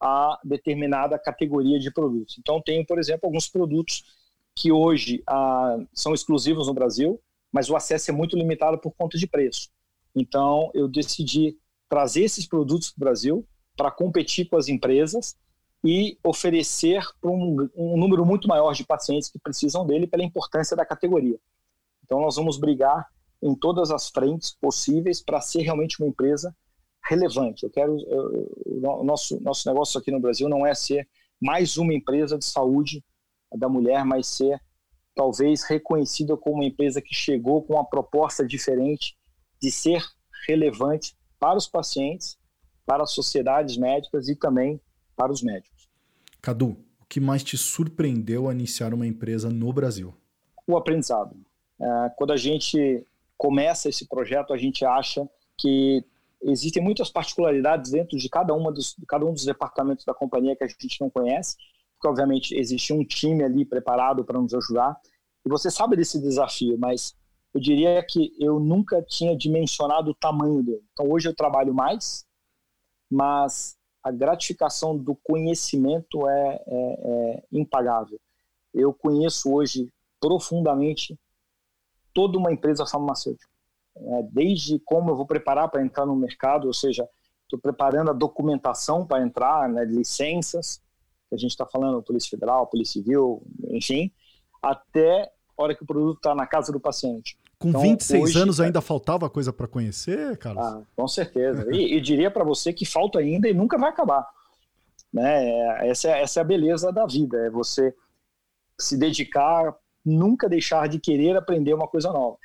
a 0.00 0.38
determinada 0.44 1.18
categoria 1.18 1.78
de 1.78 1.90
produtos. 1.90 2.36
Então, 2.38 2.62
tenho, 2.62 2.86
por 2.86 2.98
exemplo, 2.98 3.26
alguns 3.26 3.48
produtos 3.48 4.04
que 4.54 4.70
hoje 4.70 5.22
uh, 5.28 5.86
são 5.92 6.14
exclusivos 6.14 6.68
no 6.68 6.74
Brasil, 6.74 7.20
mas 7.52 7.68
o 7.68 7.76
acesso 7.76 8.10
é 8.10 8.14
muito 8.14 8.36
limitado 8.36 8.78
por 8.78 8.92
conta 8.92 9.18
de 9.18 9.26
preço. 9.26 9.70
Então, 10.14 10.70
eu 10.74 10.88
decidi 10.88 11.56
trazer 11.88 12.24
esses 12.24 12.46
produtos 12.46 12.90
para 12.90 12.96
o 12.96 13.04
Brasil 13.04 13.48
para 13.76 13.90
competir 13.90 14.48
com 14.48 14.56
as 14.56 14.68
empresas 14.68 15.36
e 15.84 16.18
oferecer 16.24 17.04
para 17.20 17.30
um, 17.30 17.68
um, 17.76 17.96
número 17.96 18.26
muito 18.26 18.48
maior 18.48 18.74
de 18.74 18.84
pacientes 18.84 19.30
que 19.30 19.38
precisam 19.38 19.86
dele 19.86 20.06
pela 20.06 20.24
importância 20.24 20.76
da 20.76 20.84
categoria. 20.84 21.38
Então, 22.04 22.20
nós 22.20 22.36
vamos 22.36 22.58
brigar 22.58 23.06
em 23.42 23.54
todas 23.54 23.90
as 23.90 24.08
frentes 24.08 24.52
possíveis 24.52 25.22
para 25.22 25.40
ser 25.40 25.62
realmente 25.62 26.00
uma 26.00 26.08
empresa 26.08 26.54
relevante. 27.08 27.64
Eu 27.64 27.70
quero 27.70 27.96
o 28.66 29.04
nosso 29.04 29.40
nosso 29.40 29.68
negócio 29.68 29.98
aqui 29.98 30.10
no 30.10 30.20
Brasil 30.20 30.48
não 30.48 30.66
é 30.66 30.74
ser 30.74 31.08
mais 31.40 31.76
uma 31.76 31.94
empresa 31.94 32.36
de 32.36 32.44
saúde 32.44 33.04
da 33.56 33.68
mulher, 33.68 34.04
mas 34.04 34.26
ser 34.26 34.60
talvez 35.14 35.64
reconhecida 35.64 36.36
como 36.36 36.56
uma 36.56 36.64
empresa 36.64 37.00
que 37.00 37.14
chegou 37.14 37.62
com 37.62 37.74
uma 37.74 37.84
proposta 37.84 38.46
diferente 38.46 39.16
de 39.60 39.70
ser 39.70 40.04
relevante 40.46 41.16
para 41.38 41.56
os 41.56 41.66
pacientes, 41.66 42.38
para 42.86 43.02
as 43.02 43.12
sociedades 43.12 43.76
médicas 43.76 44.28
e 44.28 44.36
também 44.36 44.80
para 45.16 45.32
os 45.32 45.42
médicos. 45.42 45.88
Cadu, 46.40 46.76
o 47.00 47.06
que 47.08 47.18
mais 47.20 47.42
te 47.42 47.56
surpreendeu 47.56 48.48
a 48.48 48.52
iniciar 48.52 48.94
uma 48.94 49.06
empresa 49.06 49.50
no 49.50 49.72
Brasil? 49.72 50.14
O 50.66 50.76
aprendizado. 50.76 51.36
É, 51.80 52.10
quando 52.16 52.32
a 52.32 52.36
gente 52.36 53.04
começa 53.38 53.88
esse 53.88 54.06
projeto, 54.06 54.52
a 54.52 54.58
gente 54.58 54.84
acha 54.84 55.26
que 55.56 56.04
existem 56.42 56.82
muitas 56.82 57.08
particularidades 57.08 57.92
dentro 57.92 58.18
de 58.18 58.28
cada, 58.28 58.52
uma 58.52 58.72
dos, 58.72 58.96
cada 59.08 59.24
um 59.24 59.32
dos 59.32 59.44
departamentos 59.44 60.04
da 60.04 60.12
companhia 60.12 60.56
que 60.56 60.64
a 60.64 60.68
gente 60.68 61.00
não 61.00 61.08
conhece, 61.08 61.56
porque 61.94 62.08
obviamente 62.08 62.54
existe 62.54 62.92
um 62.92 63.04
time 63.04 63.42
ali 63.44 63.64
preparado 63.64 64.24
para 64.24 64.40
nos 64.40 64.52
ajudar. 64.52 65.00
E 65.46 65.48
você 65.48 65.70
sabe 65.70 65.96
desse 65.96 66.20
desafio, 66.20 66.76
mas 66.78 67.16
eu 67.54 67.60
diria 67.60 68.02
que 68.04 68.32
eu 68.38 68.60
nunca 68.60 69.02
tinha 69.02 69.36
dimensionado 69.36 70.10
o 70.10 70.14
tamanho 70.14 70.62
dele. 70.62 70.84
Então 70.92 71.10
hoje 71.10 71.28
eu 71.28 71.34
trabalho 71.34 71.72
mais, 71.72 72.26
mas 73.10 73.76
a 74.02 74.10
gratificação 74.10 74.96
do 74.96 75.14
conhecimento 75.14 76.28
é, 76.28 76.62
é, 76.66 77.36
é 77.36 77.42
impagável. 77.52 78.20
Eu 78.74 78.92
conheço 78.92 79.52
hoje 79.52 79.92
profundamente 80.20 81.18
toda 82.12 82.38
uma 82.38 82.52
empresa 82.52 82.86
farmacêutica. 82.86 83.48
É, 83.96 84.22
desde 84.30 84.78
como 84.80 85.10
eu 85.10 85.16
vou 85.16 85.26
preparar 85.26 85.68
para 85.68 85.82
entrar 85.82 86.06
no 86.06 86.14
mercado, 86.14 86.66
ou 86.66 86.74
seja, 86.74 87.08
estou 87.42 87.58
preparando 87.58 88.10
a 88.10 88.14
documentação 88.14 89.06
para 89.06 89.22
entrar, 89.22 89.68
né, 89.68 89.84
licenças, 89.84 90.80
que 91.28 91.34
a 91.34 91.38
gente 91.38 91.50
está 91.50 91.66
falando, 91.66 92.02
Polícia 92.02 92.30
Federal, 92.30 92.66
Polícia 92.66 93.02
Civil, 93.02 93.42
enfim, 93.70 94.12
até 94.62 95.30
a 95.56 95.62
hora 95.62 95.74
que 95.74 95.82
o 95.82 95.86
produto 95.86 96.18
está 96.18 96.34
na 96.34 96.46
casa 96.46 96.72
do 96.72 96.80
paciente. 96.80 97.36
Com 97.58 97.70
então, 97.70 97.82
26 97.82 98.22
hoje, 98.22 98.38
anos 98.38 98.60
ainda 98.60 98.80
faltava 98.80 99.28
coisa 99.28 99.52
para 99.52 99.66
conhecer, 99.66 100.36
Carlos? 100.38 100.64
Ah, 100.64 100.82
com 100.94 101.08
certeza. 101.08 101.66
e, 101.74 101.96
e 101.96 102.00
diria 102.00 102.30
para 102.30 102.44
você 102.44 102.72
que 102.72 102.86
falta 102.86 103.18
ainda 103.18 103.48
e 103.48 103.54
nunca 103.54 103.76
vai 103.76 103.90
acabar. 103.90 104.24
Né? 105.12 105.88
Essa, 105.88 106.08
é, 106.08 106.22
essa 106.22 106.40
é 106.40 106.42
a 106.42 106.44
beleza 106.44 106.92
da 106.92 107.04
vida, 107.04 107.36
é 107.38 107.50
você 107.50 107.94
se 108.78 108.96
dedicar, 108.96 109.74
nunca 110.04 110.48
deixar 110.48 110.88
de 110.88 110.98
querer 110.98 111.36
aprender 111.36 111.74
uma 111.74 111.88
coisa 111.88 112.12
nova. 112.12 112.36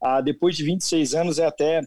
Ah, 0.00 0.20
depois 0.20 0.56
de 0.56 0.64
26 0.64 1.14
anos 1.14 1.38
é 1.38 1.46
até 1.46 1.82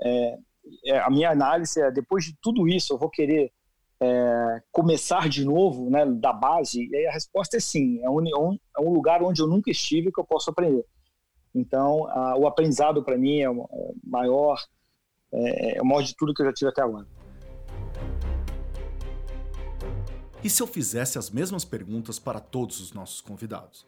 é, 0.00 0.38
é, 0.84 0.98
a 0.98 1.10
minha 1.10 1.30
análise 1.30 1.80
é 1.80 1.90
depois 1.90 2.24
de 2.24 2.36
tudo 2.40 2.68
isso 2.68 2.92
eu 2.92 2.98
vou 2.98 3.08
querer 3.08 3.52
é, 4.00 4.62
começar 4.70 5.28
de 5.28 5.44
novo, 5.44 5.88
né, 5.88 6.04
da 6.04 6.32
base. 6.32 6.86
E 6.86 6.96
aí 6.96 7.06
a 7.06 7.12
resposta 7.12 7.56
é 7.56 7.60
sim. 7.60 8.00
É 8.02 8.10
um, 8.10 8.26
é 8.26 8.80
um 8.80 8.92
lugar 8.92 9.22
onde 9.22 9.40
eu 9.40 9.46
nunca 9.46 9.70
estive 9.70 10.12
que 10.12 10.20
eu 10.20 10.24
posso 10.24 10.50
aprender. 10.50 10.84
Então, 11.54 12.06
a, 12.08 12.36
o 12.36 12.46
aprendizado 12.46 13.02
para 13.02 13.16
mim 13.16 13.40
é, 13.40 13.48
o 13.48 13.62
é 13.62 13.92
maior, 14.04 14.60
é, 15.32 15.78
é 15.78 15.82
o 15.82 15.86
maior 15.86 16.02
de 16.02 16.14
tudo 16.14 16.34
que 16.34 16.42
eu 16.42 16.46
já 16.46 16.52
tive 16.52 16.70
até 16.70 16.82
agora. 16.82 17.06
E 20.44 20.50
se 20.50 20.62
eu 20.62 20.66
fizesse 20.66 21.18
as 21.18 21.30
mesmas 21.30 21.64
perguntas 21.64 22.18
para 22.18 22.38
todos 22.38 22.80
os 22.80 22.92
nossos 22.92 23.20
convidados? 23.20 23.86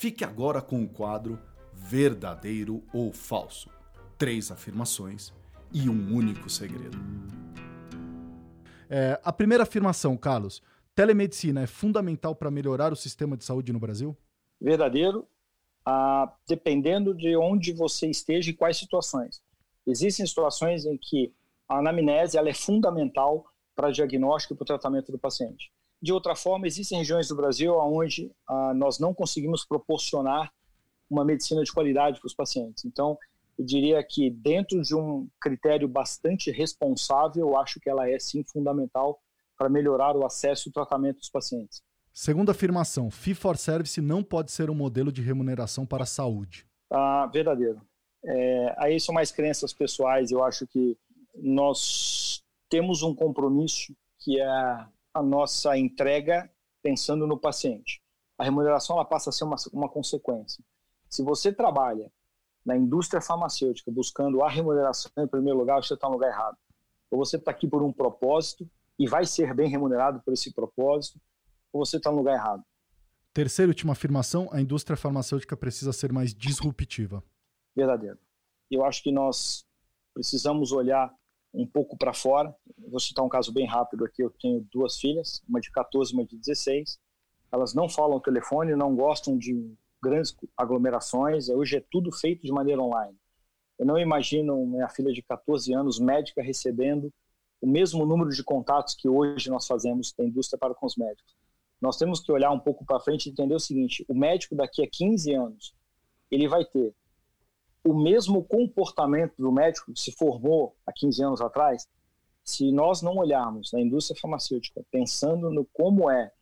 Fique 0.00 0.24
agora 0.24 0.62
com 0.62 0.82
o 0.82 0.88
quadro 0.88 1.38
Verdadeiro 1.74 2.82
ou 2.90 3.12
Falso. 3.12 3.68
Três 4.16 4.50
afirmações 4.50 5.30
e 5.74 5.90
um 5.90 6.16
único 6.16 6.48
segredo. 6.48 6.96
É, 8.88 9.20
a 9.22 9.30
primeira 9.30 9.64
afirmação, 9.64 10.16
Carlos: 10.16 10.62
telemedicina 10.94 11.64
é 11.64 11.66
fundamental 11.66 12.34
para 12.34 12.50
melhorar 12.50 12.94
o 12.94 12.96
sistema 12.96 13.36
de 13.36 13.44
saúde 13.44 13.74
no 13.74 13.78
Brasil? 13.78 14.16
Verdadeiro, 14.58 15.28
ah, 15.84 16.32
dependendo 16.48 17.14
de 17.14 17.36
onde 17.36 17.74
você 17.74 18.08
esteja 18.08 18.48
e 18.48 18.54
quais 18.54 18.78
situações. 18.78 19.42
Existem 19.86 20.24
situações 20.24 20.86
em 20.86 20.96
que 20.96 21.30
a 21.68 21.78
anamnese 21.78 22.38
ela 22.38 22.48
é 22.48 22.54
fundamental 22.54 23.52
para 23.76 23.90
diagnóstico 23.90 24.54
e 24.54 24.56
para 24.56 24.64
o 24.64 24.66
tratamento 24.66 25.12
do 25.12 25.18
paciente. 25.18 25.70
De 26.02 26.12
outra 26.12 26.34
forma, 26.34 26.66
existem 26.66 26.98
regiões 26.98 27.28
do 27.28 27.36
Brasil 27.36 27.74
onde 27.78 28.30
ah, 28.48 28.72
nós 28.74 28.98
não 28.98 29.12
conseguimos 29.12 29.64
proporcionar 29.64 30.50
uma 31.10 31.24
medicina 31.24 31.62
de 31.62 31.72
qualidade 31.72 32.20
para 32.20 32.26
os 32.26 32.34
pacientes. 32.34 32.84
Então, 32.84 33.18
eu 33.58 33.64
diria 33.64 34.02
que 34.02 34.30
dentro 34.30 34.80
de 34.80 34.94
um 34.94 35.28
critério 35.40 35.86
bastante 35.86 36.50
responsável, 36.50 37.48
eu 37.48 37.56
acho 37.58 37.78
que 37.80 37.90
ela 37.90 38.08
é 38.08 38.18
sim 38.18 38.42
fundamental 38.44 39.20
para 39.58 39.68
melhorar 39.68 40.16
o 40.16 40.24
acesso 40.24 40.68
e 40.68 40.70
o 40.70 40.72
tratamento 40.72 41.18
dos 41.18 41.28
pacientes. 41.28 41.82
Segunda 42.12 42.52
afirmação, 42.52 43.10
fee 43.10 43.34
for 43.34 43.56
service 43.56 44.00
não 44.00 44.22
pode 44.22 44.50
ser 44.50 44.70
um 44.70 44.74
modelo 44.74 45.12
de 45.12 45.20
remuneração 45.20 45.84
para 45.84 46.04
a 46.04 46.06
saúde. 46.06 46.66
Ah, 46.90 47.28
verdadeiro. 47.32 47.80
É, 48.24 48.74
aí 48.78 48.98
são 48.98 49.14
mais 49.14 49.30
crenças 49.30 49.72
pessoais. 49.72 50.30
Eu 50.30 50.42
acho 50.42 50.66
que 50.66 50.96
nós 51.34 52.42
temos 52.68 53.02
um 53.02 53.14
compromisso 53.14 53.94
que 54.18 54.40
é 54.40 54.86
a 55.12 55.22
nossa 55.22 55.76
entrega 55.76 56.50
pensando 56.82 57.26
no 57.26 57.38
paciente. 57.38 58.02
A 58.38 58.44
remuneração 58.44 58.96
ela 58.96 59.04
passa 59.04 59.30
a 59.30 59.32
ser 59.32 59.44
uma, 59.44 59.56
uma 59.72 59.88
consequência. 59.88 60.64
Se 61.08 61.22
você 61.22 61.52
trabalha 61.52 62.10
na 62.64 62.76
indústria 62.76 63.20
farmacêutica 63.20 63.90
buscando 63.90 64.42
a 64.42 64.48
remuneração 64.48 65.10
em 65.18 65.26
primeiro 65.26 65.58
lugar, 65.58 65.82
você 65.82 65.94
está 65.94 66.06
no 66.06 66.14
lugar 66.14 66.30
errado. 66.30 66.56
Ou 67.10 67.18
você 67.18 67.36
está 67.36 67.50
aqui 67.50 67.66
por 67.66 67.82
um 67.82 67.92
propósito 67.92 68.68
e 68.98 69.06
vai 69.06 69.24
ser 69.24 69.54
bem 69.54 69.68
remunerado 69.68 70.20
por 70.20 70.32
esse 70.32 70.52
propósito, 70.52 71.20
ou 71.72 71.84
você 71.84 71.96
está 71.96 72.10
no 72.10 72.18
lugar 72.18 72.34
errado. 72.34 72.62
Terceira 73.32 73.70
e 73.70 73.72
última 73.72 73.92
afirmação: 73.92 74.48
a 74.52 74.60
indústria 74.60 74.96
farmacêutica 74.96 75.56
precisa 75.56 75.92
ser 75.92 76.12
mais 76.12 76.34
disruptiva. 76.34 77.22
Verdadeiro. 77.74 78.18
Eu 78.70 78.84
acho 78.84 79.02
que 79.02 79.10
nós 79.10 79.64
precisamos 80.12 80.70
olhar 80.72 81.12
um 81.52 81.66
pouco 81.66 81.96
para 81.96 82.12
fora. 82.12 82.54
Vou 82.88 83.00
citar 83.00 83.24
um 83.24 83.28
caso 83.28 83.52
bem 83.52 83.66
rápido 83.66 84.04
aqui. 84.04 84.22
Eu 84.22 84.30
tenho 84.30 84.66
duas 84.72 84.98
filhas, 84.98 85.42
uma 85.48 85.60
de 85.60 85.70
14 85.70 86.12
e 86.12 86.14
uma 86.14 86.24
de 86.24 86.36
16. 86.36 86.98
Elas 87.52 87.74
não 87.74 87.88
falam 87.88 88.20
telefone, 88.20 88.76
não 88.76 88.94
gostam 88.94 89.36
de 89.36 89.74
grandes 90.02 90.34
aglomerações. 90.56 91.48
Hoje 91.48 91.76
é 91.76 91.84
tudo 91.90 92.12
feito 92.12 92.42
de 92.42 92.52
maneira 92.52 92.80
online. 92.80 93.16
Eu 93.78 93.86
não 93.86 93.98
imagino 93.98 94.66
minha 94.66 94.88
filha 94.88 95.12
de 95.12 95.22
14 95.22 95.72
anos, 95.72 95.98
médica, 95.98 96.42
recebendo 96.42 97.12
o 97.60 97.66
mesmo 97.66 98.06
número 98.06 98.30
de 98.30 98.42
contatos 98.42 98.94
que 98.94 99.08
hoje 99.08 99.50
nós 99.50 99.66
fazemos 99.66 100.12
da 100.16 100.24
indústria 100.24 100.58
para 100.58 100.74
com 100.74 100.86
os 100.86 100.96
médicos. 100.96 101.34
Nós 101.80 101.96
temos 101.96 102.20
que 102.20 102.30
olhar 102.30 102.50
um 102.50 102.58
pouco 102.58 102.84
para 102.84 103.00
frente 103.00 103.26
e 103.26 103.32
entender 103.32 103.54
o 103.54 103.60
seguinte: 103.60 104.04
o 104.08 104.14
médico 104.14 104.54
daqui 104.54 104.82
a 104.82 104.88
15 104.90 105.32
anos, 105.34 105.74
ele 106.30 106.46
vai 106.46 106.64
ter 106.64 106.94
o 107.84 107.94
mesmo 107.94 108.44
comportamento 108.44 109.34
do 109.38 109.50
médico 109.50 109.92
que 109.92 110.00
se 110.00 110.12
formou 110.12 110.76
há 110.86 110.92
15 110.92 111.22
anos 111.22 111.40
atrás, 111.40 111.88
se 112.44 112.70
nós 112.72 113.02
não 113.02 113.16
olharmos 113.16 113.72
na 113.72 113.80
indústria 113.80 114.20
farmacêutica 114.20 114.84
pensando 114.90 115.50
no 115.50 115.64
como 115.72 116.10
é, 116.10 116.32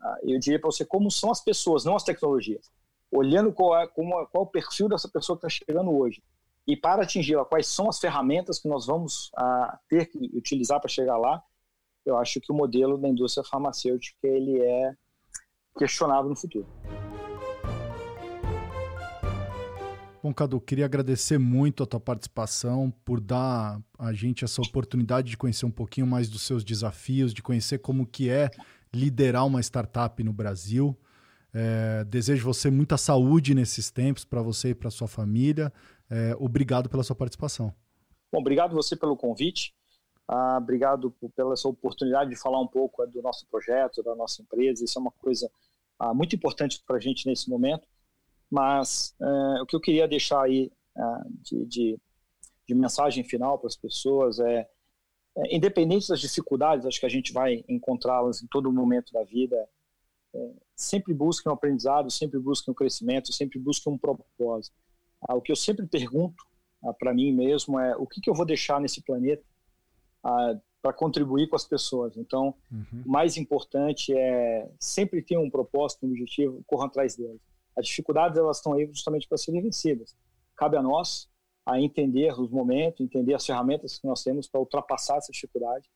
ah, 0.00 0.18
eu 0.22 0.38
diria 0.38 0.58
para 0.58 0.70
você 0.70 0.84
como 0.84 1.10
são 1.10 1.30
as 1.30 1.42
pessoas, 1.42 1.84
não 1.84 1.96
as 1.96 2.04
tecnologias, 2.04 2.70
olhando 3.10 3.52
qual 3.52 3.78
é, 3.78 3.86
como, 3.86 4.10
qual 4.26 4.44
é 4.44 4.46
o 4.46 4.50
perfil 4.50 4.88
dessa 4.88 5.08
pessoa 5.08 5.38
que 5.38 5.46
está 5.46 5.64
chegando 5.64 5.90
hoje 5.96 6.22
e 6.66 6.76
para 6.76 7.02
atingi-la, 7.02 7.44
quais 7.44 7.66
são 7.66 7.88
as 7.88 7.98
ferramentas 7.98 8.58
que 8.58 8.68
nós 8.68 8.86
vamos 8.86 9.30
ah, 9.36 9.78
ter 9.88 10.06
que 10.06 10.18
utilizar 10.34 10.80
para 10.80 10.88
chegar 10.88 11.16
lá, 11.16 11.42
eu 12.04 12.16
acho 12.16 12.40
que 12.40 12.52
o 12.52 12.54
modelo 12.54 12.98
da 12.98 13.08
indústria 13.08 13.44
farmacêutica 13.44 14.26
ele 14.26 14.60
é 14.60 14.94
questionável 15.78 16.28
no 16.28 16.36
futuro. 16.36 16.66
Bom, 20.28 20.34
Cadu, 20.34 20.60
queria 20.60 20.84
agradecer 20.84 21.38
muito 21.38 21.82
a 21.82 21.86
tua 21.86 21.98
participação, 21.98 22.92
por 23.02 23.18
dar 23.18 23.80
a 23.98 24.12
gente 24.12 24.44
essa 24.44 24.60
oportunidade 24.60 25.30
de 25.30 25.38
conhecer 25.38 25.64
um 25.64 25.70
pouquinho 25.70 26.06
mais 26.06 26.28
dos 26.28 26.42
seus 26.42 26.62
desafios, 26.62 27.32
de 27.32 27.42
conhecer 27.42 27.78
como 27.78 28.06
que 28.06 28.28
é 28.28 28.50
liderar 28.92 29.46
uma 29.46 29.58
startup 29.62 30.22
no 30.22 30.30
Brasil. 30.30 30.94
É, 31.54 32.04
desejo 32.04 32.44
você 32.44 32.70
muita 32.70 32.98
saúde 32.98 33.54
nesses 33.54 33.90
tempos 33.90 34.22
para 34.22 34.42
você 34.42 34.68
e 34.68 34.74
para 34.74 34.90
sua 34.90 35.08
família. 35.08 35.72
É, 36.10 36.36
obrigado 36.38 36.90
pela 36.90 37.02
sua 37.02 37.16
participação. 37.16 37.72
Bom, 38.30 38.40
obrigado 38.40 38.74
você 38.74 38.94
pelo 38.94 39.16
convite. 39.16 39.74
Ah, 40.28 40.58
obrigado 40.58 41.10
pela 41.34 41.56
sua 41.56 41.70
oportunidade 41.70 42.28
de 42.28 42.36
falar 42.36 42.60
um 42.60 42.68
pouco 42.68 43.06
do 43.06 43.22
nosso 43.22 43.46
projeto, 43.46 44.02
da 44.02 44.14
nossa 44.14 44.42
empresa. 44.42 44.84
Isso 44.84 44.98
é 44.98 45.00
uma 45.00 45.12
coisa 45.12 45.50
ah, 45.98 46.12
muito 46.12 46.36
importante 46.36 46.82
para 46.86 46.96
a 46.98 47.00
gente 47.00 47.26
nesse 47.26 47.48
momento. 47.48 47.88
Mas 48.50 49.14
é, 49.20 49.62
o 49.62 49.66
que 49.66 49.76
eu 49.76 49.80
queria 49.80 50.08
deixar 50.08 50.42
aí 50.42 50.70
é, 50.96 51.02
de, 51.42 51.66
de, 51.66 52.00
de, 52.66 52.74
mensagem 52.74 53.22
final 53.24 53.58
para 53.58 53.68
as 53.68 53.76
pessoas 53.76 54.38
é, 54.38 54.68
é, 55.36 55.56
independente 55.56 56.08
das 56.08 56.20
dificuldades, 56.20 56.86
acho 56.86 56.98
que 56.98 57.06
a 57.06 57.10
gente 57.10 57.32
vai 57.32 57.64
encontrá-las 57.68 58.42
em 58.42 58.46
todo 58.46 58.72
momento 58.72 59.12
da 59.12 59.22
vida, 59.22 59.56
é, 60.34 60.52
sempre 60.74 61.14
busquem 61.14 61.50
um 61.50 61.54
aprendizado, 61.54 62.10
sempre 62.10 62.38
busquem 62.38 62.72
um 62.72 62.74
crescimento, 62.74 63.32
sempre 63.32 63.58
busquem 63.58 63.92
um 63.92 63.98
propósito. 63.98 64.74
Ah, 65.20 65.34
o 65.34 65.42
que 65.42 65.50
eu 65.50 65.56
sempre 65.56 65.86
pergunto 65.86 66.44
ah, 66.84 66.92
para 66.92 67.12
mim 67.12 67.32
mesmo 67.32 67.78
é 67.78 67.96
o 67.96 68.06
que, 68.06 68.20
que 68.20 68.30
eu 68.30 68.34
vou 68.34 68.46
deixar 68.46 68.80
nesse 68.80 69.02
planeta 69.02 69.44
ah, 70.22 70.58
para 70.80 70.92
contribuir 70.92 71.48
com 71.48 71.56
as 71.56 71.64
pessoas. 71.64 72.16
Então, 72.16 72.54
uhum. 72.70 73.02
o 73.04 73.10
mais 73.10 73.36
importante 73.36 74.16
é 74.16 74.70
sempre 74.78 75.22
ter 75.22 75.36
um 75.36 75.50
propósito, 75.50 76.06
um 76.06 76.10
objetivo, 76.10 76.62
corra 76.66 76.86
atrás 76.86 77.16
deles. 77.16 77.40
As 77.78 77.86
dificuldades 77.86 78.36
elas 78.36 78.56
estão 78.56 78.72
aí 78.72 78.86
justamente 78.86 79.28
para 79.28 79.38
serem 79.38 79.62
vencidas. 79.62 80.16
Cabe 80.56 80.76
a 80.76 80.82
nós 80.82 81.28
a 81.64 81.80
entender 81.80 82.32
os 82.32 82.50
momentos, 82.50 83.00
entender 83.00 83.34
as 83.34 83.46
ferramentas 83.46 83.98
que 83.98 84.06
nós 84.06 84.24
temos 84.24 84.48
para 84.48 84.58
ultrapassar 84.58 85.18
essa 85.18 85.30
dificuldade. 85.30 85.88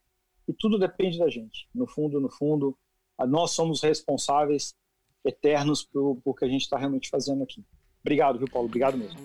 E 0.47 0.53
tudo 0.53 0.78
depende 0.78 1.18
da 1.18 1.28
gente. 1.28 1.68
No 1.74 1.89
fundo, 1.89 2.20
no 2.20 2.30
fundo, 2.30 2.78
nós 3.26 3.51
somos 3.51 3.83
responsáveis 3.83 4.76
eternos 5.24 5.83
por, 5.83 6.20
por 6.22 6.37
que 6.37 6.45
a 6.45 6.49
gente 6.49 6.62
está 6.62 6.78
realmente 6.78 7.09
fazendo 7.09 7.43
aqui. 7.43 7.64
Obrigado, 8.01 8.39
viu, 8.39 8.49
Paulo? 8.49 8.68
Obrigado 8.68 8.97
mesmo. 8.97 9.18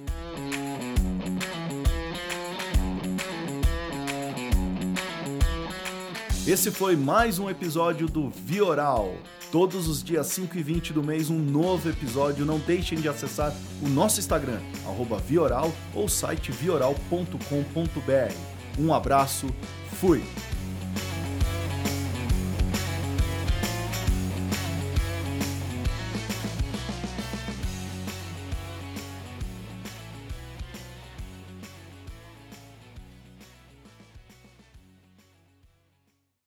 Esse 6.47 6.71
foi 6.71 6.95
mais 6.95 7.37
um 7.37 7.49
episódio 7.49 8.07
do 8.07 8.29
Vioral. 8.29 9.11
Todos 9.51 9.87
os 9.87 10.03
dias 10.03 10.27
5 10.27 10.57
e 10.57 10.63
20 10.63 10.93
do 10.93 11.01
mês, 11.01 11.29
um 11.29 11.39
novo 11.39 11.89
episódio. 11.89 12.45
Não 12.45 12.59
deixem 12.59 12.99
de 12.99 13.07
acessar 13.07 13.53
o 13.81 13.87
nosso 13.87 14.19
Instagram, 14.19 14.59
Vioral, 15.17 15.71
ou 15.95 16.09
site 16.09 16.51
vioral.com.br. 16.51 18.33
Um 18.77 18.93
abraço, 18.93 19.47
fui! 19.99 20.21